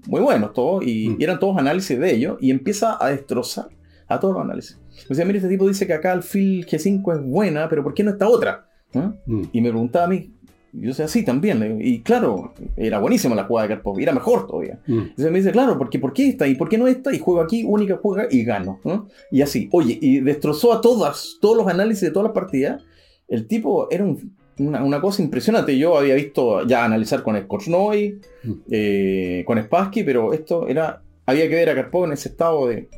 muy 0.07 0.21
buenos, 0.21 0.53
todos, 0.53 0.85
y, 0.87 1.09
Mm. 1.09 1.17
y 1.19 1.25
eran 1.25 1.39
todos 1.39 1.57
análisis 1.57 1.99
de 1.99 2.15
ellos, 2.15 2.37
y 2.41 2.51
empieza 2.51 3.03
a 3.03 3.09
destrozar 3.09 3.69
a 4.09 4.21
todos 4.21 4.35
los 4.35 4.45
análisis. 4.45 4.79
O 5.09 5.15
sea, 5.15 5.25
mira, 5.25 5.39
este 5.39 5.49
tipo 5.49 5.67
dice 5.67 5.87
que 5.87 5.95
acá 5.95 6.13
el 6.13 6.23
Phil 6.23 6.67
G5 6.67 7.13
es 7.15 7.23
buena, 7.23 7.69
pero 7.69 7.83
¿por 7.83 7.95
qué 7.95 8.05
no 8.05 8.11
está 8.11 8.29
otra? 8.29 8.67
¿Ah? 8.95 9.13
Mm. 9.27 9.43
Y 9.53 9.61
me 9.63 9.71
preguntaba 9.71 10.05
a 10.07 10.09
mí, 10.09 10.33
yo 10.73 10.89
decía, 10.89 11.09
sí, 11.09 11.25
también. 11.25 11.61
digo, 11.61 11.77
Y 11.81 12.01
claro, 12.03 12.53
era 12.77 12.99
buenísima 12.99 13.35
la 13.35 13.45
jugada 13.45 13.69
de 13.69 13.75
Karpov, 13.75 13.99
era 14.01 14.13
mejor 14.13 14.47
todavía. 14.47 14.79
Mm. 14.87 14.99
Entonces 14.99 15.31
me 15.33 15.39
dice, 15.39 15.53
claro, 15.53 15.77
porque 15.79 15.99
¿por 15.99 16.13
qué 16.13 16.29
esta? 16.29 16.47
¿Y 16.47 16.55
por 16.55 16.69
qué 16.69 16.79
no 16.79 16.87
esta? 16.87 17.13
Y 17.15 17.19
juego 17.19 17.41
aquí, 17.41 17.65
única 17.65 17.99
juega 18.03 18.27
y 18.31 18.45
gano. 18.45 18.81
¿no? 18.85 19.09
Y 19.31 19.43
así, 19.43 19.69
oye, 19.73 19.99
y 20.01 20.21
destrozó 20.21 20.73
a 20.73 20.81
todas, 20.81 21.39
todos 21.41 21.57
los 21.57 21.67
análisis 21.69 22.03
de 22.03 22.11
todas 22.11 22.25
las 22.29 22.35
partidas. 22.35 22.83
El 23.29 23.47
tipo 23.47 23.89
era 23.91 24.05
un- 24.05 24.37
una, 24.59 24.83
una 24.83 25.01
cosa 25.01 25.23
impresionante. 25.23 25.79
Yo 25.79 25.97
había 25.97 26.15
visto 26.17 26.67
ya 26.67 26.85
analizar 26.85 27.23
con 27.23 27.37
Skorchnoi, 27.41 28.19
Mm. 28.45 28.53
eh, 28.71 29.45
con 29.47 29.63
Spassky, 29.63 30.03
pero 30.03 30.33
esto 30.33 30.67
era, 30.67 31.01
había 31.27 31.49
que 31.49 31.55
ver 31.55 31.71
a 31.71 31.75
Karpov 31.75 32.05
en 32.07 32.13
ese 32.13 32.29
estado 32.31 32.67
de 32.67 32.89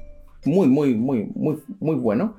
muy, 0.47 0.69
muy, 0.69 0.95
muy, 0.95 1.29
muy, 1.35 1.59
muy 1.81 1.97
bueno. 1.97 2.37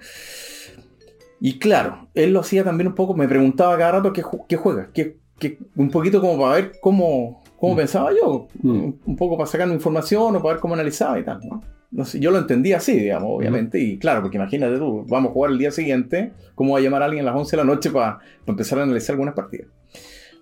Y 1.42 1.58
claro, 1.60 2.08
él 2.14 2.32
lo 2.34 2.40
hacía 2.42 2.64
también 2.64 2.88
un 2.88 2.96
poco, 2.96 3.14
me 3.16 3.28
preguntaba 3.28 3.78
cada 3.78 3.94
rato 3.94 4.14
qué, 4.14 4.24
qué 4.48 4.56
juega, 4.58 4.90
qué, 4.94 5.18
qué- 5.40 5.58
un 5.76 5.90
poquito 5.90 6.22
como 6.22 6.40
para 6.40 6.54
ver 6.56 6.74
cómo, 6.82 7.42
cómo 7.58 7.74
Mm. 7.74 7.78
pensaba 7.78 8.12
yo, 8.12 8.48
Mm. 8.62 8.90
un 9.06 9.16
poco 9.18 9.38
para 9.38 9.48
sacarme 9.50 9.74
información 9.74 10.36
o 10.36 10.42
para 10.42 10.54
ver 10.54 10.62
cómo 10.62 10.76
analizaba 10.76 11.20
y 11.20 11.24
tal. 11.24 11.40
¿no? 11.50 11.62
no 11.94 12.06
sé, 12.06 12.20
yo 12.22 12.32
lo 12.32 12.38
entendía 12.38 12.78
así, 12.78 12.94
digamos, 12.98 13.30
obviamente. 13.34 13.78
Y 13.80 13.98
claro, 14.00 14.22
porque 14.22 14.38
imagínate 14.38 14.78
tú, 14.78 15.04
vamos 15.10 15.32
a 15.32 15.34
jugar 15.34 15.52
el 15.52 15.58
día 15.58 15.72
siguiente, 15.72 16.32
¿cómo 16.56 16.72
va 16.74 16.80
a 16.80 16.82
llamar 16.82 17.02
a 17.02 17.06
alguien 17.06 17.28
a 17.28 17.32
las 17.32 17.38
11 17.40 17.58
de 17.58 17.64
la 17.64 17.66
noche 17.66 17.90
para 17.92 18.20
empezar 18.46 18.80
a 18.80 18.84
analizar 18.84 19.14
algunas 19.16 19.34
partidas? 19.34 19.68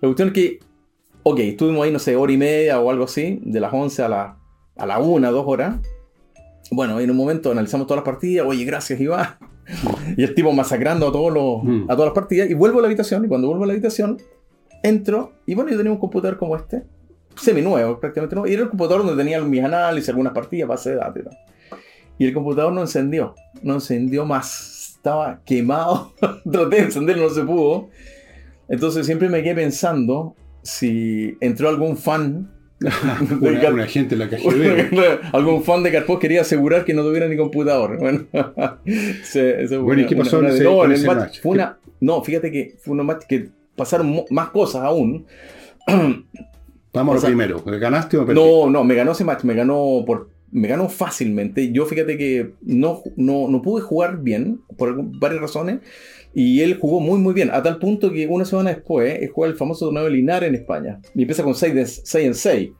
La 0.00 0.06
cuestión 0.06 0.28
es 0.28 0.34
que, 0.34 0.58
ok, 1.24 1.38
estuvimos 1.40 1.84
ahí, 1.84 1.90
no 1.90 1.98
sé, 1.98 2.14
hora 2.14 2.30
y 2.32 2.36
media 2.36 2.78
o 2.78 2.88
algo 2.88 3.02
así, 3.04 3.40
de 3.42 3.58
las 3.58 3.72
11 3.72 4.02
a 4.04 4.08
la, 4.08 4.36
a 4.76 4.86
la 4.86 4.98
1, 5.00 5.32
2 5.32 5.44
horas. 5.44 5.74
Bueno, 6.70 7.00
en 7.00 7.10
un 7.10 7.16
momento 7.16 7.50
analizamos 7.50 7.86
todas 7.88 8.04
las 8.04 8.14
partidas, 8.14 8.46
oye, 8.46 8.64
gracias 8.64 9.00
Iván. 9.00 9.26
y 10.16 10.22
el 10.22 10.34
tipo 10.34 10.52
masacrando 10.52 11.08
a, 11.08 11.12
todos 11.12 11.32
los, 11.32 11.62
Mm. 11.62 11.90
a 11.90 11.94
todas 11.94 12.06
las 12.08 12.14
partidas. 12.14 12.50
Y 12.50 12.54
vuelvo 12.54 12.78
a 12.78 12.82
la 12.82 12.88
habitación, 12.88 13.24
y 13.24 13.28
cuando 13.28 13.48
vuelvo 13.48 13.64
a 13.64 13.66
la 13.66 13.72
habitación, 13.72 14.18
entro, 14.82 15.32
y 15.46 15.54
bueno, 15.54 15.70
yo 15.70 15.76
tenía 15.76 15.92
un 15.92 15.98
computador 15.98 16.38
como 16.38 16.56
este, 16.56 16.84
semi 17.36 17.62
nuevo, 17.62 18.00
prácticamente 18.00 18.34
nuevo, 18.34 18.48
y 18.48 18.54
era 18.54 18.62
el 18.62 18.68
computador 18.68 19.04
donde 19.04 19.22
tenía 19.22 19.40
mis 19.42 19.62
análisis, 19.62 20.08
algunas 20.08 20.32
partidas, 20.32 20.68
base 20.68 20.90
de 20.90 20.96
datos 20.96 21.22
y 21.22 21.24
tal. 21.24 21.38
Y 22.18 22.26
el 22.26 22.34
computador 22.34 22.72
no 22.72 22.80
encendió, 22.82 23.34
no 23.62 23.74
encendió 23.74 24.26
más, 24.26 24.94
estaba 24.96 25.40
quemado, 25.44 26.12
traté 26.50 26.76
de 26.76 26.82
encenderlo, 26.82 27.24
no 27.28 27.30
se 27.34 27.44
pudo. 27.44 27.88
Entonces 28.68 29.06
siempre 29.06 29.28
me 29.28 29.42
quedé 29.42 29.54
pensando 29.54 30.34
si 30.62 31.36
entró 31.40 31.68
algún 31.68 31.96
fan 31.96 32.50
Una, 33.40 33.70
una 33.70 33.86
gente 33.86 34.14
en 34.14 34.18
la 34.20 34.28
KGB. 34.28 35.20
Algún 35.34 35.62
fan 35.64 35.82
de 35.82 35.92
Carpos 35.92 36.18
quería 36.18 36.40
asegurar 36.40 36.84
que 36.84 36.94
no 36.94 37.02
tuviera 37.02 37.28
ni 37.28 37.36
computador. 37.36 37.98
Bueno, 37.98 38.24
se- 39.22 39.66
fue 39.68 39.78
Bueno, 39.78 40.02
¿y 40.02 40.06
qué 40.06 40.16
pasó 40.16 40.38
una 40.38 40.48
en 40.48 40.54
de- 40.54 40.60
ese- 40.60 40.64
no, 40.70 40.84
en 40.84 40.92
ese 40.92 41.06
match 41.06 41.18
match? 41.18 41.40
fue 41.40 41.52
una- 41.52 41.78
no, 42.00 42.22
fíjate 42.22 42.50
que 42.50 42.76
fue 42.82 42.96
un 42.96 43.04
match 43.04 43.24
que 43.28 43.48
pasaron 43.76 44.24
más 44.30 44.48
cosas 44.50 44.82
aún. 44.82 45.26
Vamos 46.92 47.16
a 47.16 47.20
lo 47.20 47.26
primero. 47.26 47.62
¿Ganaste 47.64 48.16
o 48.16 48.26
perdiste? 48.26 48.48
No, 48.50 48.70
no, 48.70 48.84
me 48.84 48.94
ganó 48.94 49.12
ese 49.12 49.24
match, 49.24 49.44
me 49.44 49.54
ganó 49.54 50.02
por. 50.06 50.28
Me 50.52 50.66
ganó 50.66 50.88
fácilmente. 50.88 51.70
Yo 51.70 51.86
fíjate 51.86 52.18
que 52.18 52.54
no, 52.62 53.02
no, 53.16 53.46
no 53.48 53.62
pude 53.62 53.82
jugar 53.82 54.18
bien, 54.20 54.60
por 54.76 54.94
varias 55.20 55.40
razones. 55.40 55.78
Y 56.32 56.60
él 56.60 56.78
jugó 56.80 57.00
muy, 57.00 57.18
muy 57.18 57.34
bien. 57.34 57.50
A 57.52 57.62
tal 57.62 57.78
punto 57.78 58.12
que 58.12 58.26
una 58.26 58.44
semana 58.44 58.70
después, 58.70 59.18
él 59.20 59.30
juega 59.30 59.52
el 59.52 59.58
famoso 59.58 59.86
torneo 59.86 60.04
de 60.04 60.10
Linares 60.10 60.48
en 60.48 60.54
España. 60.54 61.00
Y 61.14 61.22
empieza 61.22 61.42
con 61.42 61.54
6, 61.54 61.74
de, 61.74 61.86
6 61.86 62.26
en 62.26 62.34
6. 62.34 62.70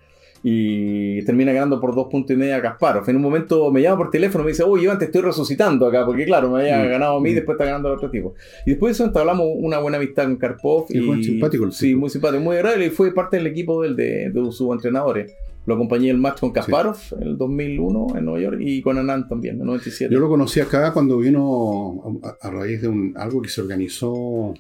Y 0.43 1.23
termina 1.25 1.53
ganando 1.53 1.79
por 1.81 1.95
dos 1.95 2.07
puntos 2.11 2.35
y 2.35 2.39
medio 2.39 2.57
a 2.57 2.63
Kasparov. 2.63 3.09
En 3.11 3.17
un 3.17 3.23
momento 3.23 3.71
me 3.71 3.83
llama 3.83 3.99
por 3.99 4.11
teléfono 4.11 4.43
y 4.43 4.47
me 4.47 4.51
dice, 4.53 4.63
oye, 4.63 4.85
Iván, 4.85 4.99
te 4.99 5.07
estoy 5.07 5.21
resucitando 5.21 5.87
acá. 5.87 6.07
Porque 6.07 6.25
claro, 6.25 6.51
me 6.51 6.61
había 6.61 6.83
ganado 6.87 7.17
a 7.17 7.21
mí 7.21 7.31
y 7.31 7.35
después 7.35 7.57
está 7.57 7.67
ganando 7.67 7.91
a 7.91 7.93
otro 7.93 8.11
tipo. 8.11 8.35
Y 8.65 8.71
después 8.71 8.91
de 8.91 8.95
eso 8.95 9.05
entablamos 9.05 9.47
una 9.55 9.79
buena 9.79 9.99
amistad 9.99 10.25
con 10.25 10.37
Karpov. 10.37 10.87
Y 10.89 11.01
buen 11.01 11.23
simpático 11.23 11.65
el 11.65 11.73
Sí, 11.73 11.95
muy 11.95 12.09
simpático, 12.09 12.43
muy 12.43 12.57
agradable. 12.57 12.87
Y 12.87 12.91
fue 12.91 13.13
parte 13.13 13.37
del 13.37 13.49
equipo 13.49 13.83
del, 13.83 13.97
de, 13.97 14.31
de 14.31 14.53
sus 14.53 14.73
entrenadores. 14.73 15.35
Lo 15.71 15.75
acompañé 15.77 16.11
el 16.11 16.19
match 16.19 16.41
con 16.41 16.51
Kasparov 16.51 16.97
en 17.21 17.23
el 17.29 17.39
2001 17.39 18.07
en 18.19 18.25
Nueva 18.25 18.41
York 18.41 18.59
y 18.61 18.83
con 18.83 18.99
Anand 18.99 19.29
también 19.29 19.55
en 19.55 19.61
el 19.61 19.67
97. 19.69 20.13
Yo 20.13 20.19
lo 20.21 20.29
conocí 20.29 20.59
acá 20.61 20.93
cuando 20.93 21.17
vino 21.19 22.21
a, 22.25 22.49
a 22.49 22.51
raíz 22.51 22.83
de 22.83 22.89
un, 22.89 23.15
algo 23.17 23.41
que 23.41 23.49
se 23.49 23.61
organizó 23.61 24.53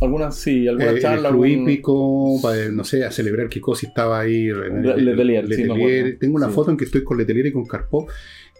Algunas 0.00 0.36
sí, 0.36 0.66
eh, 0.66 0.68
algunas 0.68 0.90
en 0.90 0.96
el 0.96 1.02
charlas. 1.02 1.32
Club 1.32 1.42
algún- 1.44 1.62
Hípico, 1.70 2.38
para, 2.42 2.68
no 2.70 2.84
sé, 2.84 3.04
a 3.04 3.10
celebrar 3.10 3.48
que 3.48 3.60
Cosi 3.60 3.86
estaba 3.86 4.20
ahí. 4.20 4.48
en 4.48 4.82
Le- 4.82 4.96
Letelier, 4.98 5.44
sí, 5.48 5.62
me 5.62 5.68
Letelier. 5.68 5.98
acuerdo. 6.00 6.18
Tengo 6.20 6.36
una 6.36 6.46
Sí. 6.48 6.52
foto 6.54 6.70
en 6.70 6.76
que 6.76 6.84
estoy 6.84 7.02
con 7.02 7.18
Letelier 7.18 7.46
y 7.46 7.52
con 7.52 7.66
Karpov. 7.66 8.06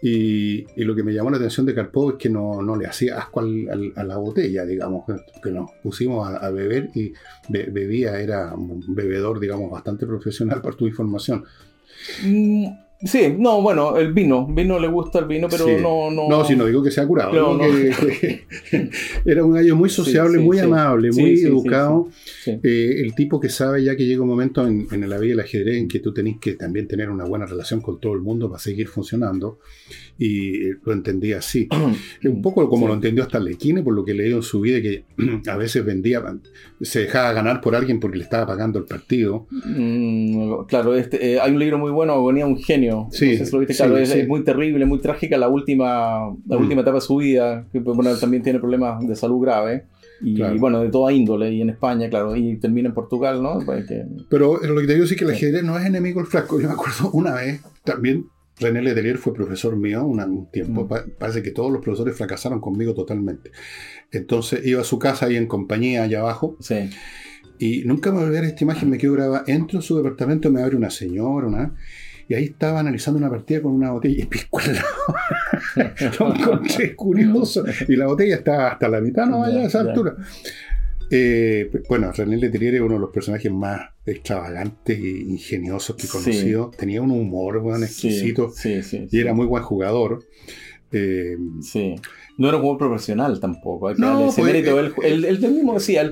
Y, 0.01 0.65
y 0.77 0.83
lo 0.85 0.95
que 0.95 1.03
me 1.03 1.13
llamó 1.13 1.29
la 1.29 1.35
atención 1.37 1.65
de 1.65 1.73
Karpov 1.75 2.11
es 2.11 2.15
que 2.17 2.29
no, 2.29 2.61
no 2.61 2.75
le 2.77 2.87
hacía 2.87 3.17
asco 3.19 3.41
al- 3.41 3.69
al- 3.69 3.93
a 3.97 4.03
la 4.05 4.17
botella, 4.17 4.65
digamos, 4.65 5.03
que 5.43 5.51
nos 5.51 5.71
pusimos 5.83 6.25
a, 6.27 6.37
a 6.37 6.51
beber 6.51 6.89
y 6.95 7.11
be- 7.49 7.65
bebía, 7.69 8.19
era 8.19 8.53
un 8.55 8.81
bebedor, 8.95 9.39
digamos, 9.41 9.69
bastante 9.69 10.05
profesional 10.05 10.61
para 10.61 10.75
tu 10.77 10.87
información. 10.87 11.43
Mm, 12.07 12.77
sí, 13.03 13.33
no, 13.37 13.61
bueno, 13.61 13.97
el 13.97 14.13
vino. 14.13 14.45
Vino 14.47 14.77
le 14.79 14.87
gusta 14.87 15.19
el 15.19 15.25
vino, 15.25 15.47
pero 15.49 15.65
Sí. 15.65 15.71
no, 15.81 16.11
no. 16.11 16.27
No, 16.29 16.45
si 16.45 16.55
no 16.55 16.65
digo 16.65 16.83
que 16.83 16.91
sea 16.91 17.05
curado. 17.07 17.31
No. 17.33 17.59
que- 17.59 18.41
era 19.25 19.43
un 19.43 19.53
gallo 19.53 19.75
muy 19.75 19.89
sociable, 19.89 20.33
Sí, 20.33 20.39
sí, 20.39 20.45
muy 20.45 20.59
amable, 20.59 21.11
muy 21.11 21.39
educado. 21.39 22.07
Eh, 22.45 23.01
el 23.03 23.13
tipo 23.15 23.39
que 23.39 23.49
sabe 23.49 23.83
ya 23.83 23.95
que 23.95 24.05
llega 24.05 24.21
un 24.21 24.27
momento 24.29 24.65
en, 24.67 24.87
en 24.91 25.09
la 25.09 25.17
vida 25.17 25.31
del 25.31 25.39
ajedrez 25.41 25.77
en 25.77 25.87
que 25.87 25.99
tú 25.99 26.13
tenés 26.13 26.37
que 26.39 26.53
también 26.53 26.87
tener 26.87 27.09
una 27.09 27.25
buena 27.25 27.45
relación 27.45 27.81
con 27.81 27.99
todo 27.99 28.13
el 28.13 28.21
mundo 28.21 28.49
para 28.49 28.59
seguir 28.59 28.87
funcionando. 28.87 29.59
Y 30.17 30.67
eh, 30.67 30.75
lo 30.83 30.91
entendía 30.93 31.37
así. 31.37 31.67
Un 32.25 32.41
poco 32.41 32.67
como 32.69 32.87
lo 32.87 32.93
entendió 32.93 33.23
hasta 33.23 33.39
Lequine, 33.39 33.81
por 33.83 33.93
lo 33.93 34.03
que 34.03 34.13
leí 34.13 34.33
en 34.33 34.41
su 34.43 34.59
vida, 34.61 34.81
que 34.81 35.03
a 35.49 35.55
veces 35.57 35.85
vendía, 35.85 36.21
se 36.81 37.01
dejaba 37.01 37.31
ganar 37.33 37.61
por 37.61 37.75
alguien 37.75 37.99
porque 37.99 38.17
le 38.17 38.23
estaba 38.25 38.45
pagando 38.47 38.79
el 38.79 38.85
partido. 38.85 39.47
Mm, 39.65 40.63
claro, 40.67 40.95
este, 40.95 41.33
eh, 41.33 41.39
hay 41.39 41.51
un 41.51 41.59
libro 41.59 41.77
muy 41.77 41.91
bueno, 41.91 42.15
de 42.29 42.43
un 42.43 42.57
genio. 42.57 42.88
Sí, 43.11 43.31
No 43.33 43.37
sé 43.37 43.45
si 43.45 43.51
lo 43.53 43.59
viste, 43.59 43.73
sí, 43.73 43.77
claro, 43.83 43.97
es, 43.97 44.09
sí. 44.09 44.19
es 44.19 44.27
muy 44.27 44.43
terrible, 44.43 44.85
muy 44.85 44.99
trágica 44.99 45.37
la 45.37 45.47
última, 45.49 46.29
la 46.47 46.57
Mm. 46.57 46.61
última 46.61 46.81
etapa 46.81 46.95
de 46.95 47.01
su 47.01 47.17
vida, 47.17 47.65
que 47.71 47.79
bueno, 47.79 48.15
también 48.17 48.43
tiene 48.43 48.59
problemas 48.59 49.05
de 49.07 49.15
salud 49.15 49.41
grave. 49.41 49.85
Y 50.21 50.35
Claro. 50.35 50.57
bueno, 50.59 50.81
de 50.81 50.89
toda 50.89 51.13
índole, 51.13 51.49
y 51.53 51.61
en 51.61 51.69
España, 51.69 52.09
claro, 52.09 52.35
y 52.35 52.57
termina 52.57 52.89
en 52.89 52.93
Portugal, 52.93 53.41
¿no? 53.41 53.59
Pues 53.65 53.85
Pero 54.29 54.57
lo 54.61 54.81
que 54.81 54.87
te 54.87 54.93
digo 54.95 55.05
es 55.05 55.15
que 55.15 55.23
el 55.23 55.31
ajedrez 55.31 55.63
no 55.63 55.77
es 55.77 55.85
enemigo 55.85 56.19
del 56.19 56.27
frasco. 56.27 56.59
Yo 56.59 56.67
me 56.67 56.73
acuerdo 56.73 57.09
una 57.13 57.35
vez, 57.35 57.61
también 57.85 58.25
René 58.59 58.81
Letelier 58.81 59.17
fue 59.17 59.33
profesor 59.33 59.77
mío 59.77 60.03
un 60.05 60.49
tiempo. 60.51 60.83
Mm. 60.83 60.87
Pa- 60.89 61.05
parece 61.17 61.41
que 61.41 61.51
todos 61.51 61.71
los 61.71 61.81
profesores 61.81 62.17
fracasaron 62.17 62.59
conmigo 62.59 62.93
totalmente. 62.93 63.51
Entonces 64.11 64.65
iba 64.65 64.81
a 64.81 64.83
su 64.83 64.99
casa 64.99 65.27
ahí 65.27 65.37
en 65.37 65.47
compañía 65.47 66.03
allá 66.03 66.19
abajo 66.19 66.57
sí. 66.59 66.89
y 67.57 67.83
nunca 67.85 68.09
me 68.11 68.17
voy 68.17 68.23
a 68.25 68.27
olvidar 68.27 68.43
esta 68.43 68.63
imagen, 68.65 68.89
me 68.89 68.97
quedo 68.97 69.13
grabada. 69.13 69.43
Entro 69.47 69.77
en 69.79 69.83
su 69.83 69.95
departamento, 69.95 70.51
me 70.51 70.61
abre 70.61 70.75
una 70.75 70.89
señora, 70.89 71.47
una... 71.47 71.73
Y 72.29 72.35
ahí 72.35 72.43
estaba 72.45 72.79
analizando 72.79 73.17
una 73.17 73.29
partida 73.29 73.61
con 73.61 73.73
una 73.73 73.91
botella 73.91 74.23
y 74.23 74.25
pisco 74.27 74.59
al 74.59 74.75
lado. 74.75 75.95
Lo 76.19 76.35
encontré 76.35 76.95
curioso. 76.95 77.65
Y 77.87 77.95
la 77.95 78.05
botella 78.05 78.35
está 78.35 78.71
hasta 78.71 78.87
la 78.87 79.01
mitad, 79.01 79.25
no 79.25 79.39
vaya 79.39 79.61
a 79.61 79.63
esa 79.65 79.81
altura. 79.81 80.15
Eh, 81.11 81.71
bueno, 81.89 82.11
René 82.11 82.37
Letelier 82.37 82.75
es 82.75 82.81
uno 82.81 82.93
de 82.93 82.99
los 82.99 83.09
personajes 83.09 83.51
más 83.51 83.81
extravagantes 84.05 84.97
e 84.99 85.07
ingeniosos 85.07 85.95
que 85.95 86.03
he 86.03 86.05
Sí. 86.05 86.11
conocido. 86.11 86.71
Tenía 86.77 87.01
un 87.01 87.09
humor 87.11 87.61
bueno, 87.61 87.83
exquisito 87.83 88.51
sí, 88.55 88.83
sí, 88.83 89.07
y 89.09 89.19
era 89.19 89.33
muy 89.33 89.47
buen 89.47 89.63
jugador. 89.63 90.23
Eh, 90.91 91.35
Sí. 91.61 91.95
No 92.39 92.47
era 92.47 92.57
un 92.57 92.63
jugador 92.63 92.87
profesional 92.89 93.39
tampoco. 93.39 93.89
Hay 93.89 93.95
que 93.95 94.01
No, 94.01 94.07
darle 94.13 94.27
ese 94.29 94.41
pues, 94.41 94.53
mérito. 94.53 94.79
eh, 94.79 94.91
Él, 95.03 95.25
él- 95.25 95.43
él 95.45 95.51
mismo 95.51 95.73
decía, 95.73 96.11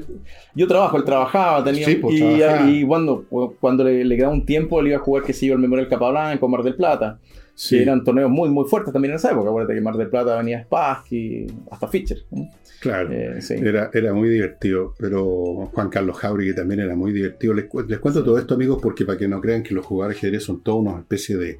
yo 0.53 0.67
trabajo, 0.67 0.97
él 0.97 1.03
trabajaba, 1.05 1.63
tenía, 1.63 1.85
Sí, 1.85 1.95
pues, 1.95 2.15
y, 2.15 2.19
trabajaba. 2.37 2.69
y 2.69 2.85
cuando, 2.85 3.25
cuando 3.59 3.83
le, 3.85 4.03
le 4.03 4.15
quedaba 4.17 4.33
un 4.33 4.45
tiempo, 4.45 4.79
él 4.81 4.87
iba 4.87 4.97
a 4.97 4.99
jugar, 4.99 5.23
que 5.23 5.33
se 5.33 5.45
iba 5.47 5.55
al 5.55 5.61
Memorial 5.61 5.87
Capablanca, 5.87 6.45
Mar 6.47 6.63
del 6.63 6.75
Plata. 6.75 7.19
sí, 7.55 7.77
Que 7.77 7.83
eran 7.83 8.03
torneos 8.03 8.29
muy, 8.29 8.49
muy 8.49 8.65
fuertes 8.69 8.91
también 8.93 9.13
en 9.13 9.15
esa 9.15 9.31
época. 9.31 9.49
Acuérdate 9.49 9.73
que 9.73 9.81
Mar 9.81 9.95
del 9.97 10.09
Plata 10.09 10.35
venía 10.37 10.61
Spassky, 10.63 11.47
hasta 11.71 11.87
Fischer. 11.87 12.17
¿no? 12.31 12.49
claro. 12.81 13.09
Eh, 13.11 13.41
sí. 13.41 13.55
Era, 13.55 13.89
era 13.93 14.13
muy 14.13 14.29
divertido, 14.29 14.93
pero 14.99 15.25
Juan 15.73 15.89
Carlos 15.89 16.17
Jauregui 16.17 16.53
también 16.53 16.81
era 16.81 16.95
muy 16.95 17.11
divertido. 17.13 17.53
Les, 17.55 17.65
cu- 17.65 17.81
les 17.87 17.97
cuento 17.99 18.23
todo 18.23 18.37
esto, 18.37 18.53
amigos, 18.53 18.79
porque 18.81 19.05
para 19.05 19.17
que 19.17 19.27
no 19.27 19.39
crean 19.41 19.63
que 19.63 19.73
los 19.73 19.85
jugadores 19.85 20.21
de 20.21 20.27
ajedrez 20.27 20.43
son 20.43 20.61
todos 20.61 20.79
una 20.85 20.99
especie 20.99 21.37
de 21.37 21.57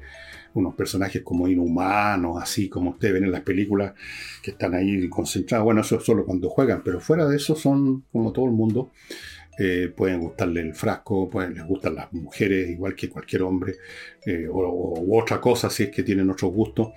unos 0.58 0.74
personajes 0.74 1.22
como 1.22 1.48
inhumanos, 1.48 2.42
así 2.42 2.68
como 2.68 2.90
ustedes 2.90 3.14
ven 3.14 3.24
en 3.24 3.32
las 3.32 3.42
películas 3.42 3.94
que 4.42 4.52
están 4.52 4.74
ahí 4.74 5.08
concentrados. 5.08 5.64
Bueno, 5.64 5.80
eso 5.82 5.96
es 5.96 6.04
solo 6.04 6.24
cuando 6.24 6.50
juegan, 6.50 6.82
pero 6.84 7.00
fuera 7.00 7.26
de 7.26 7.36
eso 7.36 7.54
son 7.56 8.04
como 8.12 8.32
todo 8.32 8.46
el 8.46 8.52
mundo. 8.52 8.90
Eh, 9.58 9.92
pueden 9.96 10.20
gustarle 10.20 10.60
el 10.60 10.74
frasco, 10.74 11.28
pueden, 11.28 11.54
les 11.54 11.64
gustan 11.66 11.96
las 11.96 12.12
mujeres 12.12 12.70
igual 12.70 12.94
que 12.94 13.08
cualquier 13.08 13.42
hombre, 13.42 13.74
eh, 14.24 14.46
o, 14.48 14.58
o- 14.60 15.18
otra 15.20 15.40
cosa 15.40 15.68
si 15.68 15.84
es 15.84 15.90
que 15.90 16.04
tienen 16.04 16.30
otros 16.30 16.52
gustos. 16.52 16.90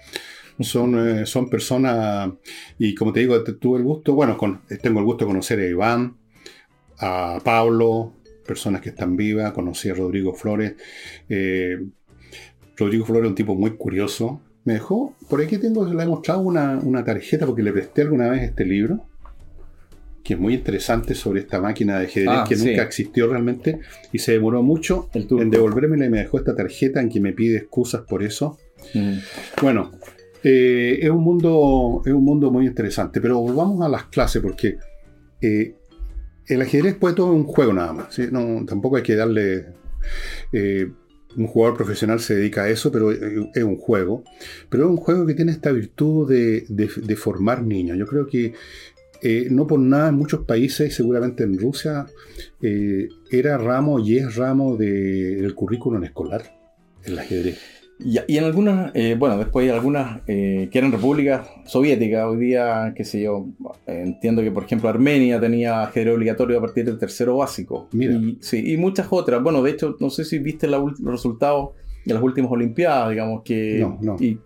Son, 0.59 1.21
eh, 1.21 1.25
son 1.25 1.49
personas, 1.49 2.31
y 2.77 2.93
como 2.95 3.11
te 3.13 3.21
digo, 3.21 3.43
tuve 3.43 3.79
el 3.79 3.83
gusto, 3.83 4.13
bueno, 4.13 4.37
con- 4.37 4.61
tengo 4.81 4.99
el 4.99 5.05
gusto 5.05 5.25
de 5.25 5.29
conocer 5.29 5.59
a 5.59 5.65
Iván, 5.67 6.17
a 6.99 7.39
Pablo, 7.43 8.13
personas 8.45 8.81
que 8.81 8.89
están 8.89 9.15
vivas, 9.15 9.53
conocí 9.53 9.89
a 9.89 9.93
Rodrigo 9.95 10.33
Flores. 10.33 10.75
eh, 11.29 11.79
Rodrigo 12.81 13.05
Flores 13.05 13.25
es 13.25 13.29
un 13.29 13.35
tipo 13.35 13.55
muy 13.55 13.71
curioso. 13.71 14.41
Me 14.63 14.73
dejó, 14.73 15.15
por 15.29 15.41
aquí 15.41 15.57
tengo, 15.57 15.85
le 15.85 16.03
he 16.03 16.05
mostrado 16.07 16.41
una, 16.41 16.79
una 16.83 17.03
tarjeta 17.03 17.45
porque 17.45 17.63
le 17.63 17.71
presté 17.71 18.03
alguna 18.03 18.29
vez 18.29 18.43
este 18.43 18.63
libro, 18.65 19.05
que 20.23 20.35
es 20.35 20.39
muy 20.39 20.53
interesante 20.53 21.15
sobre 21.15 21.39
esta 21.39 21.59
máquina 21.59 21.97
de 21.97 22.05
ajedrez 22.05 22.29
Ah, 22.31 22.45
que 22.47 22.55
sí. 22.55 22.67
nunca 22.69 22.83
existió 22.83 23.27
realmente 23.27 23.79
y 24.11 24.19
se 24.19 24.33
demoró 24.33 24.61
mucho 24.61 25.09
El 25.13 25.27
en 25.39 25.49
devolvérmela 25.49 26.05
y 26.05 26.09
me 26.09 26.19
dejó 26.19 26.37
esta 26.37 26.55
tarjeta 26.55 27.01
en 27.01 27.09
que 27.09 27.19
me 27.19 27.33
pide 27.33 27.57
excusas 27.57 28.01
por 28.01 28.21
eso. 28.21 28.57
Mm. 28.93 29.13
Bueno, 29.63 29.91
eh, 30.43 30.99
es, 31.01 31.09
un 31.09 31.23
mundo, 31.23 32.03
es 32.05 32.13
un 32.13 32.23
mundo 32.23 32.51
muy 32.51 32.67
interesante, 32.67 33.19
pero 33.19 33.39
volvamos 33.39 33.81
a 33.83 33.89
las 33.89 34.05
clases 34.05 34.41
porque 34.43 34.77
eh, 35.41 35.75
el 36.47 36.61
ajedrez 36.61 36.95
puede 36.95 37.15
todo 37.15 37.31
un 37.33 37.45
juego 37.45 37.73
nada 37.73 37.93
más. 37.93 38.13
¿sí? 38.13 38.27
No, 38.31 38.63
tampoco 38.65 38.97
hay 38.97 39.03
que 39.03 39.15
darle... 39.15 39.65
eh, 40.53 40.91
un 41.37 41.47
jugador 41.47 41.77
profesional 41.77 42.19
se 42.19 42.35
dedica 42.35 42.63
a 42.63 42.69
eso, 42.69 42.91
pero 42.91 43.11
eh, 43.11 43.49
es 43.53 43.63
un 43.63 43.77
juego. 43.77 44.23
Pero 44.69 44.85
es 44.85 44.89
un 44.89 44.97
juego 44.97 45.25
que 45.25 45.33
tiene 45.33 45.51
esta 45.51 45.71
virtud 45.71 46.29
de, 46.29 46.65
de- 46.69 46.89
de 46.95 47.15
formar 47.15 47.63
niños. 47.63 47.97
Yo 47.97 48.05
creo 48.05 48.27
que 48.27 48.53
eh, 49.23 49.47
no 49.51 49.67
por 49.67 49.79
nada 49.79 50.09
en 50.09 50.15
muchos 50.15 50.45
países, 50.45 50.95
seguramente 50.95 51.43
en 51.43 51.57
Rusia, 51.59 52.05
eh, 52.61 53.07
era 53.29 53.57
ramo 53.57 53.99
y 53.99 54.17
es 54.17 54.35
ramo 54.35 54.75
de- 54.77 55.35
del 55.35 55.53
currículum 55.55 56.03
escolar, 56.03 56.43
el 57.03 57.17
ajedrez. 57.19 57.59
Y, 58.03 58.19
y 58.27 58.37
en 58.37 58.43
algunas, 58.43 58.91
eh, 58.95 59.15
bueno, 59.17 59.37
después 59.37 59.63
hay 59.63 59.69
algunas 59.69 60.21
eh, 60.27 60.69
que 60.71 60.77
eran 60.77 60.91
repúblicas 60.91 61.47
soviéticas, 61.65 62.25
hoy 62.25 62.37
día, 62.37 62.93
qué 62.95 63.03
sé 63.03 63.21
yo, 63.21 63.47
entiendo 63.87 64.41
que 64.41 64.51
por 64.51 64.63
ejemplo 64.63 64.89
Armenia 64.89 65.39
tenía 65.39 65.83
ajedrez 65.83 66.15
obligatorio 66.15 66.57
a 66.57 66.61
partir 66.61 66.85
del 66.85 66.97
tercero 66.97 67.37
básico. 67.37 67.87
Mira. 67.91 68.13
Y, 68.13 68.37
sí, 68.41 68.73
y 68.73 68.77
muchas 68.77 69.07
otras. 69.09 69.41
Bueno, 69.41 69.61
de 69.61 69.71
hecho, 69.71 69.95
no 69.99 70.09
sé 70.09 70.25
si 70.25 70.39
viste 70.39 70.67
la 70.67 70.77
los 70.77 70.99
resultados 71.03 71.69
de 72.05 72.13
las 72.13 72.23
últimas 72.23 72.51
Olimpiadas, 72.51 73.09
digamos 73.11 73.43
que... 73.43 73.79
No, 73.79 73.97
no. 74.01 74.17
Y, 74.19 74.39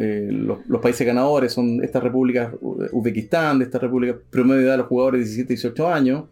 eh, 0.00 0.28
los, 0.30 0.58
los 0.68 0.80
países 0.80 1.04
ganadores 1.04 1.52
son 1.52 1.82
estas 1.82 2.02
repúblicas, 2.02 2.52
Uzbekistán, 2.60 3.58
de 3.58 3.64
estas 3.64 3.82
repúblicas, 3.82 4.16
promedio 4.30 4.60
de 4.60 4.66
edad 4.66 4.72
de 4.74 4.78
los 4.78 4.86
jugadores 4.86 5.24
17, 5.24 5.54
18 5.54 5.88
años. 5.88 6.24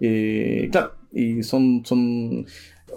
Eh, 0.00 0.68
claro, 0.70 0.92
y 1.12 1.42
son, 1.42 1.82
son 1.84 2.46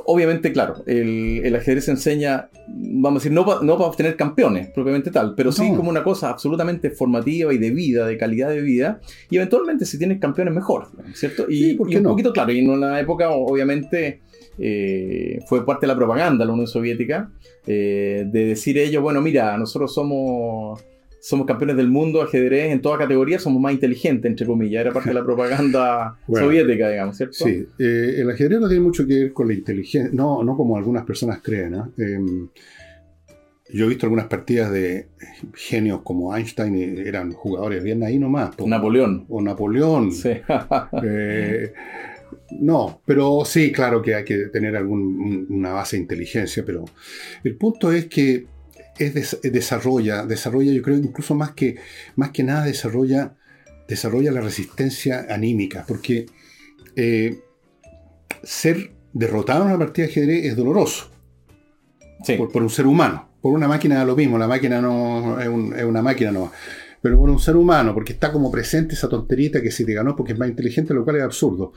obviamente, 0.06 0.52
claro, 0.52 0.84
el, 0.86 1.41
el 1.43 1.56
ajedrez 1.56 1.86
se 1.86 1.91
enseña, 1.91 2.49
vamos 2.68 3.22
a 3.22 3.24
decir, 3.24 3.32
no 3.32 3.45
para 3.45 3.62
no 3.62 3.78
pa 3.78 3.86
obtener 3.86 4.16
campeones, 4.16 4.70
propiamente 4.70 5.12
tal, 5.12 5.34
pero 5.36 5.52
sí 5.52 5.72
como 5.76 5.89
una 5.89 6.04
cosa 6.04 6.30
absolutamente 6.30 6.89
formativa 6.91 7.54
y 7.54 7.58
de 7.58 7.72
vida, 7.72 8.06
de 8.08 8.18
calidad 8.18 8.49
de 8.49 8.62
vida, 8.62 8.99
y 9.30 9.38
eventualmente 9.38 9.86
si 9.86 9.97
tienes 9.97 10.20
campeones 10.20 10.54
mejor, 10.54 10.88
¿cierto? 11.14 11.45
Y, 11.49 11.72
Sí, 11.72 11.74
¿por 11.76 11.88
qué 11.88 11.93
y 11.93 11.97
un 11.97 12.04
no? 12.04 12.10
poquito, 12.10 12.34
claro, 12.34 12.52
y 12.52 12.60
en 12.60 12.70
una 12.70 12.99
época, 12.99 13.30
obviamente, 13.32 14.22
eh, 14.58 15.39
fue 15.47 15.66
parte 15.66 15.86
de 15.86 15.93
la 15.93 15.95
propaganda 15.95 16.43
de 16.43 16.47
la 16.47 16.54
Unión 16.54 16.68
Soviética, 16.68 17.32
eh, 17.68 18.26
de 18.28 18.45
decir 18.45 18.78
ellos, 18.78 19.02
bueno, 19.02 19.22
mira, 19.22 19.58
nosotros 19.58 19.93
somos... 19.93 20.84
Somos 21.22 21.45
campeones 21.45 21.78
del 21.78 21.88
mundo 21.88 22.22
ajedrez 22.22 22.72
en 22.72 22.82
toda 22.82 22.97
categoría, 22.97 23.38
somos 23.38 23.61
más 23.61 23.74
inteligentes, 23.74 24.30
entre 24.30 24.45
comillas. 24.47 24.82
Era 24.82 24.91
parte 24.91 25.09
de 25.09 25.13
la 25.15 25.24
propaganda 25.24 26.17
Bueno. 26.28 26.47
soviética, 26.47 26.89
digamos, 26.89 27.15
¿cierto? 27.15 27.36
Sí, 27.45 27.65
eh, 27.80 28.15
el 28.17 28.30
ajedrez 28.32 28.59
no 28.59 28.67
tiene 28.67 28.84
mucho 28.84 29.05
que 29.05 29.13
ver 29.19 29.34
con 29.34 29.47
la 29.47 29.53
inteligencia, 29.53 30.09
no, 30.13 30.43
no 30.43 30.57
como 30.57 30.76
algunas 30.78 31.05
personas 31.05 31.39
creen. 31.43 31.76
Em, 31.97 32.49
yo 33.74 33.86
he 33.86 33.88
visto 33.88 34.05
algunas 34.07 34.26
partidas 34.26 34.72
de 34.72 35.07
genios 35.53 36.01
como 36.03 36.36
Einstein, 36.36 36.76
y 36.76 37.07
eran 37.07 37.32
jugadores 37.32 37.84
bien 37.84 38.03
ahí 38.03 38.17
nomás. 38.19 38.55
po. 38.55 38.67
Napoleón. 38.67 39.26
O 39.30 39.41
Napoleón. 39.41 40.11
Sí. 40.11 40.32
Eh, 41.03 41.72
no, 42.59 43.01
pero 43.05 43.43
sí, 43.45 43.72
claro 43.72 44.01
que 44.01 44.13
hay 44.15 44.26
que 44.26 44.47
tener 44.47 44.76
algún, 44.76 45.01
un- 45.19 45.47
una 45.49 45.72
base 45.72 45.95
de 45.95 46.01
inteligencia, 46.01 46.63
pero 46.65 46.84
el 47.43 47.55
punto 47.55 47.91
es 47.93 48.07
que 48.07 48.45
es 49.06 49.14
des- 49.14 49.39
desarrolla, 49.43 50.26
desarrolla, 50.26 50.72
yo 50.72 50.82
creo, 50.82 50.97
incluso 50.97 51.36
más 51.36 51.52
que, 51.52 51.76
más 52.16 52.32
que 52.32 52.43
nada 52.43 52.66
desarrolla, 52.66 53.36
desarrolla 53.88 54.32
la 54.32 54.41
resistencia 54.41 55.26
anímica, 55.30 55.86
porque 55.88 56.26
eh, 56.95 57.39
ser 58.43 58.91
derrotado 59.14 59.62
en 59.64 59.68
una 59.70 59.78
partida 59.80 60.06
de 60.06 60.12
ajedrez 60.12 60.45
es 60.45 60.56
doloroso 60.56 61.12
sí. 62.24 62.36
por, 62.36 62.52
por 62.52 62.64
un 62.64 62.70
ser 62.70 62.88
humano. 62.88 63.30
Por 63.41 63.54
una 63.54 63.68
máquina 63.68 63.95
da 63.95 64.06
lo 64.06 64.16
mismo, 64.16 64.38
la 64.38 64.47
máquina 64.47 64.80
no 64.82 65.39
es, 65.39 65.47
un- 65.47 65.76
es 65.76 65.84
una 65.84 66.02
máquina 66.02 66.32
no. 66.32 66.52
Pero 67.02 67.18
por 67.18 67.30
un 67.30 67.39
ser 67.39 67.56
humano, 67.56 67.93
porque 67.95 68.14
está 68.14 68.32
como 68.32 68.52
presente 68.52 68.93
esa 68.93 69.10
tonterita 69.10 69.62
que 69.62 69.72
si 69.72 69.84
te 69.84 69.93
ganó 69.93 70.16
porque 70.16 70.34
es 70.34 70.39
más 70.39 70.47
inteligente, 70.47 70.93
lo 70.93 71.04
cual 71.04 71.16
es 71.18 71.24
absurdo. 71.24 71.74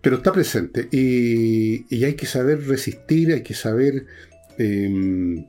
Pero 0.00 0.16
está 0.18 0.30
presente 0.32 0.88
y, 0.92 1.84
y 1.94 2.04
hay 2.04 2.14
que 2.14 2.26
saber 2.26 2.64
resistir, 2.68 3.32
hay 3.32 3.42
que 3.42 3.54
saber 3.54 4.06
eh, 4.56 5.44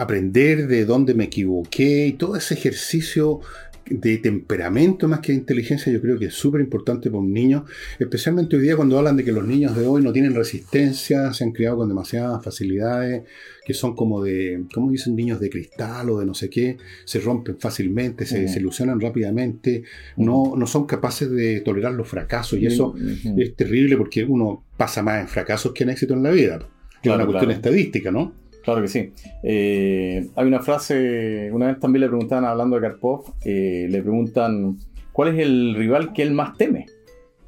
aprender 0.00 0.66
de 0.66 0.86
dónde 0.86 1.12
me 1.12 1.24
equivoqué 1.24 2.06
y 2.06 2.12
todo 2.14 2.34
ese 2.34 2.54
ejercicio 2.54 3.40
de 3.84 4.18
temperamento 4.18 5.08
más 5.08 5.20
que 5.20 5.32
de 5.32 5.38
inteligencia 5.38 5.92
yo 5.92 6.00
creo 6.00 6.18
que 6.18 6.26
es 6.26 6.34
súper 6.34 6.62
importante 6.62 7.10
para 7.10 7.20
un 7.20 7.32
niño, 7.34 7.66
especialmente 7.98 8.56
hoy 8.56 8.62
día 8.62 8.76
cuando 8.76 8.96
hablan 8.96 9.16
de 9.16 9.24
que 9.24 9.32
los 9.32 9.46
niños 9.46 9.76
de 9.76 9.84
hoy 9.84 10.00
no 10.02 10.10
tienen 10.12 10.34
resistencia, 10.34 11.34
se 11.34 11.44
han 11.44 11.52
criado 11.52 11.78
con 11.78 11.88
demasiadas 11.88 12.42
facilidades, 12.42 13.24
que 13.62 13.74
son 13.74 13.94
como 13.94 14.22
de, 14.22 14.64
¿cómo 14.72 14.90
dicen? 14.90 15.14
Niños 15.16 15.38
de 15.38 15.50
cristal 15.50 16.08
o 16.08 16.18
de 16.20 16.24
no 16.24 16.32
sé 16.32 16.48
qué, 16.48 16.78
se 17.04 17.20
rompen 17.20 17.58
fácilmente, 17.58 18.24
se 18.24 18.40
desilusionan 18.40 19.00
rápidamente, 19.00 19.82
no, 20.16 20.54
no 20.56 20.66
son 20.66 20.86
capaces 20.86 21.30
de 21.30 21.60
tolerar 21.60 21.92
los 21.92 22.08
fracasos 22.08 22.58
y 22.58 22.66
eso 22.66 22.94
es 23.36 23.54
terrible 23.54 23.98
porque 23.98 24.24
uno 24.24 24.64
pasa 24.78 25.02
más 25.02 25.20
en 25.20 25.28
fracasos 25.28 25.72
que 25.72 25.84
en 25.84 25.90
éxito 25.90 26.14
en 26.14 26.22
la 26.22 26.30
vida. 26.30 26.58
que 26.58 26.64
es 26.64 26.70
Claro, 27.02 27.16
una 27.16 27.26
cuestión 27.26 27.50
claro. 27.50 27.56
estadística, 27.56 28.10
¿no? 28.10 28.39
Claro 28.62 28.82
que 28.82 28.88
sí. 28.88 29.12
Eh, 29.42 30.28
hay 30.34 30.46
una 30.46 30.60
frase, 30.60 31.50
una 31.52 31.68
vez 31.68 31.80
también 31.80 32.02
le 32.02 32.08
preguntaban, 32.08 32.44
hablando 32.44 32.76
de 32.76 32.82
Karpov, 32.82 33.34
eh, 33.44 33.86
le 33.88 34.02
preguntan, 34.02 34.76
¿cuál 35.12 35.34
es 35.34 35.40
el 35.40 35.74
rival 35.74 36.12
que 36.12 36.22
él 36.22 36.32
más 36.32 36.56
teme? 36.56 36.86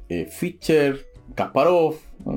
Eh, 0.09 0.27
Fischer, 0.29 1.05
Kasparov, 1.35 1.95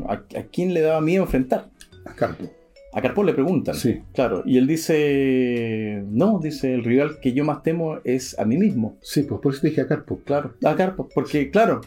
¿a, 0.09 0.13
a 0.13 0.43
quién 0.53 0.75
le 0.75 0.83
daba 0.83 1.01
miedo 1.01 1.25
enfrentar? 1.25 1.71
A 2.05 2.15
Carpo. 2.15 2.45
A 2.93 3.03
Karpov 3.03 3.25
le 3.25 3.35
preguntan. 3.35 3.75
Sí. 3.75 4.01
Claro, 4.15 4.43
y 4.47 4.57
él 4.57 4.67
dice, 4.67 6.03
no, 6.09 6.39
dice, 6.39 6.73
el 6.73 6.85
rival 6.85 7.19
que 7.21 7.33
yo 7.33 7.45
más 7.45 7.63
temo 7.63 7.99
es 8.05 8.39
a 8.39 8.45
mí 8.45 8.57
mismo. 8.57 8.97
Sí, 9.03 9.23
pues 9.23 9.41
por 9.41 9.53
eso 9.53 9.63
te 9.63 9.69
dije 9.69 9.83
a 9.83 9.87
Carpo. 9.87 10.21
Claro, 10.25 10.55
a 10.65 10.75
Karpov, 10.75 11.09
porque 11.15 11.51
claro, 11.51 11.83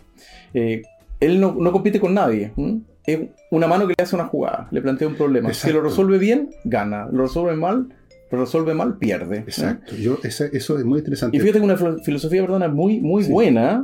eh, 0.54 0.84
él 1.20 1.40
no, 1.40 1.56
no 1.56 1.72
compite 1.72 2.00
con 2.00 2.14
nadie. 2.14 2.52
¿m? 2.58 2.82
Es 3.06 3.20
una 3.52 3.68
mano 3.68 3.88
que 3.88 3.94
le 3.98 4.04
hace 4.04 4.16
una 4.16 4.26
jugada, 4.26 4.68
le 4.72 4.82
plantea 4.82 5.08
un 5.08 5.16
problema. 5.16 5.54
Si 5.54 5.72
lo 5.72 5.82
resuelve 5.82 6.18
bien, 6.20 6.50
gana. 6.64 7.08
Lo 7.12 7.24
resuelve 7.24 7.56
mal, 7.56 7.88
lo 8.32 8.40
resuelve 8.40 8.74
mal, 8.76 8.98
pierde. 8.98 9.38
¿eh? 9.38 9.44
Exacto. 9.48 9.96
Yo, 9.96 10.20
esa- 10.24 10.46
eso 10.46 10.78
es 10.78 10.86
muy 10.86 11.00
interesante. 11.00 11.36
Y 11.36 11.40
fíjate 11.40 11.60
que 11.60 11.66
una 11.66 11.78
filo- 11.78 12.00
filosofía, 12.04 12.42
perdona, 12.42 12.68
muy, 12.68 13.00
muy 13.00 13.24
Sí. 13.24 13.32
buena, 13.32 13.82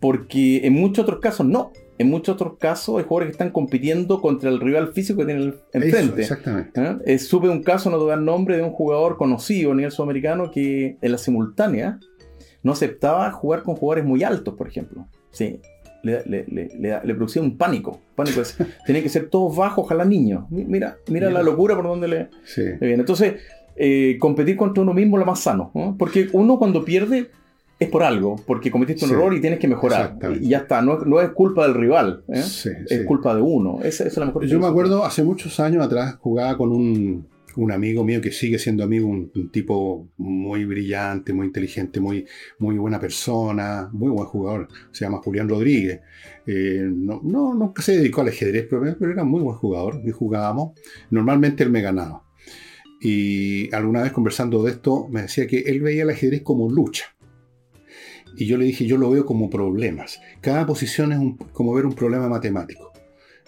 porque 0.00 0.66
en 0.66 0.72
muchos 0.74 1.02
otros 1.04 1.20
casos 1.20 1.46
no. 1.46 1.72
En 1.98 2.08
muchos 2.08 2.34
otros 2.34 2.54
casos 2.58 2.98
hay 2.98 3.04
jugadores 3.04 3.28
que 3.28 3.32
están 3.32 3.50
compitiendo 3.50 4.20
contra 4.20 4.48
el 4.50 4.58
rival 4.60 4.92
físico 4.92 5.20
que 5.20 5.26
tienen 5.26 5.48
Eso, 5.50 5.60
enfrente. 5.72 6.22
exactamente. 6.22 6.80
¿Eh? 6.82 6.96
Eh, 7.06 7.18
supe 7.18 7.48
un 7.48 7.62
caso, 7.62 7.90
no 7.90 7.98
te 7.98 8.02
voy 8.04 8.12
a 8.12 8.16
dar 8.16 8.24
nombre, 8.24 8.56
de 8.56 8.62
un 8.62 8.70
jugador 8.72 9.16
conocido 9.18 9.72
a 9.72 9.74
nivel 9.74 9.92
sudamericano 9.92 10.50
que 10.50 10.96
en 11.00 11.12
la 11.12 11.18
simultánea 11.18 12.00
no 12.62 12.72
aceptaba 12.72 13.30
jugar 13.32 13.62
con 13.62 13.76
jugadores 13.76 14.04
muy 14.04 14.24
altos, 14.24 14.54
por 14.54 14.66
ejemplo. 14.68 15.06
Sí. 15.30 15.60
Le, 16.02 16.22
le- 16.26 16.44
le- 16.48 17.00
le 17.04 17.14
producía 17.14 17.40
un 17.42 17.56
pánico. 17.56 18.00
Pánico 18.16 18.40
es, 18.40 18.56
tenía 18.86 19.02
que 19.02 19.08
ser 19.08 19.28
todos 19.28 19.56
bajos, 19.56 19.84
ojalá 19.84 20.04
niños. 20.04 20.50
Mi- 20.50 20.64
Mira, 20.64 20.96
mira 21.08 21.30
la 21.30 21.42
locura 21.42 21.74
por 21.76 21.84
donde 21.84 22.08
le, 22.08 22.28
Sí. 22.44 22.62
viene. 22.80 22.94
Entonces, 23.00 23.34
eh, 23.76 24.16
competir 24.20 24.56
contra 24.56 24.82
uno 24.82 24.92
mismo 24.94 25.16
es 25.16 25.20
lo 25.20 25.26
más 25.26 25.40
sano. 25.40 25.70
¿no? 25.74 25.96
Porque 25.98 26.28
uno 26.32 26.58
cuando 26.58 26.84
pierde 26.84 27.30
es 27.78 27.88
por 27.88 28.02
algo, 28.04 28.36
porque 28.46 28.70
cometiste 28.70 29.04
un 29.04 29.10
Sí. 29.10 29.14
error 29.16 29.34
y 29.34 29.40
tienes 29.40 29.58
que 29.58 29.66
mejorar. 29.66 30.16
Y 30.40 30.48
ya 30.50 30.58
está, 30.58 30.82
no, 30.82 30.98
no 30.98 31.20
es 31.20 31.30
culpa 31.30 31.64
del 31.66 31.74
rival, 31.74 32.22
¿eh? 32.28 32.42
Sí, 32.42 32.68
es 32.88 33.04
culpa 33.04 33.34
de 33.34 33.40
uno. 33.40 33.78
Esa, 33.82 34.04
esa 34.04 34.06
es 34.08 34.16
la 34.18 34.26
mejor 34.26 34.44
Yo 34.46 34.60
me 34.60 34.66
acuerdo 34.66 35.04
hace 35.04 35.24
muchos 35.24 35.58
años 35.58 35.84
atrás 35.84 36.16
jugaba 36.20 36.56
con 36.56 36.70
un, 36.70 37.26
un 37.56 37.72
amigo 37.72 38.04
mío 38.04 38.20
que 38.20 38.32
sigue 38.32 38.58
siendo 38.58 38.84
amigo, 38.84 39.08
un, 39.08 39.50
tipo 39.50 40.08
muy 40.16 40.64
brillante, 40.64 41.32
muy 41.32 41.46
inteligente, 41.46 42.00
muy, 42.00 42.26
muy 42.58 42.76
buena 42.78 42.98
persona, 42.98 43.88
muy 43.92 44.10
buen 44.10 44.26
jugador. 44.26 44.68
Se 44.90 45.04
llama 45.04 45.18
Julián 45.18 45.48
Rodríguez. 45.48 46.00
Eh, 46.46 46.88
no, 46.90 47.20
no, 47.22 47.54
nunca 47.54 47.82
se 47.82 47.96
dedicó 47.96 48.22
al 48.22 48.28
ajedrez, 48.28 48.66
pero, 48.68 48.96
pero 48.98 49.12
era 49.12 49.24
muy 49.24 49.42
buen 49.42 49.56
jugador 49.56 50.00
y 50.04 50.10
jugábamos. 50.10 50.72
Normalmente 51.10 51.62
él 51.62 51.70
me 51.70 51.82
ganaba. 51.82 52.24
Y 53.00 53.74
alguna 53.74 54.02
vez 54.02 54.12
conversando 54.12 54.62
de 54.62 54.70
esto 54.70 55.08
me 55.08 55.22
decía 55.22 55.46
que 55.46 55.60
él 55.60 55.80
veía 55.80 56.04
el 56.04 56.10
ajedrez 56.10 56.42
como 56.42 56.70
lucha. 56.70 57.06
Y 58.36 58.46
yo 58.46 58.56
le 58.56 58.64
dije, 58.64 58.86
yo 58.86 58.96
lo 58.96 59.10
veo 59.10 59.26
como 59.26 59.50
problemas. 59.50 60.20
Cada 60.40 60.66
posición 60.66 61.12
es 61.12 61.50
como 61.52 61.74
ver 61.74 61.84
un 61.84 61.94
problema 61.94 62.28
matemático. 62.28 62.92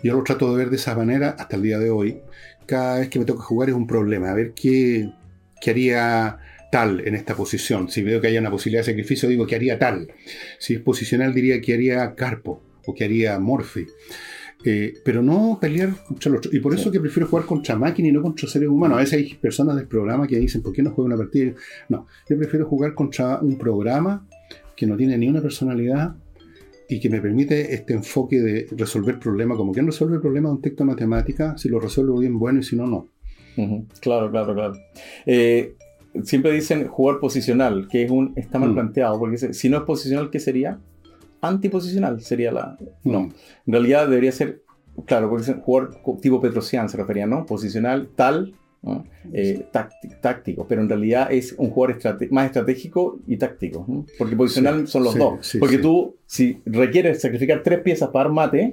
Yo 0.02 0.14
lo 0.14 0.22
trato 0.22 0.50
de 0.50 0.58
ver 0.58 0.70
de 0.70 0.76
esa 0.76 0.94
manera 0.94 1.30
hasta 1.30 1.56
el 1.56 1.62
día 1.62 1.78
de 1.78 1.90
hoy. 1.90 2.20
Cada 2.66 2.98
vez 3.00 3.08
que 3.08 3.18
me 3.18 3.24
toca 3.24 3.42
jugar 3.42 3.68
es 3.70 3.74
un 3.74 3.86
problema. 3.86 4.30
A 4.30 4.34
ver 4.34 4.52
qué, 4.54 5.10
qué 5.60 5.70
haría 5.70 6.38
tal 6.72 7.06
en 7.06 7.14
esta 7.14 7.34
posición. 7.36 7.88
Si 7.90 8.02
veo 8.02 8.20
que 8.20 8.26
hay 8.28 8.38
una 8.38 8.50
posibilidad 8.50 8.80
de 8.80 8.90
sacrificio, 8.92 9.28
digo 9.28 9.46
que 9.46 9.54
haría 9.54 9.78
tal. 9.78 10.08
Si 10.58 10.74
es 10.74 10.80
posicional, 10.80 11.32
diría 11.34 11.60
que 11.60 11.74
haría 11.74 12.14
Carpo 12.14 12.62
o 12.86 12.94
que 12.94 13.04
haría 13.04 13.38
Morphy. 13.38 13.86
Eh, 14.66 14.94
pero 15.04 15.22
no 15.22 15.58
pelear 15.60 15.90
contra 16.08 16.30
el 16.30 16.36
otro. 16.36 16.50
Y 16.54 16.58
por 16.60 16.72
eso 16.74 16.84
Sí. 16.84 16.90
que 16.92 17.00
prefiero 17.00 17.28
jugar 17.28 17.44
contra 17.44 17.76
máquina 17.76 18.08
y 18.08 18.12
no 18.12 18.22
contra 18.22 18.48
seres 18.48 18.68
humanos. 18.70 18.96
A 18.96 19.00
veces 19.02 19.14
hay 19.18 19.34
personas 19.34 19.76
del 19.76 19.86
programa 19.86 20.26
que 20.26 20.38
dicen, 20.38 20.62
¿por 20.62 20.72
qué 20.72 20.82
no 20.82 20.90
juego 20.90 21.04
una 21.06 21.16
partida? 21.18 21.52
No, 21.90 22.06
yo 22.28 22.38
prefiero 22.38 22.64
jugar 22.66 22.94
contra 22.94 23.40
un 23.40 23.58
programa 23.58 24.26
que 24.74 24.86
no 24.86 24.96
tiene 24.96 25.18
ni 25.18 25.28
una 25.28 25.42
personalidad 25.42 26.16
y 26.88 27.00
que 27.00 27.08
me 27.08 27.20
permite 27.20 27.74
este 27.74 27.94
enfoque 27.94 28.40
de 28.40 28.66
resolver 28.76 29.18
problemas, 29.18 29.56
como 29.56 29.72
quien 29.72 29.86
resuelve 29.86 30.16
el 30.16 30.20
problema 30.20 30.48
de 30.50 30.56
un 30.56 30.60
texto 30.62 30.84
de 30.84 30.88
matemática, 30.90 31.56
si 31.56 31.68
lo 31.68 31.80
resuelvo 31.80 32.18
bien, 32.18 32.38
bueno, 32.38 32.60
y 32.60 32.62
si 32.62 32.76
no, 32.76 32.86
no. 32.86 33.08
Claro, 34.00 34.30
claro, 34.30 34.52
claro. 34.54 34.74
Eh, 35.26 35.74
siempre 36.24 36.52
dicen 36.52 36.86
jugar 36.88 37.18
posicional, 37.20 37.88
que 37.90 38.02
es 38.04 38.10
un, 38.10 38.32
está 38.36 38.58
mal 38.58 38.70
Mm. 38.70 38.74
planteado, 38.74 39.18
porque 39.18 39.38
si 39.38 39.68
no 39.68 39.78
es 39.78 39.82
posicional, 39.84 40.28
¿qué 40.30 40.40
sería? 40.40 40.78
Antiposicional 41.40 42.20
sería 42.20 42.52
la... 42.52 42.76
No, 43.04 43.20
Mm. 43.24 43.32
en 43.66 43.72
realidad 43.72 44.08
debería 44.08 44.32
ser, 44.32 44.62
claro, 45.06 45.28
porque 45.30 45.52
jugar 45.54 45.90
tipo 46.20 46.40
Petrosian 46.40 46.88
se 46.88 46.96
refería, 46.96 47.26
¿no? 47.26 47.46
Posicional 47.46 48.08
tal, 48.14 48.54
¿no? 48.84 49.04
Eh, 49.32 49.66
tácti- 49.72 50.20
táctico, 50.20 50.66
pero 50.68 50.82
en 50.82 50.88
realidad 50.88 51.32
es 51.32 51.54
un 51.58 51.70
jugador 51.70 51.96
estrate- 51.98 52.28
más 52.30 52.46
estratégico 52.46 53.18
y 53.26 53.36
táctico, 53.38 53.84
¿no? 53.88 54.04
porque 54.18 54.36
posicional 54.36 54.86
Sí, 54.86 54.92
son 54.92 55.04
los 55.04 55.12
sí, 55.14 55.18
dos, 55.18 55.46
sí, 55.46 55.58
porque 55.58 55.78
tú, 55.78 56.16
si 56.26 56.60
requieres 56.66 57.20
sacrificar 57.22 57.62
tres 57.62 57.80
piezas 57.80 58.10
para 58.10 58.24
dar 58.28 58.32
mate, 58.34 58.72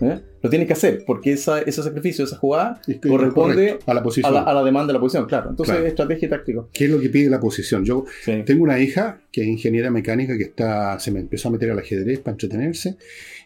¿eh? 0.00 0.20
Lo 0.42 0.50
tienes 0.50 0.66
que 0.66 0.72
hacer, 0.72 1.04
porque 1.06 1.32
esa, 1.34 1.60
ese 1.60 1.82
sacrificio, 1.82 2.24
esa 2.24 2.36
jugada, 2.36 2.80
Es 2.88 2.98
que- 2.98 3.08
corresponde 3.08 3.66
correcto, 3.68 3.90
a 3.90 3.94
la 3.94 4.00
a 4.00 4.02
posición. 4.02 4.34
la, 4.34 4.40
a 4.42 4.54
la 4.54 4.64
demanda 4.64 4.88
de 4.88 4.94
la 4.94 5.00
posición, 5.00 5.26
claro. 5.26 5.50
Entonces, 5.50 5.74
Claro. 5.76 5.86
estrategia 5.86 6.26
y 6.26 6.30
táctico. 6.30 6.68
¿Qué 6.72 6.86
es 6.86 6.90
lo 6.90 6.98
que 6.98 7.08
pide 7.10 7.30
la 7.30 7.38
posición? 7.38 7.84
Yo 7.84 8.04
tengo 8.44 8.64
una 8.64 8.80
hija 8.80 9.20
que 9.30 9.42
es 9.42 9.46
ingeniera 9.46 9.90
mecánica 9.90 10.36
que 10.36 10.44
está, 10.44 10.98
se 10.98 11.12
me 11.12 11.20
empezó 11.20 11.48
a 11.48 11.52
meter 11.52 11.70
al 11.70 11.78
ajedrez 11.78 12.18
para 12.20 12.32
entretenerse 12.32 12.96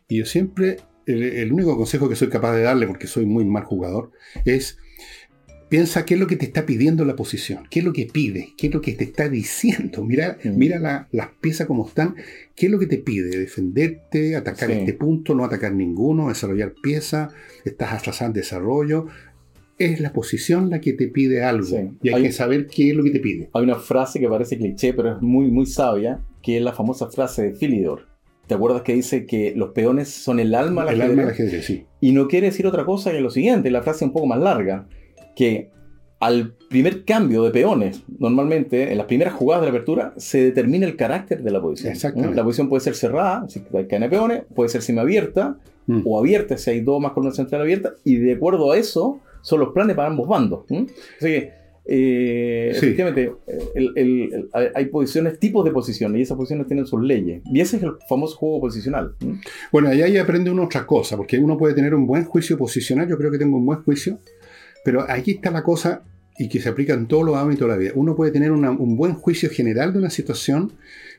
y 0.09 0.19
yo 0.19 0.25
siempre, 0.25 0.77
el, 1.05 1.23
el 1.23 1.53
único 1.53 1.77
consejo 1.77 2.09
que 2.09 2.17
soy 2.17 2.29
capaz 2.29 2.55
de 2.57 2.63
darle, 2.63 2.87
porque 2.87 3.07
soy 3.09 3.27
muy 3.27 3.45
mal 3.45 3.65
jugador, 3.65 4.13
es 4.47 4.79
piensa 5.69 6.05
qué 6.05 6.15
es 6.15 6.21
lo 6.21 6.27
que 6.27 6.37
te 6.37 6.45
está 6.47 6.65
pidiendo 6.65 7.05
la 7.05 7.17
posición, 7.17 7.65
qué 7.71 7.81
es 7.81 7.85
lo 7.85 7.93
que 7.93 8.07
pide, 8.07 8.51
qué 8.57 8.69
es 8.69 8.75
lo 8.75 8.81
que 8.81 8.93
te 8.93 9.05
está 9.05 9.29
diciendo. 9.29 10.05
Mira, 10.05 10.39
Mm. 10.45 10.57
mira 10.57 10.79
la- 10.79 11.09
las 11.13 11.29
piezas 11.41 11.67
como 11.67 11.87
están, 11.87 12.15
qué 12.55 12.67
es 12.67 12.73
lo 12.73 12.79
que 12.79 12.87
te 12.87 12.99
pide, 12.99 13.37
defenderte, 13.39 14.37
atacar 14.37 14.71
Sí. 14.71 14.77
este 14.79 14.93
punto, 14.95 15.35
no 15.35 15.45
atacar 15.45 15.73
ninguno, 15.75 16.29
desarrollar 16.29 16.75
piezas, 16.83 17.33
estás 17.65 17.93
atrasado 17.93 18.29
en 18.31 18.35
desarrollo. 18.35 19.07
Es 19.79 20.01
la 20.01 20.13
posición 20.13 20.71
la 20.71 20.81
que 20.81 20.93
te 20.95 21.09
pide 21.09 21.43
algo 21.43 21.67
Sí. 21.67 21.77
y 22.03 22.09
hay, 22.09 22.15
Hay- 22.15 22.23
que 22.23 22.33
saber 22.33 22.67
qué 22.67 22.91
es 22.91 22.97
lo 22.97 23.03
que 23.05 23.11
te 23.11 23.21
pide. 23.21 23.51
Hay 23.53 23.63
una 23.65 23.77
frase 23.77 24.19
que 24.21 24.29
parece 24.29 24.57
cliché, 24.57 24.95
pero 24.95 25.17
es 25.17 25.23
muy, 25.23 25.51
muy 25.51 25.67
sabia, 25.67 26.21
que 26.43 26.57
es 26.59 26.63
la 26.63 26.73
famosa 26.73 27.11
frase 27.11 27.43
de 27.43 27.51
Philidor. 27.55 28.07
¿Te 28.47 28.55
acuerdas 28.55 28.83
que 28.83 28.95
dice 28.95 29.27
que 29.27 29.53
los 29.57 29.71
peones 29.71 30.09
son 30.09 30.39
el 30.39 30.55
alma 30.55 30.85
del 30.85 30.95
El 30.95 31.03
alma 31.03 31.23
del 31.23 31.31
ajedrez? 31.33 31.49
ajedrez, 31.53 31.67
sí. 31.67 31.85
Y 32.01 32.13
no 32.13 32.29
quiere 32.29 32.47
decir 32.47 32.67
otra 32.69 32.85
cosa 32.87 33.11
que 33.11 33.21
lo 33.21 33.31
siguiente, 33.31 33.71
la 33.73 33.83
frase 33.83 34.05
un 34.05 34.13
poco 34.13 34.27
más 34.27 34.39
larga, 34.39 34.87
que 35.37 35.71
al 36.19 36.55
primer 36.71 37.05
cambio 37.05 37.43
de 37.45 37.51
peones, 37.51 38.03
normalmente 38.19 38.91
en 38.91 38.97
las 38.99 39.07
primeras 39.07 39.35
jugadas 39.35 39.63
de 39.63 39.67
la 39.67 39.71
apertura, 39.71 40.15
se 40.17 40.43
determina 40.43 40.87
el 40.87 40.97
carácter 40.97 41.43
de 41.43 41.51
la 41.51 41.61
posición. 41.61 41.95
¿eh? 41.95 42.35
La 42.35 42.43
posición 42.43 42.69
puede 42.71 42.81
ser 42.81 42.95
cerrada, 42.95 43.47
si 43.49 43.61
caen 43.89 44.09
peones, 44.11 44.43
puede 44.55 44.69
ser 44.71 44.83
semiabierta 44.83 45.59
Mm. 45.89 46.01
o 46.05 46.19
abierta, 46.19 46.59
si 46.59 46.71
hay 46.71 46.81
dos 46.81 47.01
más 47.01 47.13
columnas 47.13 47.37
centrales 47.37 47.63
abiertas, 47.65 47.93
y 48.03 48.17
de 48.17 48.33
acuerdo 48.33 48.73
a 48.73 48.77
eso 48.77 49.21
son 49.43 49.61
los 49.61 49.69
planes 49.73 49.95
para 49.95 50.09
ambos 50.09 50.27
bandos. 50.27 50.65
¿eh? 50.71 50.87
Así 51.19 51.27
que, 51.29 51.51
eh, 51.89 52.71
Sí. 52.75 52.87
efectivamente, 52.87 53.33
el- 53.77 53.93
el- 53.95 54.33
el- 54.35 54.49
hay- 54.53 54.67
hay 54.75 54.85
posiciones, 54.87 55.39
tipos 55.39 55.65
de 55.65 55.71
posiciones, 55.71 56.19
y 56.19 56.23
esas 56.23 56.37
posiciones 56.37 56.67
tienen 56.67 56.87
sus 56.87 57.01
leyes. 57.01 57.41
Y 57.53 57.61
ese 57.61 57.77
es 57.77 57.85
el 57.85 57.93
famoso 58.09 58.37
juego 58.37 58.61
posicional. 58.63 59.15
Bueno, 59.71 59.89
ahí 59.89 60.03
ahí 60.03 60.17
aprende 60.17 60.51
uno 60.51 60.65
otra 60.65 60.85
cosa, 60.85 61.17
porque 61.17 61.39
uno 61.39 61.57
puede 61.57 61.75
tener 61.75 61.95
un 61.95 62.07
buen 62.07 62.25
juicio 62.25 62.59
posicional, 62.59 63.07
yo 63.09 63.17
creo 63.17 63.31
que 63.31 63.39
tengo 63.39 63.57
un 63.57 63.67
buen 63.67 63.83
juicio, 63.85 64.19
pero 64.87 65.05
aquí 65.09 65.33
está 65.33 65.51
la 65.51 65.63
cosa 65.63 66.03
y 66.39 66.49
que 66.49 66.61
se 66.61 66.69
aplica 66.69 66.95
en 66.95 67.07
todos 67.09 67.25
los 67.25 67.35
ámbitos 67.37 67.67
de 67.67 67.73
la 67.75 67.79
vida. 67.79 67.91
Uno 67.95 68.15
puede 68.15 68.31
tener 68.31 68.53
una- 68.53 68.71
un 68.71 68.97
buen 68.97 69.15
juicio 69.15 69.49
general 69.51 69.93
de 69.95 69.99
una 70.01 70.11
situación, 70.11 70.73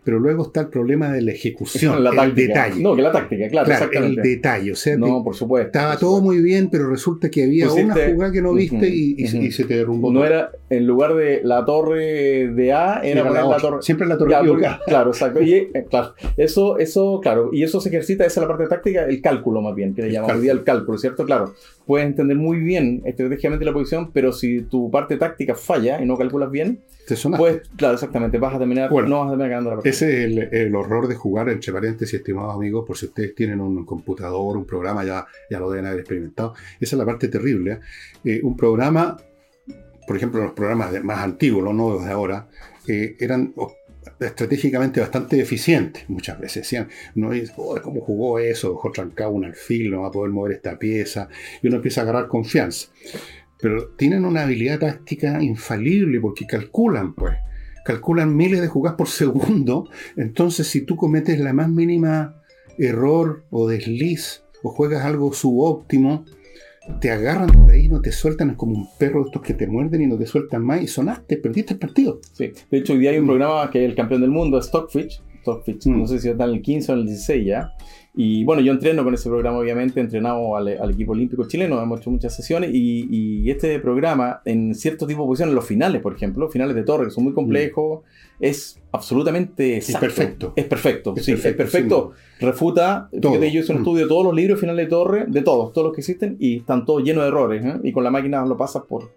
pero 0.04 0.20
luego 0.20 0.44
está 0.46 0.62
el 0.62 0.68
problema 0.68 1.12
de 1.12 1.22
la 1.24 1.32
ejecución, 1.32 2.02
la 2.04 2.12
el 2.12 2.16
táctica. 2.16 2.48
detalle. 2.66 2.84
No, 2.84 2.96
que 2.96 3.02
la 3.02 3.12
táctica, 3.12 3.50
claro, 3.50 3.68
claro, 3.90 4.06
el 4.06 4.16
detalle. 4.16 4.72
O 4.72 4.76
sea, 4.76 4.94
que 4.94 5.00
No, 5.00 5.24
por 5.24 5.36
supuesto. 5.36 5.66
estaba 5.68 5.94
por 5.94 6.00
todo 6.00 6.22
muy 6.22 6.40
bien, 6.44 6.70
pero 6.70 6.88
resulta 6.88 7.30
que 7.32 7.44
había 7.46 7.66
Pusiste- 7.66 7.84
una 7.86 8.14
jugada 8.14 8.32
que 8.32 8.42
no 8.44 8.54
viste 8.54 8.88
y, 8.88 9.16
y 9.18 9.28
se- 9.28 9.38
ujú. 9.38 9.46
y 9.48 9.52
se 9.52 9.64
te 9.66 9.76
derrumbó. 9.78 10.12
No 10.14 10.20
todo. 10.20 10.28
era, 10.28 10.52
en 10.70 10.86
lugar 10.86 11.16
de 11.16 11.42
la 11.44 11.66
torre 11.66 12.50
de 12.54 12.74
A, 12.74 13.02
era 13.04 13.22
Era 13.22 13.28
poner 13.28 13.44
la 13.46 13.58
torre. 13.58 13.78
Siempre 13.82 14.08
la 14.08 14.18
torre 14.20 14.32
Ya, 14.32 14.44
porque- 14.44 14.68
claro, 14.86 15.10
exacto. 15.10 15.42
Y, 15.42 15.54
eh, 15.74 15.86
claro, 15.90 16.14
eso, 16.38 16.78
eso, 16.78 17.20
claro, 17.24 17.50
y 17.52 17.64
eso 17.64 17.82
se 17.82 17.90
ejercita, 17.90 18.24
esa 18.24 18.40
es 18.40 18.48
la 18.48 18.48
parte 18.56 18.68
táctica, 18.68 19.06
el 19.06 19.20
cálculo 19.20 19.62
más 19.62 19.74
bien, 19.76 19.96
que 19.96 20.04
le 20.04 20.12
llamamos 20.12 20.36
hoy 20.38 20.44
día 20.44 20.52
el 20.52 20.64
cálculo, 20.64 20.98
¿cierto? 21.00 21.26
Claro, 21.26 21.54
puedes 21.88 22.06
entender 22.06 22.38
muy 22.38 22.60
bien 22.60 23.02
estratégicamente 23.06 23.66
la 23.66 23.74
posición, 23.74 24.12
pero 24.12 24.32
si 24.34 24.62
tu 24.64 24.92
parte 24.92 25.18
táctica 25.18 25.56
falla 25.56 26.02
y 26.02 26.06
no 26.06 26.18
calculas 26.18 26.52
bien, 26.52 26.82
Te 27.08 27.16
pues, 27.38 27.62
claro, 27.78 27.94
exactamente, 27.94 28.38
vas 28.38 28.54
a 28.56 28.60
terminar, 28.60 28.90
Bueno, 28.92 29.08
no 29.08 29.20
vas 29.20 29.28
a 29.28 29.30
terminar 29.32 29.50
ganando 29.50 29.70
la 29.70 29.76
partida. 29.78 29.90
Ese 29.92 30.10
es 30.20 30.26
el, 30.26 30.40
el 30.54 30.76
horror 30.76 31.08
de 31.08 31.16
jugar, 31.16 31.48
entre 31.50 31.72
paréntesis, 31.72 32.20
estimados 32.20 32.54
amigos, 32.54 32.84
por 32.86 32.98
si 32.98 33.06
ustedes 33.06 33.34
tienen 33.34 33.62
un 33.62 33.86
computador, 33.86 34.58
un 34.58 34.66
programa, 34.66 35.06
ya, 35.06 35.26
ya 35.50 35.60
lo 35.60 35.70
deben 35.72 35.86
haber 35.86 36.02
experimentado. 36.02 36.54
Esa 36.80 36.96
es 36.96 37.00
la 37.00 37.06
parte 37.06 37.30
terrible. 37.30 37.72
¿eh? 37.72 37.80
Eh, 38.26 38.40
un 38.44 38.58
programa, 38.58 39.16
por 40.06 40.18
ejemplo, 40.18 40.44
los 40.44 40.52
programas 40.52 40.92
de- 40.92 41.00
más 41.00 41.20
antiguos, 41.20 41.64
los 41.64 41.74
nuevos 41.74 42.06
de 42.06 42.12
ahora, 42.12 42.48
eh, 42.88 43.16
eran 43.20 43.54
estratégicamente 44.20 45.00
bastante 45.00 45.40
eficientes 45.40 46.10
muchas 46.10 46.40
veces. 46.40 46.76
No 47.16 47.34
es, 47.34 47.54
"Oh, 47.56 47.80
¿cómo 47.82 48.02
jugó 48.02 48.40
eso? 48.40 48.72
Dejó 48.72 48.92
trancado 48.92 49.32
un 49.32 49.46
alfil, 49.46 49.92
no 49.92 50.02
va 50.02 50.08
a 50.08 50.12
poder 50.12 50.32
mover 50.32 50.54
esta 50.54 50.78
pieza. 50.80 51.30
Y 51.62 51.68
uno 51.68 51.78
empieza 51.78 52.02
a 52.02 52.04
agarrar 52.04 52.28
confianza. 52.28 52.88
Pero 53.60 53.90
tienen 53.90 54.26
una 54.26 54.44
habilidad 54.44 54.80
táctica 54.80 55.42
infalible 55.42 56.20
porque 56.20 56.46
calculan, 56.46 57.14
pues. 57.14 57.36
Calculan 57.86 58.36
miles 58.36 58.62
de 58.62 58.68
jugadas 58.68 58.98
por 58.98 59.08
segundo. 59.08 59.90
Entonces, 60.16 60.68
si 60.68 60.82
tú 60.82 60.96
cometes 60.96 61.40
la 61.40 61.54
más 61.54 61.70
mínima 61.70 62.42
error 62.78 63.46
o 63.50 63.68
desliz 63.68 64.44
o 64.62 64.72
juegas 64.72 65.06
algo 65.06 65.34
subóptimo, 65.34 66.26
te 67.00 67.12
agarran 67.12 67.48
por 67.50 67.70
ahí, 67.70 67.88
no 67.90 68.02
te 68.02 68.12
sueltan, 68.12 68.52
es 68.52 68.56
como 68.58 68.74
un 68.74 68.88
perro 68.98 69.22
de 69.22 69.28
estos 69.28 69.42
que 69.42 69.54
te 69.54 69.68
muerden 69.68 70.02
y 70.02 70.08
no 70.08 70.18
te 70.18 70.26
sueltan 70.26 70.64
más 70.66 70.82
y 70.82 70.88
sonaste, 70.88 71.38
perdiste 71.38 71.74
el 71.74 71.80
partido. 71.80 72.20
Sí. 72.34 72.52
De 72.72 72.78
hecho, 72.78 72.94
hoy 72.94 73.00
día 73.00 73.12
hay 73.12 73.18
un 73.20 73.26
Mm. 73.26 73.28
programa 73.28 73.70
que 73.72 73.84
es 73.84 73.90
el 73.90 73.96
campeón 73.96 74.22
del 74.22 74.32
mundo, 74.32 74.62
Stockfish. 74.62 75.22
Stockfish, 75.42 75.88
Mm. 75.88 76.00
no 76.00 76.08
sé 76.08 76.20
si 76.20 76.30
está 76.30 76.46
en 76.46 76.52
el 76.52 76.62
15 76.62 76.92
o 76.92 76.96
en 76.96 77.02
el 77.02 77.08
16 77.08 77.46
ya. 77.46 77.72
Y 78.20 78.44
bueno, 78.46 78.64
yo 78.64 78.72
entreno 78.72 79.04
con 79.04 79.14
ese 79.14 79.30
programa, 79.30 79.60
obviamente, 79.60 80.00
entrenado 80.00 80.58
al, 80.58 80.68
al 80.70 80.90
equipo 80.90 81.12
olímpico 81.12 81.48
chileno, 81.48 81.80
hemos 81.80 82.00
hecho 82.02 82.10
muchas 82.10 82.36
sesiones 82.36 82.72
y, 82.74 83.08
y 83.46 83.52
este 83.52 83.80
programa, 83.80 84.42
en 84.44 84.74
cierto 84.74 85.06
tipo 85.06 85.22
de 85.22 85.28
posiciones, 85.28 85.54
los 85.54 85.66
finales, 85.66 86.02
por 86.02 86.16
ejemplo, 86.16 86.50
finales 86.50 86.76
de 86.76 86.82
torre, 86.84 87.06
que 87.06 87.12
son 87.12 87.26
muy 87.26 87.34
complejos, 87.34 88.02
es 88.40 88.82
absolutamente 88.92 89.76
exacto. 89.78 90.00
perfecto. 90.00 90.54
Es 90.56 90.66
perfecto, 90.66 91.14
Es 91.16 91.26
sí, 91.26 91.32
perfecto, 91.34 91.64
es 91.64 91.70
perfecto. 91.72 92.12
Refuta, 92.40 93.10
yo 93.12 93.36
hice 93.36 93.72
un 93.72 93.78
Mm. 93.78 93.82
estudio 93.82 94.04
de 94.06 94.10
todos 94.10 94.26
los 94.26 94.34
libros 94.34 94.60
finales 94.60 94.86
de 94.86 94.90
torre, 94.90 95.26
de 95.28 95.42
todos, 95.44 95.72
todos 95.74 95.86
los 95.88 95.94
que 95.96 96.02
existen, 96.02 96.38
y 96.40 96.58
están 96.58 96.86
todos 96.86 97.04
llenos 97.04 97.22
de 97.24 97.28
errores, 97.28 97.64
¿eh? 97.64 97.76
y 97.84 97.92
con 97.92 98.04
la 98.04 98.10
máquina 98.10 98.44
lo 98.48 98.58
pasas 98.58 98.82
por, 98.90 99.12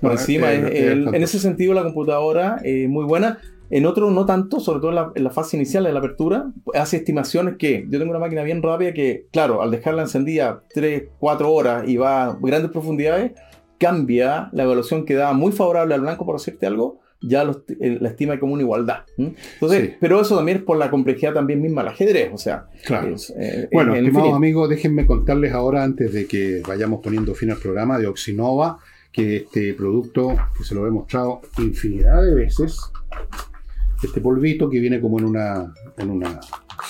por 0.00 0.10
No, 0.10 0.12
encima. 0.12 0.52
es- 0.52 0.64
Es- 0.64 0.70
es 0.74 0.90
el- 0.90 1.14
en 1.14 1.22
ese 1.22 1.38
sentido, 1.38 1.74
la 1.74 1.84
computadora 1.84 2.60
es 2.64 2.88
muy 2.88 3.04
buena. 3.04 3.38
En 3.72 3.86
otro, 3.86 4.10
no 4.10 4.26
tanto, 4.26 4.60
sobre 4.60 4.80
todo 4.80 4.90
en 4.90 4.94
la, 4.96 5.12
en 5.14 5.24
la 5.24 5.30
fase 5.30 5.56
inicial 5.56 5.84
de 5.84 5.92
la 5.92 5.98
apertura, 5.98 6.52
hace 6.74 6.98
estimaciones 6.98 7.56
que 7.56 7.86
yo 7.88 7.98
tengo 7.98 8.10
una 8.10 8.20
máquina 8.20 8.42
bien 8.42 8.62
rápida 8.62 8.92
que, 8.92 9.26
claro, 9.32 9.62
al 9.62 9.70
dejarla 9.70 10.02
encendida 10.02 10.62
3, 10.74 11.04
4 11.18 11.50
horas 11.50 11.88
y 11.88 11.96
va 11.96 12.24
a 12.26 12.38
grandes 12.40 12.70
profundidades, 12.70 13.32
cambia 13.78 14.48
la 14.52 14.62
evaluación 14.64 15.04
que 15.04 15.14
da 15.14 15.32
muy 15.32 15.52
favorable 15.52 15.94
al 15.94 16.02
blanco, 16.02 16.24
por 16.26 16.36
decirte 16.38 16.66
algo, 16.66 17.00
ya 17.20 17.42
eh, 17.80 17.98
la 18.00 18.08
estima 18.10 18.38
como 18.38 18.52
una 18.54 18.62
igualdad. 18.62 19.04
Entonces, 19.16 19.90
Sí. 19.90 19.94
pero 20.00 20.20
eso 20.20 20.36
también 20.36 20.58
es 20.58 20.64
por 20.64 20.76
la 20.76 20.90
complejidad 20.90 21.32
también 21.32 21.62
misma 21.62 21.82
del 21.82 21.92
ajedrez, 21.92 22.30
o 22.32 22.38
sea, 22.38 22.66
Claro. 22.84 23.14
es, 23.14 23.30
eh, 23.38 23.68
Bueno, 23.72 23.92
en- 23.92 24.00
en 24.00 24.04
estimados 24.06 24.34
amigos, 24.34 24.68
déjenme 24.68 25.06
contarles 25.06 25.52
ahora, 25.52 25.82
antes 25.82 26.12
de 26.12 26.26
que 26.26 26.62
vayamos 26.66 27.00
poniendo 27.02 27.34
fin 27.34 27.50
al 27.52 27.58
programa, 27.58 27.98
de 27.98 28.06
Oxinova, 28.06 28.78
que 29.12 29.36
este 29.36 29.72
producto, 29.74 30.34
que 30.58 30.64
se 30.64 30.74
lo 30.74 30.86
he 30.86 30.90
mostrado 30.90 31.40
infinidad 31.58 32.22
de 32.22 32.34
veces, 32.34 32.78
este 34.02 34.20
polvito 34.20 34.68
que 34.68 34.80
viene 34.80 35.00
como 35.00 35.18
en 35.18 35.24
una, 35.26 35.72
en 35.96 36.10
una 36.10 36.40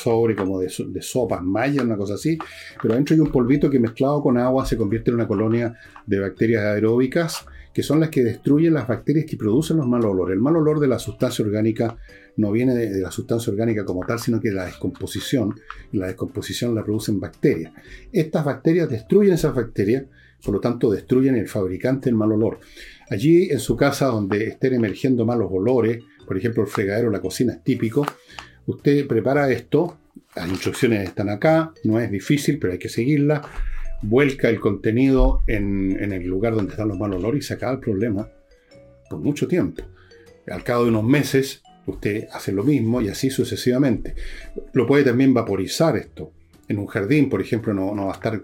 sobre 0.03 0.35
como 0.35 0.59
de, 0.59 0.73
de 0.89 1.03
sopas 1.03 1.43
maya, 1.43 1.83
una 1.83 1.97
cosa 1.97 2.15
así, 2.15 2.39
pero 2.81 2.95
adentro 2.95 3.15
hay 3.15 3.21
un 3.21 3.31
polvito 3.31 3.71
que 3.71 3.79
mezclado 3.79 4.23
con 4.23 4.39
agua 4.39 4.67
se 4.67 4.77
convierte 4.77 5.11
en 5.11 5.17
una 5.17 5.29
colonia 5.29 5.77
de 6.07 6.21
bacterias 6.21 6.65
aeróbicas 6.65 7.47
que 7.73 7.83
son 7.83 8.01
las 8.01 8.11
que 8.11 8.23
destruyen 8.23 8.75
las 8.75 8.87
bacterias 8.87 9.25
que 9.27 9.37
producen 9.37 9.79
los 9.79 9.87
mal 9.87 10.05
olores. 10.05 10.35
El 10.35 10.43
mal 10.43 10.57
olor 10.57 10.79
de 10.79 10.89
la 10.89 10.99
sustancia 10.99 11.45
orgánica 11.45 11.97
no 12.37 12.53
viene 12.53 12.75
de, 12.75 13.01
la 13.01 13.11
sustancia 13.11 13.53
orgánica 13.53 13.85
como 13.85 14.05
tal, 14.05 14.19
sino 14.19 14.41
que 14.41 14.51
la 14.51 14.67
descomposición. 14.67 15.55
Y 15.91 15.97
la 15.97 16.07
descomposición 16.07 16.75
la 16.75 16.85
producen 16.85 17.19
bacterias. 17.19 17.73
Estas 18.13 18.45
bacterias 18.45 18.91
destruyen 18.91 19.35
esas 19.35 19.55
bacterias, 19.55 20.05
por 20.45 20.55
lo 20.55 20.61
tanto 20.61 20.91
destruyen 20.91 21.37
el 21.37 21.49
fabricante 21.49 22.07
del 22.07 22.17
mal 22.17 22.33
olor. 22.33 22.61
Allí 23.11 23.51
en 23.51 23.59
su 23.59 23.77
casa 23.77 24.07
donde 24.07 24.47
estén 24.47 24.75
emergiendo 24.75 25.27
malos 25.27 25.49
olores, 25.51 25.99
por 26.27 26.37
ejemplo 26.37 26.63
el 26.63 26.69
fregadero, 26.69 27.11
la 27.11 27.21
cocina 27.21 27.53
es 27.53 27.63
típico, 27.63 28.07
usted 28.67 29.07
prepara 29.07 29.51
esto, 29.51 29.99
las 30.35 30.49
instrucciones 30.49 31.05
están 31.05 31.29
acá, 31.29 31.73
no 31.85 32.01
es 32.01 32.11
difícil, 32.11 32.59
pero 32.59 32.73
hay 32.73 32.79
que 32.79 32.89
seguirlas, 32.89 33.43
vuelca 34.03 34.49
el 34.49 34.61
contenido 34.61 35.43
en, 35.47 35.97
en 36.01 36.13
el 36.13 36.27
lugar 36.27 36.55
donde 36.55 36.73
están 36.73 36.89
los 36.89 36.99
malos 36.99 37.19
olores 37.19 37.45
y 37.45 37.49
se 37.49 37.55
acaba 37.55 37.73
el 37.73 37.81
problema 37.81 38.29
por 39.11 39.21
mucho 39.21 39.47
tiempo. 39.47 39.85
Al 40.49 40.65
cabo 40.65 40.85
de 40.85 40.91
unos 40.91 41.05
meses, 41.05 41.63
usted 41.87 42.29
hace 42.33 42.53
lo 42.53 42.65
mismo 42.65 43.01
y 43.01 43.09
así 43.09 43.31
sucesivamente. 43.31 44.15
Lo 44.73 44.87
puede 44.87 45.05
también 45.05 45.35
vaporizar 45.35 45.97
esto. 45.97 46.33
En 46.69 46.79
un 46.79 46.87
jardín, 46.87 47.29
por 47.29 47.41
ejemplo, 47.41 47.75
no, 47.75 47.95
no 47.95 48.07
va 48.07 48.13
a 48.13 48.15
estar 48.15 48.41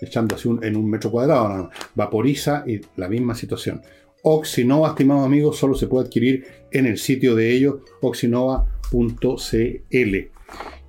echando 0.00 0.36
así 0.36 0.48
un- 0.48 0.62
en 0.64 0.76
un 0.76 0.88
metro 0.88 1.10
cuadrado, 1.10 1.70
vaporiza 1.94 2.64
y 2.66 2.80
la 2.96 3.08
misma 3.08 3.34
situación. 3.34 3.82
Oxinova, 4.22 4.88
estimados 4.88 5.26
amigos, 5.26 5.56
solo 5.56 5.74
se 5.74 5.86
puede 5.86 6.06
adquirir 6.06 6.46
en 6.72 6.86
el 6.86 6.98
sitio 6.98 7.34
de 7.34 7.52
ellos, 7.52 7.76
oxinova.cl. 8.00 10.16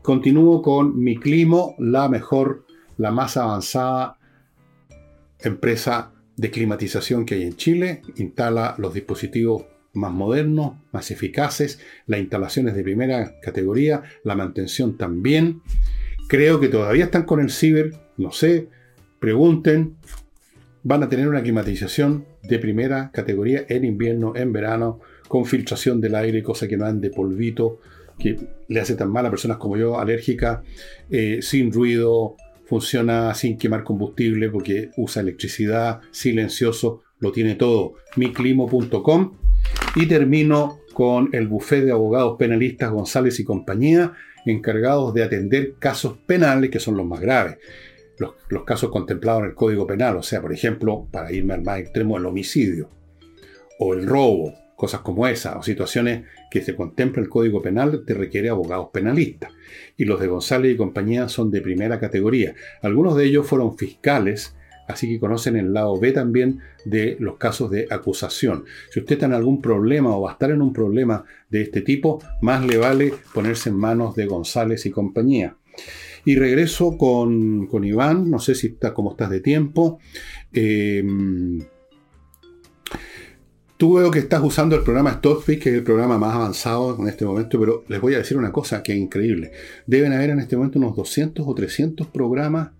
Continúo 0.02 0.62
con 0.62 1.00
mi 1.00 1.18
climo, 1.18 1.76
la 1.78 2.10
mejor, 2.10 2.66
la 2.98 3.12
más 3.12 3.38
avanzada 3.38 4.18
empresa 5.42 6.12
de 6.36 6.52
climatización 6.52 7.26
que 7.26 7.36
hay 7.36 7.44
en 7.44 7.56
Chile. 7.56 8.02
Instala 8.18 8.76
los 8.78 8.94
dispositivos 8.94 9.66
más 9.94 10.12
modernos, 10.12 10.74
más 10.92 11.12
eficaces, 11.12 11.80
las 12.08 12.20
instalaciones 12.20 12.76
de 12.76 12.84
primera 12.84 13.40
categoría, 13.42 14.04
la 14.24 14.36
mantención 14.36 14.98
también. 14.98 15.62
Creo 16.28 16.60
que 16.60 16.68
todavía 16.68 17.06
están 17.06 17.26
con 17.26 17.40
el 17.40 17.50
ciber, 17.50 17.94
no 18.18 18.32
sé, 18.32 18.70
pregunten, 19.20 19.96
van 20.84 21.04
a 21.04 21.10
tener 21.10 21.28
una 21.28 21.42
climatización 21.42 22.26
de 22.44 22.60
primera 22.60 23.12
categoría 23.12 23.66
en 23.68 23.86
invierno, 23.86 24.34
en 24.36 24.54
verano, 24.54 25.00
con 25.28 25.46
filtración 25.46 26.02
del 26.02 26.16
aire, 26.16 26.42
cosa 26.42 26.68
que 26.68 26.78
no 26.78 26.86
ande 26.86 27.10
polvito, 27.10 27.80
que 28.18 28.38
le 28.68 28.80
hace 28.80 28.96
tan 28.96 29.12
mal 29.12 29.26
a 29.26 29.30
personas 29.30 29.58
como 29.58 29.78
yo, 29.78 30.00
alérgicas, 30.00 30.60
eh, 31.10 31.40
sin 31.42 31.72
ruido, 31.72 32.36
funciona 32.66 33.34
sin 33.34 33.58
quemar 33.58 33.84
combustible 33.84 34.50
porque 34.50 34.92
usa 34.98 35.22
electricidad, 35.22 36.02
silencioso, 36.12 37.02
lo 37.20 37.32
tiene 37.32 37.56
todo. 37.56 37.96
miclimo.com 38.16 39.34
y 39.96 40.06
termino 40.06 40.80
con 40.94 41.30
el 41.34 41.48
bufete 41.48 41.86
de 41.86 41.92
abogados 41.92 42.36
penalistas 42.38 42.92
González 42.92 43.40
y 43.40 43.44
compañía, 43.44 44.14
encargados 44.46 45.14
de 45.14 45.24
atender 45.24 45.76
casos 45.80 46.18
penales 46.26 46.70
que 46.70 46.80
son 46.80 46.96
los 46.98 47.06
más 47.06 47.20
graves. 47.20 47.58
Los, 48.20 48.64
casos 48.66 48.92
contemplados 48.92 49.44
en 49.44 49.50
el 49.50 49.56
Código 49.56 49.88
Penal, 49.88 50.18
o 50.18 50.24
sea, 50.24 50.42
por 50.42 50.54
ejemplo, 50.54 51.08
para 51.10 51.32
irme 51.32 51.54
al 51.54 51.64
más 51.64 51.80
extremo, 51.80 52.18
el 52.18 52.26
homicidio 52.26 52.90
o 53.80 53.94
el 53.94 54.06
robo, 54.06 54.54
cosas 54.76 55.02
como 55.02 55.28
esa, 55.28 55.58
o 55.58 55.64
situaciones 55.64 56.26
que 56.52 56.62
se 56.62 56.76
contempla 56.76 57.22
el 57.22 57.30
Código 57.30 57.62
Penal, 57.62 58.04
te 58.06 58.14
requiere 58.14 58.50
abogados 58.50 58.90
penalistas. 58.92 59.52
Y 59.96 60.06
los 60.06 60.20
de 60.20 60.28
González 60.28 60.74
y 60.74 60.78
compañía 60.78 61.30
son 61.30 61.50
de 61.50 61.62
primera 61.62 62.00
categoría. 62.00 62.56
Algunos 62.82 63.16
de 63.16 63.26
ellos 63.26 63.48
fueron 63.48 63.78
fiscales 63.78 64.54
así 64.90 65.08
que 65.08 65.20
conocen 65.20 65.56
el 65.56 65.72
lado 65.72 65.98
B 66.00 66.12
también 66.12 66.62
de 66.84 67.16
los 67.20 67.38
casos 67.38 67.70
de 67.70 67.88
acusación. 67.92 68.66
Si 68.90 69.00
usted 69.00 69.14
está 69.14 69.28
en 69.28 69.34
algún 69.34 69.62
problema 69.62 70.18
o 70.18 70.22
va 70.22 70.32
a 70.32 70.34
estar 70.34 70.50
en 70.50 70.62
un 70.62 70.74
problema 70.74 71.24
de 71.50 71.62
este 71.62 71.82
tipo, 71.82 72.20
más 72.42 72.66
le 72.66 72.78
vale 72.78 73.14
ponerse 73.34 73.70
en 73.70 73.78
manos 73.78 74.16
de 74.16 74.26
González 74.26 74.86
y 74.88 74.92
compañía. 74.92 75.56
Y 76.26 76.36
regreso 76.36 76.98
con, 76.98 77.68
con 77.68 77.84
Iván, 77.84 78.30
no 78.30 78.40
sé 78.40 78.56
si 78.56 78.68
está 78.68 78.94
cómo 78.94 79.12
estás 79.12 79.30
de 79.30 79.40
tiempo. 79.40 80.00
Eh, 80.54 81.04
Tú 83.80 83.94
veo 83.94 84.12
que 84.12 84.20
estás 84.20 84.44
usando 84.44 84.76
el 84.76 84.84
programa 84.84 85.14
Stockfish, 85.14 85.58
que 85.58 85.70
es 85.70 85.76
el 85.76 85.84
programa 85.86 86.18
más 86.18 86.36
avanzado 86.36 86.98
en 87.00 87.08
este 87.08 87.24
momento, 87.24 87.58
pero 87.58 87.86
les 87.88 88.02
voy 88.02 88.14
a 88.14 88.18
decir 88.18 88.36
una 88.36 88.52
cosa 88.52 88.84
que 88.84 88.92
es 88.92 88.98
increíble. 88.98 89.54
Deben 89.88 90.12
haber 90.12 90.32
en 90.32 90.40
este 90.40 90.58
momento 90.58 90.80
unos 90.80 90.98
200 90.98 91.48
o 91.48 91.56
300 91.56 92.08
programas 92.08 92.72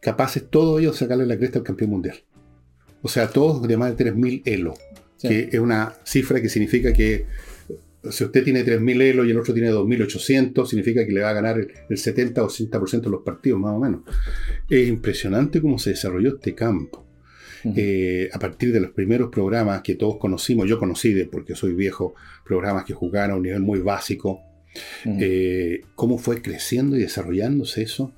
capaces 0.00 0.48
todos 0.48 0.78
ellos 0.80 0.92
de 0.92 0.98
sacarle 1.00 1.26
la 1.26 1.36
cresta 1.36 1.58
al 1.58 1.64
campeón 1.64 1.90
mundial. 1.90 2.18
O 3.02 3.08
sea, 3.08 3.28
todos 3.28 3.66
de 3.66 3.76
más 3.76 3.96
de 3.96 4.12
3.000 4.12 4.42
elo, 4.44 4.74
que 5.20 5.48
es 5.50 5.58
una 5.58 5.94
cifra 6.04 6.40
que 6.40 6.48
significa 6.48 6.92
que 6.92 7.26
si 8.10 8.24
usted 8.24 8.44
tiene 8.44 8.64
3.000 8.64 9.02
elo 9.02 9.24
y 9.24 9.30
el 9.30 9.38
otro 9.38 9.54
tiene 9.54 9.70
2.800, 9.70 10.66
significa 10.66 11.04
que 11.04 11.12
le 11.12 11.22
va 11.22 11.30
a 11.30 11.34
ganar 11.34 11.58
el, 11.88 11.98
70 11.98 12.42
o 12.42 12.48
80% 12.48 13.00
de 13.00 13.10
los 13.10 13.22
partidos, 13.22 13.60
más 13.60 13.74
o 13.74 13.78
menos. 13.78 14.02
Es 14.68 14.88
impresionante 14.88 15.60
cómo 15.60 15.78
se 15.78 15.90
desarrolló 15.90 16.36
este 16.36 16.54
campo. 16.54 17.04
Eh, 17.74 18.28
a 18.32 18.38
partir 18.38 18.72
de 18.72 18.78
los 18.78 18.92
primeros 18.92 19.28
programas 19.30 19.82
que 19.82 19.96
todos 19.96 20.18
conocimos, 20.18 20.68
yo 20.68 20.78
conocí, 20.78 21.12
de, 21.12 21.26
porque 21.26 21.56
soy 21.56 21.74
viejo, 21.74 22.14
programas 22.44 22.84
que 22.84 22.94
jugaban 22.94 23.32
a 23.32 23.36
un 23.36 23.42
nivel 23.42 23.60
muy 23.60 23.80
básico, 23.80 24.40
eh, 25.04 25.80
cómo 25.94 26.18
fue 26.18 26.42
creciendo 26.42 26.96
y 26.96 27.00
desarrollándose 27.00 27.82
eso 27.82 28.12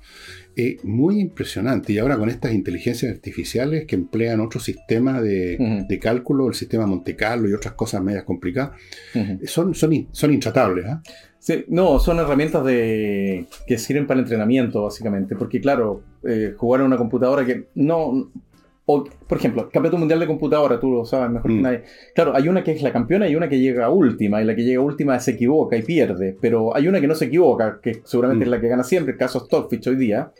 muy 0.83 1.19
impresionante. 1.19 1.93
Y 1.93 1.99
ahora 1.99 2.17
con 2.17 2.29
estas 2.29 2.53
inteligencias 2.53 3.11
artificiales 3.11 3.85
que 3.85 3.95
emplean 3.95 4.39
otro 4.39 4.59
sistema 4.59 5.21
de, 5.21 5.99
cálculo, 6.01 6.47
el 6.47 6.53
sistema 6.53 6.85
Monte 6.85 7.15
Carlo 7.15 7.49
y 7.49 7.53
otras 7.53 7.73
cosas 7.73 8.01
medias 8.01 8.23
complicadas, 8.23 8.71
son, 9.45 9.73
son, 9.75 10.07
son 10.11 10.33
intratables. 10.33 10.85
¿ah? 10.85 11.01
Sí, 11.39 11.65
no, 11.69 11.99
son 11.99 12.19
herramientas 12.19 12.65
de, 12.65 13.45
que 13.65 13.77
sirven 13.77 14.05
para 14.05 14.19
el 14.19 14.25
entrenamiento, 14.25 14.83
básicamente. 14.83 15.35
Porque, 15.35 15.61
claro, 15.61 16.03
eh, 16.23 16.53
jugar 16.57 16.81
en 16.81 16.87
una 16.87 16.97
computadora 16.97 17.45
que 17.45 17.67
no 17.75 18.31
por 19.27 19.37
ejemplo, 19.37 19.63
campeonato 19.63 19.97
mundial 19.97 20.19
de 20.19 20.27
computadora, 20.27 20.79
tú 20.79 20.91
lo 20.91 21.05
sabes 21.05 21.29
mejor 21.29 21.51
que 21.51 21.57
mm. 21.57 21.61
nadie. 21.61 21.83
Claro, 22.15 22.35
hay 22.35 22.47
una 22.47 22.63
que 22.63 22.71
es 22.71 22.81
la 22.81 22.91
campeona 22.91 23.27
y 23.27 23.35
una 23.35 23.47
que 23.47 23.59
llega 23.59 23.89
última, 23.89 24.41
y 24.41 24.45
la 24.45 24.55
que 24.55 24.63
llega 24.63 24.81
última 24.81 25.19
se 25.19 25.31
equivoca 25.31 25.77
y 25.77 25.83
pierde, 25.83 26.35
pero 26.39 26.75
hay 26.75 26.87
una 26.87 26.99
que 26.99 27.07
no 27.07 27.15
se 27.15 27.25
equivoca, 27.25 27.79
que 27.81 28.01
seguramente 28.03 28.45
mm. 28.45 28.47
es 28.47 28.51
la 28.51 28.61
que 28.61 28.67
gana 28.67 28.83
siempre, 28.83 29.13
el 29.13 29.19
caso 29.19 29.39
Stockfish 29.41 29.87
hoy 29.89 29.95
día. 29.95 30.31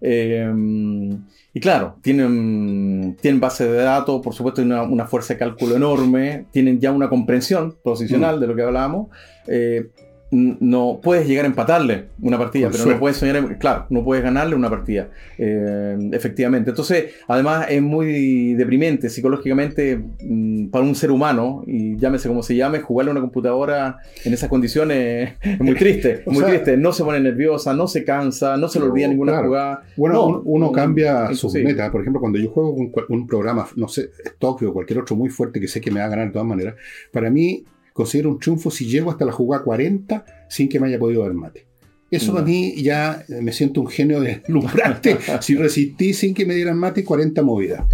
Em, 0.00 1.24
y 1.52 1.60
claro, 1.60 1.96
tienen, 2.00 3.16
tienen 3.20 3.40
base 3.40 3.68
de 3.68 3.82
datos, 3.82 4.22
por 4.22 4.34
supuesto, 4.34 4.62
una, 4.62 4.82
una 4.82 5.06
fuerza 5.06 5.34
de 5.34 5.38
cálculo 5.38 5.76
enorme, 5.76 6.46
tienen 6.52 6.78
ya 6.80 6.92
una 6.92 7.08
comprensión 7.08 7.76
posicional 7.82 8.36
mm. 8.36 8.40
de 8.40 8.46
lo 8.46 8.54
que 8.54 8.62
hablábamos. 8.62 9.08
Eh, 9.48 9.90
no 10.30 11.00
puedes 11.02 11.26
llegar 11.26 11.44
a 11.44 11.48
empatarle 11.48 12.06
una 12.20 12.38
partida, 12.38 12.68
pero 12.70 12.86
no 12.86 12.98
puedes 12.98 13.16
soñar, 13.16 13.58
claro, 13.58 13.86
no 13.90 14.04
puedes 14.04 14.22
ganarle 14.22 14.54
una 14.54 14.70
partida, 14.70 15.08
eh, 15.38 15.96
efectivamente. 16.12 16.70
Entonces, 16.70 17.14
además 17.26 17.66
es 17.68 17.82
muy 17.82 18.54
deprimente 18.54 19.10
psicológicamente 19.10 20.00
mm, 20.22 20.68
para 20.68 20.84
un 20.84 20.94
ser 20.94 21.10
humano, 21.10 21.64
y 21.66 21.96
llámese 21.96 22.28
como 22.28 22.42
se 22.42 22.54
llame, 22.54 22.80
jugarle 22.80 23.10
a 23.10 23.12
una 23.12 23.20
computadora 23.20 23.98
en 24.24 24.32
esas 24.32 24.48
condiciones 24.48 25.34
es 25.42 25.60
muy 25.60 25.74
triste, 25.74 26.22
muy 26.26 26.44
triste. 26.44 26.76
No 26.76 26.92
se 26.92 27.04
pone 27.04 27.20
nerviosa, 27.20 27.74
no 27.74 27.88
se 27.88 28.04
cansa, 28.04 28.56
no 28.56 28.68
se 28.68 28.78
le 28.78 28.86
olvida 28.86 29.08
ninguna 29.08 29.42
jugada. 29.42 29.82
Bueno, 29.96 30.42
uno, 30.44 30.70
cambia 30.70 31.34
sus 31.34 31.54
metas. 31.54 31.90
Por 31.90 32.02
ejemplo, 32.02 32.20
cuando 32.20 32.38
yo 32.38 32.50
juego 32.50 32.70
un, 32.70 32.92
un 33.08 33.26
programa, 33.26 33.66
no 33.76 33.88
sé, 33.88 34.10
Tokio 34.38 34.70
o 34.70 34.72
cualquier 34.72 35.00
otro 35.00 35.16
muy 35.16 35.28
fuerte 35.28 35.60
que 35.60 35.68
sé 35.68 35.80
que 35.80 35.90
me 35.90 36.00
va 36.00 36.06
a 36.06 36.08
ganar 36.08 36.26
de 36.26 36.32
todas 36.32 36.46
maneras, 36.46 36.74
para 37.12 37.30
mí 37.30 37.64
considero 37.92 38.30
un 38.30 38.38
triunfo 38.38 38.70
si 38.70 38.86
llego 38.86 39.10
hasta 39.10 39.24
la 39.24 39.32
jugada 39.32 39.64
40 39.64 40.24
sin 40.48 40.68
que 40.68 40.80
me 40.80 40.88
haya 40.88 40.98
podido 40.98 41.22
dar 41.22 41.34
mate. 41.34 41.66
Eso 42.10 42.36
a 42.36 42.42
mí 42.42 42.74
ya 42.82 43.24
me 43.28 43.52
siento 43.52 43.80
un 43.80 43.86
genio 43.86 44.20
deslumbrante. 44.20 45.16
si 45.40 45.54
resistí 45.54 46.12
sin 46.12 46.34
que 46.34 46.44
me 46.44 46.54
dieran 46.54 46.76
mate, 46.76 47.04
40 47.04 47.42
movidas. 47.42 47.84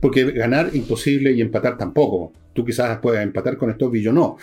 Porque 0.00 0.30
ganar 0.30 0.70
imposible 0.74 1.32
y 1.32 1.40
empatar 1.40 1.76
tampoco. 1.76 2.32
Tú 2.52 2.64
quizás 2.64 2.98
puedas 3.00 3.24
empatar 3.24 3.56
con 3.56 3.70
esto 3.70 3.92
y 3.94 4.00
yo 4.00 4.12
no. 4.12 4.36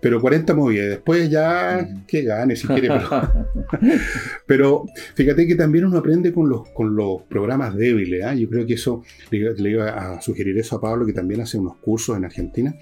Pero 0.00 0.20
40 0.20 0.54
movidas. 0.54 0.88
Después 0.88 1.30
ya 1.30 1.86
que 2.06 2.22
gane 2.22 2.56
si 2.56 2.66
quiere. 2.66 2.88
Pero, 4.46 4.84
fíjate 5.14 5.46
que 5.46 5.54
también 5.54 5.86
uno 5.86 5.98
aprende 5.98 6.32
con 6.32 6.48
los, 6.48 6.68
con 6.70 6.94
los 6.94 7.22
programas 7.22 7.74
débiles. 7.74 8.24
¿ah? 8.24 8.34
Yo 8.34 8.48
creo 8.48 8.66
que 8.66 8.74
eso, 8.74 9.02
le, 9.30 9.54
le, 9.54 9.70
iba 9.70 9.88
a 9.88 10.20
sugerir 10.20 10.58
eso 10.58 10.76
a 10.76 10.80
Pablo, 10.80 11.06
que 11.06 11.12
también 11.12 11.40
hace 11.40 11.58
unos 11.58 11.76
cursos 11.76 12.16
en 12.16 12.24
Argentina, 12.24 12.74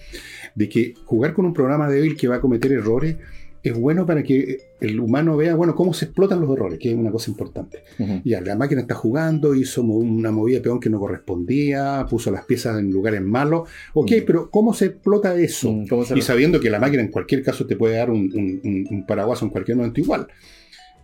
de 0.54 0.68
que 0.68 0.94
jugar 1.04 1.32
con 1.32 1.46
un 1.46 1.54
programa 1.54 1.88
débil 1.88 2.16
que 2.16 2.28
va 2.28 2.36
a 2.36 2.40
cometer 2.40 2.72
errores 2.72 3.16
es 3.64 3.72
bueno 3.72 4.04
para 4.04 4.22
que 4.22 4.58
el 4.78 5.00
humano 5.00 5.38
vea, 5.38 5.54
bueno, 5.54 5.74
cómo 5.74 5.94
se 5.94 6.04
explotan 6.04 6.38
los 6.38 6.50
errores, 6.50 6.78
que 6.78 6.90
es 6.90 6.94
una 6.94 7.10
cosa 7.10 7.30
importante. 7.30 7.82
Y 8.22 8.30
la 8.38 8.54
máquina 8.56 8.82
está 8.82 8.94
jugando, 8.94 9.54
hizo 9.54 9.82
una 9.82 10.30
movida 10.30 10.58
de 10.58 10.62
peón 10.62 10.78
que 10.78 10.90
no 10.90 11.00
correspondía, 11.00 12.06
puso 12.08 12.30
las 12.30 12.44
piezas 12.44 12.78
en 12.78 12.90
lugares 12.90 13.22
malos. 13.22 13.66
Ok, 13.94 14.12
pero 14.26 14.50
¿cómo 14.50 14.74
se 14.74 14.86
explota 14.86 15.34
eso? 15.36 15.72
Mm, 15.72 15.86
y 16.14 16.20
sabiendo 16.20 16.60
que 16.60 16.68
la 16.68 16.78
máquina 16.78 17.02
en 17.02 17.08
cualquier 17.08 17.42
caso 17.42 17.66
te 17.66 17.74
puede 17.74 17.96
dar 17.96 18.10
un, 18.10 18.30
un, 18.34 18.86
un 18.90 19.06
paraguaso 19.06 19.46
en 19.46 19.50
cualquier 19.50 19.78
momento 19.78 19.98
igual. 19.98 20.28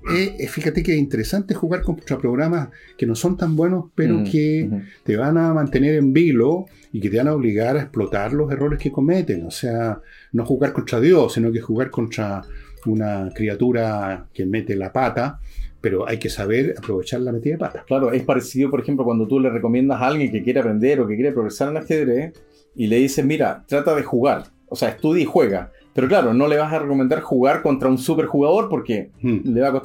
Eh, 0.08 0.36
eh, 0.38 0.48
fíjate 0.48 0.82
que 0.82 0.94
es 0.94 0.98
interesante 0.98 1.54
jugar 1.54 1.82
contra 1.82 2.18
programas 2.18 2.70
que 2.96 3.06
no 3.06 3.14
son 3.14 3.36
tan 3.36 3.54
buenos, 3.54 3.86
pero 3.94 4.18
mm, 4.18 4.24
que 4.24 4.70
te 5.04 5.16
van 5.16 5.36
a 5.36 5.52
mantener 5.52 5.96
en 5.96 6.12
vilo 6.12 6.66
y 6.92 7.00
que 7.00 7.10
te 7.10 7.18
van 7.18 7.28
a 7.28 7.34
obligar 7.34 7.76
a 7.76 7.82
explotar 7.82 8.32
los 8.32 8.50
errores 8.50 8.78
que 8.78 8.90
cometen. 8.90 9.44
O 9.44 9.50
sea, 9.50 10.00
no 10.32 10.46
jugar 10.46 10.72
contra 10.72 11.00
Dios, 11.00 11.34
sino 11.34 11.52
que 11.52 11.60
jugar 11.60 11.90
contra 11.90 12.42
una 12.86 13.30
criatura 13.34 14.26
que 14.32 14.46
mete 14.46 14.74
la 14.74 14.92
pata, 14.92 15.38
pero 15.80 16.08
hay 16.08 16.18
que 16.18 16.28
saber 16.28 16.74
aprovechar 16.78 17.20
la 17.20 17.32
metida 17.32 17.54
de 17.54 17.58
pata. 17.58 17.84
Claro, 17.86 18.12
es 18.12 18.22
parecido, 18.22 18.70
por 18.70 18.80
ejemplo, 18.80 19.04
cuando 19.04 19.26
tú 19.26 19.38
le 19.38 19.50
recomiendas 19.50 20.00
a 20.00 20.08
alguien 20.08 20.30
que 20.30 20.42
quiere 20.42 20.60
aprender 20.60 21.00
o 21.00 21.06
que 21.06 21.14
quiere 21.14 21.32
progresar 21.32 21.70
en 21.70 21.76
ajedrez 21.76 22.32
y 22.74 22.86
le 22.86 22.96
dices, 22.96 23.24
mira, 23.24 23.64
trata 23.66 23.94
de 23.94 24.02
jugar, 24.02 24.44
o 24.68 24.76
sea, 24.76 24.90
estudia 24.90 25.22
y 25.22 25.26
juega. 25.26 25.72
Pero 25.94 26.08
claro, 26.08 26.34
no 26.34 26.46
le 26.46 26.56
vas 26.56 26.72
a 26.72 26.78
recomendar 26.78 27.20
jugar 27.20 27.62
contra 27.62 27.88
un 27.88 27.98
superjugador 27.98 28.68
porque 28.68 29.10
hmm. 29.22 29.38
le 29.44 29.60
va 29.60 29.68
a 29.68 29.82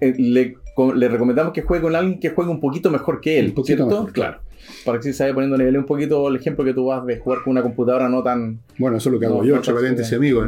eh, 0.00 0.14
le, 0.18 0.56
le, 0.94 1.08
recomendamos 1.08 1.52
que 1.52 1.62
juegue 1.62 1.82
con 1.82 1.94
alguien 1.94 2.18
que 2.18 2.30
juegue 2.30 2.50
un 2.50 2.60
poquito 2.60 2.90
mejor 2.90 3.20
que 3.20 3.38
él, 3.38 3.54
un 3.56 3.64
¿cierto? 3.64 4.06
claro 4.12 4.40
para 4.84 5.00
que 5.00 5.12
se 5.12 5.22
vaya 5.22 5.34
poniendo 5.34 5.56
a 5.56 5.58
nivel 5.58 5.78
un 5.78 5.86
poquito 5.86 6.28
el 6.28 6.36
ejemplo 6.36 6.64
que 6.64 6.74
tú 6.74 6.86
vas 6.86 7.04
de 7.06 7.18
jugar 7.18 7.40
con 7.42 7.52
una 7.52 7.62
computadora 7.62 8.08
no 8.08 8.22
tan. 8.22 8.60
Bueno, 8.78 8.96
eso 8.96 9.08
es 9.08 9.12
lo 9.14 9.20
que 9.20 9.26
hago 9.26 9.44
yo, 9.44 9.56
ese 9.56 10.16
amigo. 10.16 10.44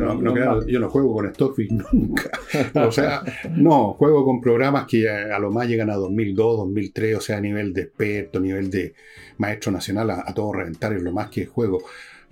yo 0.67 0.81
no 0.81 0.91
juego 0.91 1.15
con 1.15 1.33
Stockfish 1.33 1.71
nunca. 1.93 2.31
o 2.75 2.93
sea, 2.93 3.23
no, 3.51 3.95
juego 3.95 4.25
con 4.25 4.41
programas 4.41 4.87
que 4.87 5.09
a, 5.09 5.39
lo 5.39 5.51
más 5.51 5.69
llegan 5.69 5.91
a 5.91 5.97
2002, 5.97 6.59
2003, 6.59 7.17
o 7.17 7.21
sea, 7.21 7.39
a 7.39 7.41
nivel 7.41 7.73
de 7.73 7.83
experto, 7.83 8.39
a 8.39 8.43
nivel 8.43 8.71
de 8.71 8.95
maestro 9.39 9.73
nacional, 9.73 10.11
a, 10.11 10.35
todo 10.35 10.53
reventar 10.53 10.93
es 10.93 11.03
lo 11.03 11.13
más 11.13 11.29
que 11.29 11.47
juego 11.47 11.83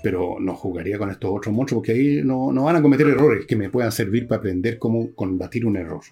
pero 0.05 0.37
no 0.39 0.55
jugaría 0.55 0.99
con 0.99 1.11
estos 1.11 1.31
otros 1.35 1.55
monstruos 1.55 1.81
porque 1.81 1.93
ahí 1.93 2.23
no, 2.23 2.53
no, 2.53 2.65
van 2.65 2.77
a 2.77 2.83
cometer 2.83 3.09
errores 3.09 3.47
que 3.47 3.57
me 3.57 3.71
puedan 3.71 3.91
servir 3.91 4.29
para 4.29 4.41
aprender 4.41 4.79
cómo 4.79 5.15
combatir 5.15 5.65
un 5.65 5.79
error. 5.79 6.03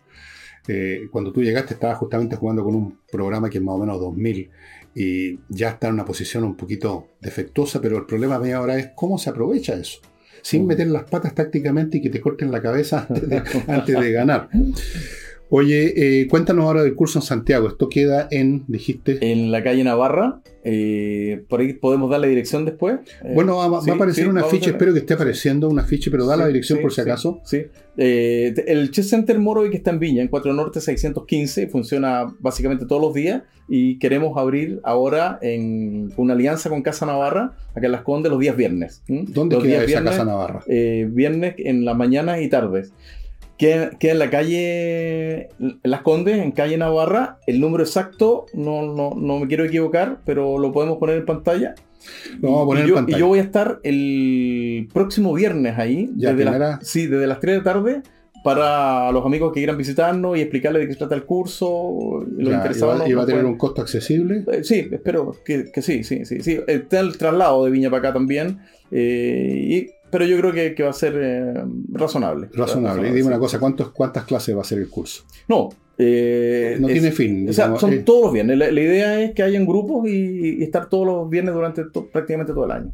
Eh, 0.67 1.09
cuando 1.11 1.31
tú 1.31 1.43
llegaste 1.43 1.75
estabas 1.75 1.99
justamente 1.99 2.37
jugando 2.37 2.65
con 2.65 2.75
un 2.75 3.01
programa 3.11 3.51
que 3.51 3.59
es 3.59 3.65
más 3.65 3.75
o 3.75 3.79
menos 3.79 4.01
2000 4.01 4.51
y 4.95 5.39
ya 5.51 5.71
está 5.71 5.89
en 5.89 5.95
una 5.95 6.07
posición 6.07 6.43
un 6.45 6.57
poquito 6.57 7.09
defectuosa, 7.21 7.83
pero 7.83 7.99
el 7.99 8.07
problema 8.07 8.39
de 8.39 8.55
ahora 8.55 8.79
es 8.79 8.93
cómo 8.95 9.19
se 9.19 9.29
aprovecha 9.29 9.75
eso, 9.75 10.01
sin 10.41 10.65
mm. 10.65 10.67
meter 10.67 10.87
las 10.87 11.05
patas 11.05 11.35
tácticamente 11.35 11.99
y 11.99 12.01
que 12.01 12.09
te 12.09 12.21
corten 12.23 12.51
la 12.51 12.63
cabeza 12.63 13.07
antes 13.69 14.01
de, 14.01 14.11
ganar. 14.13 14.49
Oye, 15.55 15.93
eh, 16.23 16.29
cuéntanos 16.29 16.65
ahora 16.65 16.83
del 16.83 16.95
curso 16.95 17.19
en 17.19 17.23
Santiago. 17.23 17.69
Esto 17.69 17.91
queda 17.91 18.27
en, 18.31 18.65
dijiste. 18.69 19.19
En 19.21 19.53
la 19.53 19.63
calle 19.63 19.85
Navarra. 19.85 20.41
eh, 20.65 21.45
por 21.47 21.61
ahí 21.61 21.75
podemos 21.75 22.11
dar 22.11 22.21
la 22.21 22.27
dirección 22.27 22.65
después. 22.65 23.01
Eh, 23.23 23.33
bueno, 23.35 23.59
va, 23.59 23.65
a 23.65 23.95
aparecer 23.95 24.25
sí, 24.25 24.31
una 24.31 24.41
a 24.41 24.45
ficha, 24.45 24.71
espero 24.71 24.95
que 24.95 25.01
esté 25.01 25.13
apareciendo 25.13 25.69
una 25.69 25.83
ficha, 25.83 26.11
pero 26.11 26.25
da 26.25 26.39
la 26.39 26.47
dirección 26.47 26.81
por 26.81 26.91
si 26.91 27.03
acaso. 27.03 27.43
Sí. 27.45 27.67
Eh, 27.99 28.55
el 28.67 28.91
Chess 28.93 29.11
Center 29.11 29.39
Morovi 29.39 29.69
que 29.69 29.77
está 29.77 29.91
en 29.91 29.99
Viña, 29.99 30.23
en 30.23 30.29
4 30.29 30.55
Norte 30.55 30.81
615, 30.81 31.69
funciona 31.69 32.35
básicamente 32.41 32.87
todos 32.87 33.03
los 33.03 33.13
días 33.13 33.43
y 33.69 33.99
queremos 33.99 34.39
abrir 34.39 34.81
ahora 34.85 35.39
en 35.43 36.15
una 36.17 36.33
alianza 36.33 36.71
con 36.71 36.81
Casa 36.81 37.05
Navarra, 37.05 37.53
acá 37.75 37.85
en 37.85 37.93
Las 37.93 38.03
Condes, 38.03 38.33
los 38.33 38.41
días 38.41 38.57
viernes. 38.57 39.03
¿Dónde 39.07 39.57
los 39.57 39.65
queda 39.65 39.73
días 39.73 39.83
esa 39.83 39.87
viernes, 39.87 40.13
casa 40.13 40.25
Navarra? 40.25 40.65
eh, 40.67 41.07
viernes 41.11 41.57
en 41.59 41.85
las 41.85 41.95
mañanas 41.95 42.41
y 42.41 42.49
tardes. 42.49 42.95
Queda, 43.63 43.91
queda 43.91 44.13
en 44.13 44.19
la 44.19 44.29
calle 44.29 45.49
Las 45.85 46.01
Condes, 46.01 46.39
en 46.43 46.51
calle 46.51 46.77
Navarra. 46.77 47.39
El 47.47 47.61
número 47.61 47.85
exacto 47.85 48.47
no, 48.55 48.93
no, 48.93 49.11
no 49.17 49.39
me 49.39 49.47
quiero 49.47 49.65
equivocar, 49.65 50.19
pero 50.25 50.59
lo 50.59 50.73
podemos 50.73 50.99
poner 50.99 51.19
en 51.19 51.25
pantalla. 51.27 51.77
Lo 52.41 52.49
vamos 52.49 52.63
a 52.63 52.67
poner 52.67 52.81
y 52.81 52.83
en 52.83 52.89
yo, 52.89 52.95
pantalla. 52.97 53.17
y 53.17 53.21
yo 53.21 53.27
voy 53.29 53.39
a 53.39 53.43
estar 53.43 53.79
el 53.85 54.89
próximo 54.93 55.33
viernes 55.33 55.79
ahí, 55.79 56.11
Ya, 56.17 56.35
desde, 56.35 56.59
las, 56.59 56.89
sí, 56.89 57.07
desde 57.07 57.29
las 57.29 57.39
3 57.39 57.53
de 57.53 57.59
la 57.59 57.65
tarde, 57.65 58.03
para 58.43 59.13
los 59.13 59.25
amigos 59.25 59.53
que 59.53 59.61
quieran 59.61 59.79
visitarnos 59.79 60.37
y 60.37 60.41
explicarles 60.41 60.81
de 60.83 60.87
qué 60.89 60.93
se 60.95 60.99
trata 60.99 61.15
el 61.15 61.23
curso. 61.25 62.25
y 62.37 62.43
Los 62.43 62.51
Ya, 62.51 62.57
interesados 62.57 63.09
y 63.09 63.13
va, 63.13 63.23
a 63.23 63.27
tener 63.27 63.45
un 63.45 63.57
costo 63.57 63.81
accesible. 63.81 64.45
eh, 64.51 64.65
Sí, 64.65 64.89
espero 64.91 65.37
que, 65.45 65.71
que 65.71 65.83
sí, 65.83 66.03
sí, 66.03 66.25
sí, 66.25 66.41
sí. 66.41 66.59
Está 66.67 66.99
el 66.99 67.17
traslado 67.17 67.65
de 67.65 67.71
Viña 67.71 67.91
para 67.91 68.01
acá 68.09 68.13
también, 68.15 68.59
eh, 68.91 69.87
y- 69.87 70.02
pero 70.13 70.25
yo 70.27 70.39
creo 70.39 70.53
que, 70.53 70.75
que 70.77 70.83
va 70.85 70.91
a 70.91 70.93
ser 70.93 71.15
eh, 71.21 71.55
razonable. 71.93 72.49
Razonable. 72.55 73.09
Y 73.09 73.13
dime 73.13 73.27
una 73.29 73.39
cosa, 73.41 73.59
¿cuántos, 73.59 73.91
¿cuántas 73.91 74.25
clases 74.25 74.55
va 74.57 74.61
a 74.61 74.65
ser 74.65 74.79
el 74.79 74.89
curso? 74.89 75.25
No, 75.49 75.71
eh, 75.99 76.77
No 76.79 76.87
es- 76.89 76.93
tiene 76.93 77.11
fin. 77.11 77.49
o 77.49 77.53
sea, 77.53 77.77
son 77.79 77.93
eh, 77.95 77.99
todos 77.99 78.25
los 78.25 78.33
viernes. 78.33 78.57
La, 78.59 78.71
la 78.71 78.81
idea 78.81 79.21
es 79.23 79.33
que 79.33 79.43
hayan 79.43 79.67
grupos 79.67 80.07
y, 80.09 80.59
y 80.59 80.63
estar 80.63 80.89
todos 80.89 81.07
los 81.07 81.29
viernes 81.31 81.55
durante 81.55 81.85
to- 81.85 82.07
prácticamente 82.07 82.53
todo 82.53 82.67
el 82.67 82.71
año. 82.73 82.93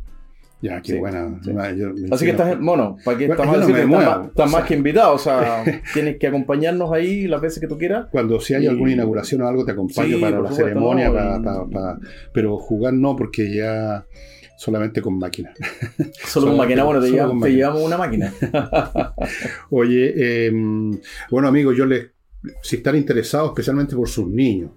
Ya, 0.60 0.82
qué 0.82 0.94
sí, 0.94 0.98
buena. 0.98 1.38
sí. 1.44 1.52
Yo- 1.76 1.92
Así 2.10 2.24
que 2.24 2.32
estás, 2.32 2.58
bueno, 2.60 2.96
para 3.04 3.16
que 3.16 3.28
Bueno, 3.28 3.42
estás, 3.44 3.56
no 3.60 3.68
estás 3.68 3.86
muevo, 3.86 4.02
estás 4.26 4.46
o 4.46 4.48
sea. 4.50 4.58
más 4.58 4.68
que 4.68 4.74
invitado, 4.74 5.14
o 5.14 5.18
sea, 5.18 5.62
tienes 5.94 6.16
que 6.18 6.26
acompañarnos 6.26 6.90
ahí 6.92 7.28
las 7.28 7.40
veces 7.40 7.60
que 7.60 7.68
tú 7.68 7.78
quieras. 7.78 8.06
Cuando 8.10 8.40
si 8.40 8.54
hay 8.54 8.64
Y- 8.64 8.66
alguna 8.66 8.90
inauguración 8.92 9.42
o 9.42 9.46
algo, 9.46 9.64
te 9.64 9.70
acompaño 9.70 10.16
Sí, 10.16 10.20
para 10.20 10.40
la 10.40 10.50
ceremonia, 10.50 11.08
no, 11.10 11.14
para, 11.14 11.42
para- 11.42 11.64
para- 11.66 11.98
pero 12.32 12.58
jugar 12.58 12.92
no, 12.94 13.14
porque 13.14 13.54
ya 13.54 14.04
solamente 14.58 15.00
con 15.00 15.18
máquinas. 15.18 15.56
Solo 16.26 16.48
con 16.48 16.56
máquina, 16.58 16.84
bueno, 16.84 17.00
te, 17.00 17.10
llevamos, 17.10 17.34
te 17.34 17.38
máquina. 17.40 17.56
llevamos 17.56 17.82
una 17.82 17.96
máquina. 17.96 18.34
Oye, 19.70 20.12
eh, 20.16 20.52
bueno 21.30 21.48
amigos, 21.48 21.76
yo 21.76 21.86
les, 21.86 22.08
si 22.62 22.76
están 22.76 22.96
interesados, 22.96 23.50
especialmente 23.50 23.94
por 23.96 24.08
sus 24.08 24.26
niños, 24.28 24.70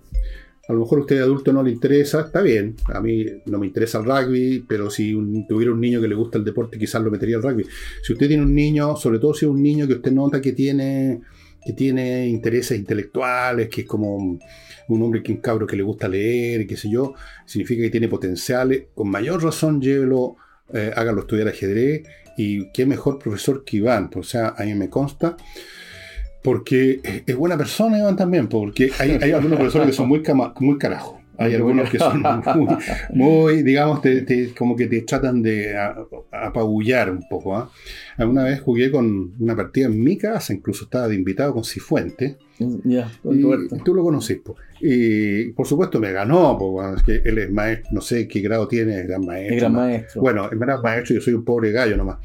a 0.68 0.74
lo 0.74 0.82
mejor 0.82 1.00
a 1.00 1.02
usted 1.02 1.20
adulto 1.20 1.52
no 1.52 1.64
le 1.64 1.72
interesa, 1.72 2.22
está 2.22 2.42
bien, 2.42 2.76
a 2.94 3.02
mí 3.02 3.26
no 3.48 3.58
me 3.60 3.68
interesa 3.68 3.98
el 4.00 4.06
rugby, 4.06 4.64
pero 4.68 4.90
si 4.90 5.14
un- 5.14 5.46
tuviera 5.48 5.74
un 5.74 5.82
niño 5.82 6.00
que 6.00 6.08
le 6.08 6.16
gusta 6.16 6.38
el 6.38 6.46
deporte, 6.46 6.78
quizás 6.78 7.02
lo 7.02 7.12
metería 7.12 7.38
al 7.38 7.44
rugby. 7.44 7.66
Si 8.04 8.14
usted 8.14 8.28
tiene 8.28 8.44
un 8.44 8.54
niño, 8.56 8.96
sobre 8.96 9.20
todo 9.20 9.34
si 9.34 9.46
es 9.46 9.52
un 9.52 9.62
niño 9.62 9.88
que 9.88 9.96
usted 9.96 10.12
nota 10.12 10.40
que 10.40 10.54
tiene, 10.54 11.22
que 11.66 11.74
tiene 11.74 12.28
intereses 12.28 12.78
intelectuales, 12.78 13.68
que 13.70 13.82
es 13.82 13.88
como 13.88 14.40
un, 14.88 15.02
hombre 15.02 15.22
que 15.24 15.32
un 15.32 15.38
cabro 15.40 15.66
que 15.68 15.76
le 15.76 15.84
gusta 15.84 16.08
leer, 16.08 16.66
qué 16.68 16.76
sé 16.78 16.90
yo, 16.90 17.14
significa 17.46 17.84
que 17.84 17.90
tiene 17.90 18.08
potenciales, 18.08 18.84
con 18.94 19.10
mayor 19.10 19.44
razón 19.44 19.82
llévelo, 19.82 20.36
eh, 20.74 20.92
hágalo 20.96 21.22
estudiar 21.22 21.48
ajedrez, 21.48 22.04
y 22.38 22.72
qué 22.72 22.86
mejor 22.86 23.20
profesor 23.20 23.64
que 23.66 23.78
Iván, 23.78 24.10
o 24.16 24.24
sea, 24.24 24.54
a 24.58 24.64
mí 24.64 24.74
me 24.76 24.90
consta, 24.90 25.36
porque 26.44 27.02
es- 27.28 27.36
buena 27.36 27.58
persona 27.58 28.00
Iván 28.00 28.16
también, 28.16 28.48
porque 28.48 28.92
hay, 29.00 29.12
algunos 29.34 29.58
profesores 29.60 29.88
que 29.88 29.94
son 29.94 30.08
muy, 30.08 30.22
cama- 30.24 30.54
muy. 30.60 31.21
Hay 31.44 31.56
algunos 31.56 31.90
que 31.90 31.98
son 32.00 32.22
muy, 32.56 32.76
muy, 33.14 33.64
digamos, 33.64 34.02
te- 34.02 34.22
te- 34.22 34.54
como 34.54 34.76
que 34.76 34.88
te 34.88 35.02
tratan 35.02 35.42
de 35.42 35.76
apabullar 36.32 37.10
un 37.12 37.24
poco. 37.30 37.56
¿ah? 37.56 37.70
Alguna 38.18 38.44
vez 38.44 38.62
jugué 38.62 38.92
con 38.92 39.34
una 39.40 39.56
partida 39.56 39.88
en 39.88 40.02
mi 40.04 40.18
casa, 40.18 40.54
incluso 40.54 40.86
estaba 40.86 41.08
de 41.08 41.16
invitado 41.16 41.54
con 41.54 41.64
Cifuente. 41.64 42.38
ya, 42.84 43.12
con 43.24 43.38
Y 43.38 43.42
Roberto. 43.42 43.78
tú 43.84 43.94
lo 43.96 44.04
conocís, 44.04 44.38
po. 44.40 44.56
Y 44.80 45.50
por 45.52 45.68
supuesto 45.68 46.00
me 46.00 46.12
ganó, 46.12 46.58
po, 46.58 46.82
que 47.06 47.22
él 47.24 47.38
es 47.38 47.52
maestro, 47.52 47.90
no 47.94 48.02
sé 48.02 48.28
qué 48.28 48.42
grado 48.42 48.68
tiene, 48.68 49.00
es 49.02 49.08
gran 49.08 49.26
maestro. 49.26 49.54
El 49.54 49.60
gran 49.60 49.74
ma- 49.74 49.80
maestro. 49.86 50.22
Bueno, 50.22 50.50
en 50.52 50.60
verdad 50.60 50.82
maestro, 50.84 51.16
yo 51.16 51.22
soy 51.22 51.34
un 51.34 51.46
pobre 51.46 51.72
gallo 51.72 51.98
nomás. 51.98 52.18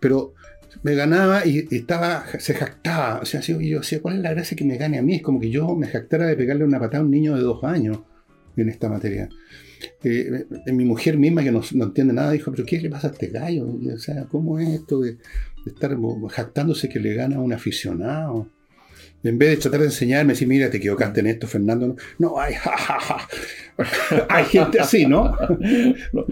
Pero 0.00 0.34
me 0.82 0.94
ganaba 0.94 1.44
y, 1.46 1.66
estaba, 1.70 2.24
se 2.38 2.54
jactaba. 2.54 3.20
O 3.20 3.24
sea, 3.24 3.40
yo 3.40 3.58
decía, 3.58 4.00
¿cuál 4.00 4.16
es 4.16 4.22
la 4.22 4.30
gracia 4.32 4.56
que 4.56 4.64
me 4.64 4.76
gane 4.76 4.98
a 4.98 5.02
mí? 5.02 5.16
Es 5.16 5.22
como 5.22 5.40
que 5.40 5.50
yo 5.50 5.74
me 5.74 5.86
jactara 5.88 6.26
de 6.26 6.36
pegarle 6.36 6.64
una 6.64 6.78
patada 6.78 7.02
a 7.02 7.04
un 7.06 7.10
niño 7.10 7.34
de 7.34 7.42
dos 7.42 7.64
años 7.64 7.98
en 8.62 8.68
esta 8.68 8.88
materia. 8.88 9.28
Eh, 10.02 10.44
eh, 10.66 10.72
mi 10.72 10.84
mujer 10.84 11.16
misma, 11.16 11.42
que 11.42 11.52
no, 11.52 11.62
entiende 11.72 12.12
nada, 12.12 12.32
dijo, 12.32 12.50
¿pero 12.50 12.64
qué 12.64 12.80
le 12.80 12.90
pasa 12.90 13.08
a 13.08 13.10
este 13.10 13.28
gallo? 13.28 13.66
O 13.94 13.98
sea, 13.98 14.24
¿cómo 14.24 14.58
es 14.58 14.68
esto 14.68 15.00
de, 15.00 15.18
estar 15.66 15.96
jactándose 16.30 16.88
que 16.88 16.98
le 16.98 17.14
gana 17.14 17.36
a 17.36 17.40
un 17.40 17.52
aficionado? 17.52 18.48
En 19.22 19.36
vez 19.36 19.50
de 19.50 19.56
tratar 19.56 19.80
de 19.80 19.86
enseñarme, 19.86 20.32
decir, 20.32 20.46
mira, 20.46 20.70
te 20.70 20.76
equivocaste 20.76 21.20
en 21.20 21.26
esto, 21.26 21.46
Fernando. 21.46 21.96
No, 22.18 22.38
hay, 22.38 22.54
ja, 22.54 23.18
hay 24.28 24.44
gente 24.44 24.80
así, 24.80 25.06
¿no? 25.06 25.36
no, 26.12 26.26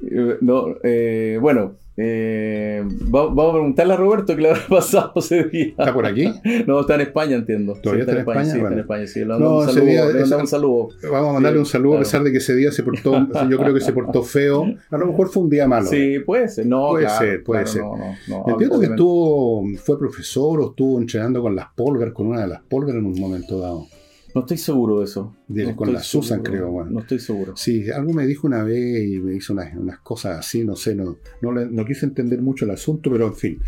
no, 0.40 0.76
eh, 0.82 1.38
bueno, 1.40 1.76
eh, 2.02 2.82
va- 3.14 3.26
vamos 3.26 3.48
a 3.50 3.52
preguntarle 3.52 3.92
a 3.92 3.96
Roberto 3.96 4.34
qué 4.34 4.42
le 4.42 4.48
habrá 4.50 4.66
pasado 4.68 5.12
ese 5.16 5.44
día. 5.44 5.66
¿Está 5.68 5.92
por 5.92 6.06
aquí? 6.06 6.32
No, 6.66 6.80
está 6.80 6.94
en 6.94 7.02
España, 7.02 7.36
entiendo. 7.36 7.74
¿Todavía 7.82 8.04
Sí, 8.04 8.10
está 8.10 8.12
en 8.12 8.18
España? 8.28 8.44
Sí, 8.44 8.56
está 8.58 8.72
en 8.72 8.78
España, 8.78 9.06
sí. 9.06 9.20
Le 9.20 9.26
No, 9.26 9.58
un 9.58 9.66
saludo. 9.66 9.84
día- 9.84 10.04
le 10.06 10.34
un 10.36 10.46
saludo. 10.46 10.88
Vamos 11.10 11.30
a 11.30 11.32
mandarle 11.34 11.58
un 11.58 11.66
saludo 11.66 11.90
claro. 11.90 12.00
a 12.00 12.04
pesar 12.04 12.22
de 12.24 12.32
que 12.32 12.38
ese 12.38 12.54
día 12.56 12.72
se 12.72 12.82
portó, 12.82 13.12
yo 13.50 13.58
creo 13.58 13.74
que 13.74 13.80
se 13.80 13.92
portó 13.92 14.22
feo. 14.22 14.66
A 14.90 14.96
lo 14.98 15.06
mejor 15.06 15.28
fue 15.28 15.42
un 15.42 15.50
día 15.50 15.68
malo. 15.68 15.86
Sí, 15.86 16.18
puede 16.24 16.48
ser. 16.48 16.66
No, 16.66 16.88
Puede 16.90 17.04
claro, 17.04 17.24
ser, 17.26 17.44
puede 17.44 17.64
claro, 17.64 17.72
ser. 17.72 17.82
no, 17.82 17.96
no, 18.28 18.44
no, 18.46 18.52
Entiendo 18.52 18.80
que 18.80 18.86
estuvo, 18.86 19.64
fue 19.84 19.98
profesor 19.98 20.60
o 20.60 20.70
estuvo 20.70 20.98
entrenando 20.98 21.42
con 21.42 21.54
las 21.54 21.66
Polgar, 21.76 22.12
con 22.12 22.28
una 22.28 22.40
de 22.42 22.48
las 22.48 22.60
Polgar 22.62 22.96
en 22.96 23.06
un 23.06 23.18
momento 23.20 23.60
dado. 23.60 23.86
No 24.34 24.42
estoy 24.42 24.56
seguro 24.58 24.98
de 25.00 25.04
eso. 25.04 25.36
De- 25.48 25.64
No 25.66 25.76
con 25.76 25.92
la 25.92 26.00
Susan, 26.02 26.38
seguro. 26.38 26.52
creo, 26.52 26.70
bueno. 26.70 26.90
No 26.92 27.00
estoy 27.00 27.18
seguro. 27.18 27.56
Sí, 27.56 27.90
algo 27.90 28.12
me 28.12 28.26
dijo 28.26 28.46
una 28.46 28.62
vez 28.62 29.02
y 29.08 29.18
me 29.18 29.34
hizo 29.34 29.52
unas, 29.52 29.74
unas 29.76 29.98
cosas 30.00 30.38
así, 30.38 30.64
no 30.64 30.76
sé, 30.76 30.94
no, 30.94 31.16
no, 31.42 31.84
quise 31.84 32.06
entender 32.06 32.40
mucho 32.42 32.64
el 32.64 32.70
asunto, 32.70 33.10
pero 33.10 33.26
en 33.26 33.34
fin. 33.34 33.60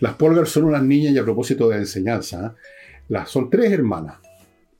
Las 0.00 0.14
Polgar 0.14 0.46
son 0.46 0.64
unas 0.64 0.82
niñas 0.82 1.12
y 1.14 1.18
a 1.18 1.24
propósito 1.24 1.68
de 1.68 1.78
enseñanza, 1.78 2.46
¿eh? 2.46 2.60
las, 3.08 3.28
son 3.30 3.50
tres 3.50 3.70
hermanas. 3.72 4.16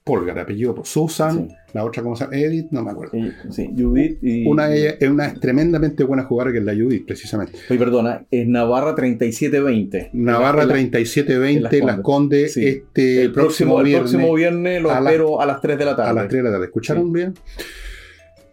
Polgar, 0.07 0.39
apellido 0.39 0.73
por 0.73 0.87
Susan, 0.87 1.49
Sí. 1.49 1.55
la 1.75 1.85
otra, 1.85 2.01
¿cómo 2.01 2.15
se 2.15 2.23
llama? 2.25 2.37
Edith, 2.37 2.69
no 2.71 2.85
me 2.85 2.93
acuerdo. 2.93 3.19
Sí, 3.51 3.69
Judith 3.77 4.19
y. 4.23 4.47
Una 4.47 4.69
de 4.69 4.79
ellas 4.81 4.95
es 5.01 5.11
una 5.11 5.35
tremendamente 5.35 6.05
buena 6.05 6.23
jugadora 6.23 6.53
que 6.53 6.59
es 6.61 6.65
la 6.65 6.75
Judith, 6.75 7.05
precisamente. 7.05 7.55
Oye, 7.69 7.77
perdona, 7.79 8.25
es 8.31 8.47
Navarra 8.47 8.95
3720. 8.95 10.11
Navarra 10.13 10.63
En 10.63 10.69
la- 10.69 10.75
3720, 10.75 11.79
en 11.79 11.87
Las 11.87 12.01
Condes, 12.03 12.55
Sí. 12.55 12.65
este 12.69 13.23
el 13.23 13.33
próximo, 13.33 13.81
el 13.81 13.87
viernes 13.87 14.13
próximo 14.13 14.33
viernes 14.35 14.81
lo 14.81 14.93
espero 14.93 15.41
a 15.41 15.47
las 15.47 15.61
3 15.61 15.77
de 15.77 15.85
la 15.85 15.97
tarde. 15.97 16.11
a 16.11 16.13
las 16.13 16.29
3 16.29 16.43
de 16.43 16.49
la 16.49 16.53
tarde. 16.53 16.67
¿Escucharon 16.67 17.13
Sí. 17.13 17.25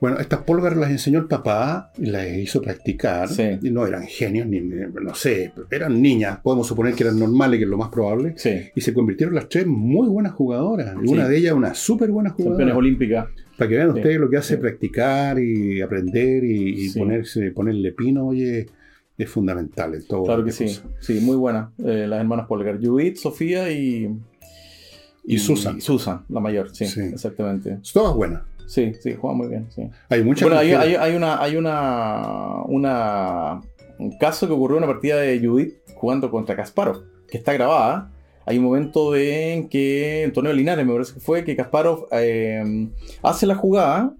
Bueno, 0.03 0.19
estas 0.19 0.41
pólvaras 0.41 0.77
las 0.77 0.91
enseñó 0.91 1.19
el 1.19 1.27
papá 1.27 1.93
y 1.97 2.07
las 2.07 2.27
hizo 2.27 2.61
practicar. 2.61 3.29
Sí. 3.29 3.57
Y 3.61 3.71
no 3.71 3.87
eran 3.87 4.03
genios, 4.03 4.45
ni 4.47 4.59
no 4.59 5.15
sé, 5.15 5.53
eran 5.71 6.01
niñas. 6.01 6.39
Podemos 6.43 6.67
suponer 6.67 6.93
que 6.93 7.03
eran 7.03 7.17
normales, 7.17 7.57
que 7.57 7.63
es 7.63 7.69
lo 7.69 7.77
más 7.77 7.87
probable. 7.87 8.33
Sí, 8.35 8.63
Y 8.75 8.81
se 8.81 8.93
convirtieron 8.93 9.33
las 9.33 9.47
tres 9.47 9.65
muy 9.65 10.09
buenas 10.09 10.33
jugadoras. 10.33 10.93
Sí. 11.01 11.09
una 11.09 11.29
de 11.29 11.37
ellas 11.37 11.53
una 11.53 11.73
súper 11.73 12.11
buena 12.11 12.31
campeones 12.31 12.53
jugadora. 12.57 12.75
olímpicas. 12.75 13.27
Para 13.57 13.69
que 13.69 13.75
vean 13.77 13.89
ustedes 13.91 14.19
lo 14.19 14.29
que 14.29 14.35
hace 14.35 14.57
practicar 14.57 15.39
y 15.39 15.79
aprender 15.79 16.43
y, 16.43 16.89
ponerse, 16.89 17.51
ponerle 17.51 17.93
pino, 17.93 18.27
oye, 18.27 18.65
es 19.17 19.29
fundamental 19.29 19.95
en 19.95 20.05
todo. 20.05 20.25
Claro 20.25 20.43
que 20.43 20.51
sí, 20.51 20.67
sí, 20.99 21.21
muy 21.21 21.37
buena. 21.37 21.71
Eh, 21.77 22.07
las 22.09 22.19
hermanas 22.19 22.47
Polgar, 22.47 22.77
Judith, 22.77 23.15
Sofía 23.15 23.71
y. 23.71 24.13
Y 25.25 25.37
Susan. 25.37 25.79
Susan, 25.79 26.25
la 26.27 26.41
mayor, 26.41 26.75
sí, 26.75 26.87
Sí. 26.87 26.99
exactamente. 26.99 27.77
Todas 27.93 28.13
buenas. 28.13 28.41
Sí, 28.73 28.91
sí, 28.99 29.15
juega 29.19 29.35
muy 29.35 29.47
bien, 29.49 29.67
sí. 29.69 29.87
Hay 30.09 30.23
muchas 30.23 30.47
Bueno, 30.49 30.59
hay, 30.59 30.71
mujeres- 30.73 30.97
hay- 30.99 31.11
hay 31.11 31.15
una, 31.15 31.39
hay 31.41 31.55
una, 31.57 32.63
una, 32.65 33.61
un 33.99 34.17
caso 34.17 34.47
que 34.47 34.53
ocurrió 34.53 34.77
en 34.77 34.83
una 34.83 34.91
partida 34.93 35.17
de 35.17 35.39
Judith 35.39 35.75
jugando 35.95 36.31
contra 36.31 36.55
Kasparov, 36.55 37.03
que 37.29 37.37
está 37.37 37.53
grabada. 37.53 38.09
Hay 38.45 38.57
un 38.57 38.63
momento 38.65 39.11
de, 39.11 39.53
en 39.53 39.69
que, 39.69 40.23
en 40.23 40.33
torneo 40.33 40.51
de 40.51 40.57
Linares 40.57 40.85
me 40.85 40.91
parece 40.91 41.13
que 41.13 41.19
fue, 41.19 41.43
que 41.43 41.55
Kasparov 41.55 42.07
eh, 42.11 42.89
hace 43.21 43.45
la 43.45 43.55
jugada, 43.55 44.15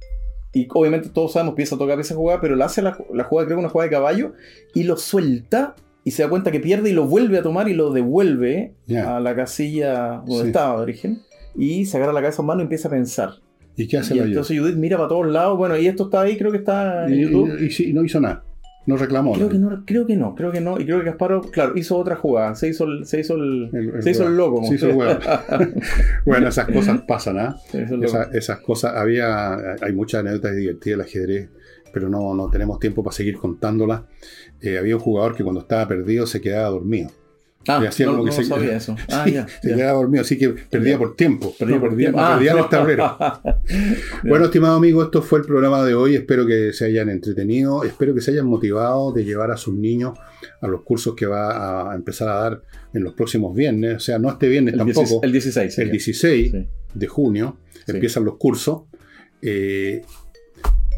y 0.54 0.68
obviamente 0.72 1.10
todos 1.10 1.34
sabemos, 1.34 1.54
empieza 1.54 1.76
a 1.76 1.80
tocar 1.80 2.00
esa 2.00 2.14
jugada, 2.16 2.40
pero 2.40 2.56
la 2.56 2.66
hace 2.66 2.82
la, 2.84 2.96
la 3.12 3.24
jugada, 3.24 3.48
creo 3.48 3.58
que 3.58 3.64
una 3.64 3.70
jugada 3.70 3.90
de 3.90 3.96
caballo, 3.96 4.34
y 4.76 4.84
lo 4.84 4.98
suelta, 4.98 5.76
y 6.04 6.12
se 6.12 6.22
da 6.24 6.30
cuenta 6.30 6.52
que 6.52 6.60
pierde, 6.60 6.92
y 6.92 6.94
lo 6.94 7.06
vuelve 7.08 7.40
a 7.40 7.42
tomar, 7.42 7.68
y 7.70 7.74
lo 7.74 7.92
devuelve 7.92 8.76
a 9.04 9.20
la 9.20 9.36
casilla 9.36 10.22
donde 10.26 10.42
Sí. 10.44 10.48
estaba 10.48 10.76
de 10.78 10.84
origen, 10.84 11.22
y 11.56 11.86
se 11.86 11.98
agarra 11.98 12.14
la 12.14 12.22
cabeza 12.22 12.44
en 12.44 12.46
mano 12.48 12.62
y 12.62 12.64
empieza 12.64 12.88
a 12.88 12.92
pensar. 12.92 13.32
¿Y 13.76 13.88
qué 13.88 13.98
hace 13.98 14.16
Y 14.16 14.20
la 14.20 14.26
entonces 14.26 14.60
Judith 14.60 14.76
mira 14.76 14.98
para 14.98 15.10
todos 15.10 15.28
lados. 15.28 15.58
Bueno, 15.58 15.78
y 15.78 15.88
esto 15.88 16.04
está 16.06 16.22
ahí, 16.22 16.38
creo 16.38 16.52
que 16.52 16.58
está 16.60 17.08
en 17.08 17.14
y, 17.16 17.22
YouTube. 17.22 17.58
y- 17.60 17.66
y 17.66 17.70
sí, 17.72 17.94
no 17.94 18.04
hizo 18.04 18.20
nada. 18.20 18.44
No 18.86 18.98
reclamó. 18.98 19.32
Creo 19.34 19.46
¿no? 19.46 19.52
que 19.52 19.58
no, 19.60 19.84
creo 19.86 20.06
que 20.06 20.16
no, 20.18 20.36
creo 20.36 20.52
que 20.52 20.60
no. 20.60 20.78
Y 20.80 20.84
creo 20.84 21.00
que 21.00 21.06
Kasparov, 21.06 21.50
claro, 21.52 21.72
hizo 21.78 21.98
otra 21.98 22.18
jugada. 22.18 22.54
Se 22.56 22.68
hizo 22.68 22.84
el, 22.84 23.06
se 23.06 23.22
hizo 23.22 23.36
el, 23.36 23.70
El- 23.74 23.90
el 23.96 24.04
se 24.04 24.12
hizo 24.12 24.28
el 24.28 24.36
loco. 24.36 24.62
Se 24.66 24.76
hizo 24.76 24.90
el 24.90 24.96
hueón. 24.98 25.20
bueno, 26.26 26.50
esas 26.50 26.68
cosas 26.68 27.02
pasan, 27.08 27.40
¿ah? 27.40 27.56
Esa- 28.02 28.30
esas 28.34 28.60
cosas, 28.60 28.94
había, 28.96 29.54
hay 29.82 29.94
muchas 29.94 30.20
anécdotas 30.22 30.56
divertidas 30.56 30.98
del 30.98 31.08
ajedrez, 31.08 31.50
pero 31.94 32.10
no, 32.10 32.34
no 32.34 32.50
tenemos 32.50 32.78
tiempo 32.80 33.04
para 33.04 33.16
seguir 33.16 33.38
contándolas. 33.38 34.02
Eh, 34.62 34.78
había 34.78 34.96
un 34.98 35.02
jugador 35.02 35.34
que 35.36 35.44
cuando 35.44 35.62
estaba 35.62 35.88
perdido 35.88 36.26
se 36.28 36.42
quedaba 36.42 36.70
dormido. 36.70 37.10
Ah, 37.68 37.80
y 37.84 37.86
hacía 37.88 38.06
no, 38.08 38.12
como 38.14 38.24
que 38.26 38.30
no 38.32 38.36
se- 38.36 38.44
sabía 38.46 38.76
eso. 38.78 38.96
Ah, 39.10 39.24
Sí, 39.26 39.34
ya. 39.34 39.48
se 39.62 39.70
ya. 39.70 39.76
quedaba 39.76 40.00
dormido, 40.00 40.22
así 40.22 40.38
que 40.38 40.50
perdía 40.50 40.94
Ya. 40.94 40.98
por 41.00 41.16
tiempo. 41.16 41.54
Perdía 41.58 41.76
no 41.76 41.82
por 41.82 41.96
tiempo. 41.98 42.20
Ah, 42.20 42.34
perdía 42.36 42.52
en 42.52 42.58
no. 42.58 42.64
el 42.64 42.70
tablero. 42.70 43.18
Bueno, 44.24 44.46
estimado 44.46 44.76
amigo, 44.78 45.04
esto 45.04 45.22
fue 45.22 45.40
el 45.40 45.46
programa 45.46 45.84
de 45.86 45.94
hoy. 45.96 46.16
Espero 46.16 46.46
que 46.46 46.74
se 46.74 46.86
hayan 46.86 47.10
entretenido, 47.10 47.84
espero 47.84 48.14
que 48.14 48.22
se 48.22 48.32
hayan 48.32 48.46
motivado 48.48 49.12
de 49.14 49.24
llevar 49.26 49.52
a 49.52 49.58
sus 49.58 49.74
niños 49.74 50.18
a 50.62 50.68
los 50.68 50.82
cursos 50.84 51.16
que 51.16 51.26
va 51.26 51.92
a 51.92 51.96
empezar 51.96 52.28
a 52.30 52.36
dar 52.36 52.62
en 52.94 53.04
los 53.04 53.14
próximos 53.14 53.56
viernes. 53.56 53.96
O 53.96 54.00
sea, 54.00 54.20
no 54.20 54.30
este 54.30 54.48
viernes 54.48 54.74
el, 54.74 54.80
tampoco. 54.80 55.22
16, 55.22 55.24
el 55.24 55.32
16. 55.32 55.66
el 55.66 55.72
sería. 55.72 55.92
16 55.92 56.52
Sí. 56.52 56.68
de 56.94 57.08
junio 57.08 57.58
Sí. 57.86 57.92
empiezan 57.94 58.24
los 58.26 58.38
cursos. 58.38 58.84
Eh, 59.42 60.04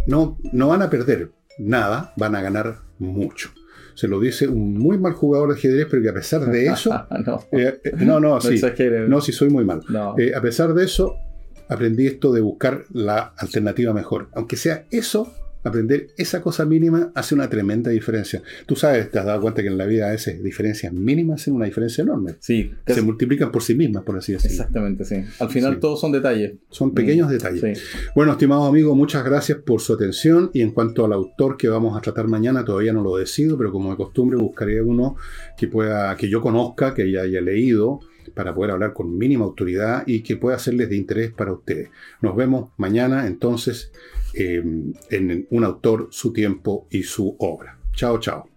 no, 0.08 0.38
no 0.52 0.68
van 0.68 0.82
a 0.84 0.90
perder 0.90 1.32
nada, 1.58 2.14
van 2.18 2.36
a 2.36 2.42
ganar 2.42 2.80
mucho. 3.00 3.50
Se 3.96 4.08
lo 4.08 4.20
dice 4.20 4.48
un 4.48 4.78
muy 4.78 4.98
mal 4.98 5.14
jugador 5.14 5.50
de 5.50 5.56
ajedrez, 5.56 5.88
pero 5.90 6.04
que 6.04 6.10
a 6.10 6.14
pesar 6.14 6.46
de 6.46 6.68
eso. 6.68 6.92
no, 7.26 7.44
eh, 7.52 7.80
eh, 7.84 7.92
no, 7.98 8.20
no, 8.20 8.36
no 8.36 8.42
sí. 8.42 8.62
No, 9.08 9.22
sí, 9.22 9.32
soy 9.32 9.50
muy 9.50 9.66
mal. 9.66 9.82
No. 9.90 10.16
Eh, 10.18 10.34
a 10.36 10.42
pesar 10.42 10.74
de 10.74 10.86
eso, 10.86 11.16
aprendí 11.70 12.06
esto 12.06 12.32
de 12.32 12.42
buscar 12.42 12.84
la 12.92 13.34
alternativa 13.38 13.94
mejor. 13.94 14.30
Aunque 14.34 14.58
sea 14.58 14.86
eso, 14.92 15.34
aprender 15.66 16.08
esa 16.18 16.42
cosa 16.42 16.64
mínima 16.66 17.12
hace 17.16 17.36
una 17.36 17.50
tremenda 17.50 17.92
diferencia. 17.92 18.42
Tú 18.66 18.76
sabes, 18.76 19.12
te 19.12 19.20
has 19.20 19.26
dado 19.26 19.42
cuenta 19.42 19.62
que 19.62 19.68
en 19.68 19.78
la 19.78 19.86
vida 19.86 20.08
a 20.08 20.12
veces 20.12 20.42
diferencias 20.42 20.94
mínimas 20.94 21.42
hacen 21.42 21.54
una 21.56 21.66
diferencia 21.66 22.04
enorme. 22.04 22.36
sí, 22.40 22.72
Se 22.88 23.02
multiplican 23.02 23.52
por 23.52 23.62
sí 23.64 23.76
mismas, 23.76 24.04
por 24.04 24.18
así 24.18 24.32
decirlo. 24.34 24.54
exactamente, 24.54 25.04
sí. 25.06 25.16
Al 25.40 25.50
final 25.50 25.74
Sí. 25.74 25.80
todos 25.82 26.00
son 26.00 26.12
detalles. 26.12 26.54
Son 26.70 26.94
pequeños 26.94 27.28
Mm, 27.28 27.32
detalles. 27.32 27.80
Sí. 27.80 27.84
Bueno, 28.16 28.32
estimados 28.34 28.70
amigos, 28.70 28.96
muchas 28.96 29.26
gracias 29.26 29.58
por 29.60 29.82
su 29.82 29.94
atención. 29.94 30.52
Y 30.54 30.62
en 30.62 30.72
cuanto 30.72 31.04
al 31.04 31.14
autor 31.14 31.58
que 31.58 31.68
vamos 31.68 31.98
a 31.98 32.02
tratar 32.02 32.28
mañana, 32.28 32.64
todavía 32.64 32.94
no 32.94 33.04
lo 33.04 33.18
decido, 33.18 33.58
pero 33.58 33.72
como 33.72 33.90
de 33.92 33.98
costumbre 33.98 34.38
buscaré 34.38 34.82
uno 34.82 35.16
que 35.58 35.68
pueda, 35.68 36.16
que 36.16 36.30
yo 36.30 36.42
conozca, 36.42 36.94
que 36.94 37.12
ya 37.12 37.22
haya 37.24 37.42
leído, 37.42 38.00
para 38.34 38.54
poder 38.54 38.72
hablar 38.72 38.94
con 38.94 39.18
mínima 39.18 39.46
autoridad 39.46 40.04
y 40.08 40.22
que 40.22 40.36
pueda 40.36 40.58
serles 40.60 40.90
de 40.90 40.96
interés 40.98 41.32
para 41.32 41.54
ustedes. 41.54 41.90
Nos 42.22 42.36
vemos 42.36 42.72
mañana 42.78 43.28
entonces 43.28 43.92
eh, 44.36 44.64
en 45.10 45.48
un 45.50 45.64
autor, 45.64 46.08
su 46.12 46.34
tiempo 46.34 46.88
y 46.90 47.04
su 47.04 47.36
obra. 47.40 47.80
Chao, 47.94 48.20
chao. 48.20 48.55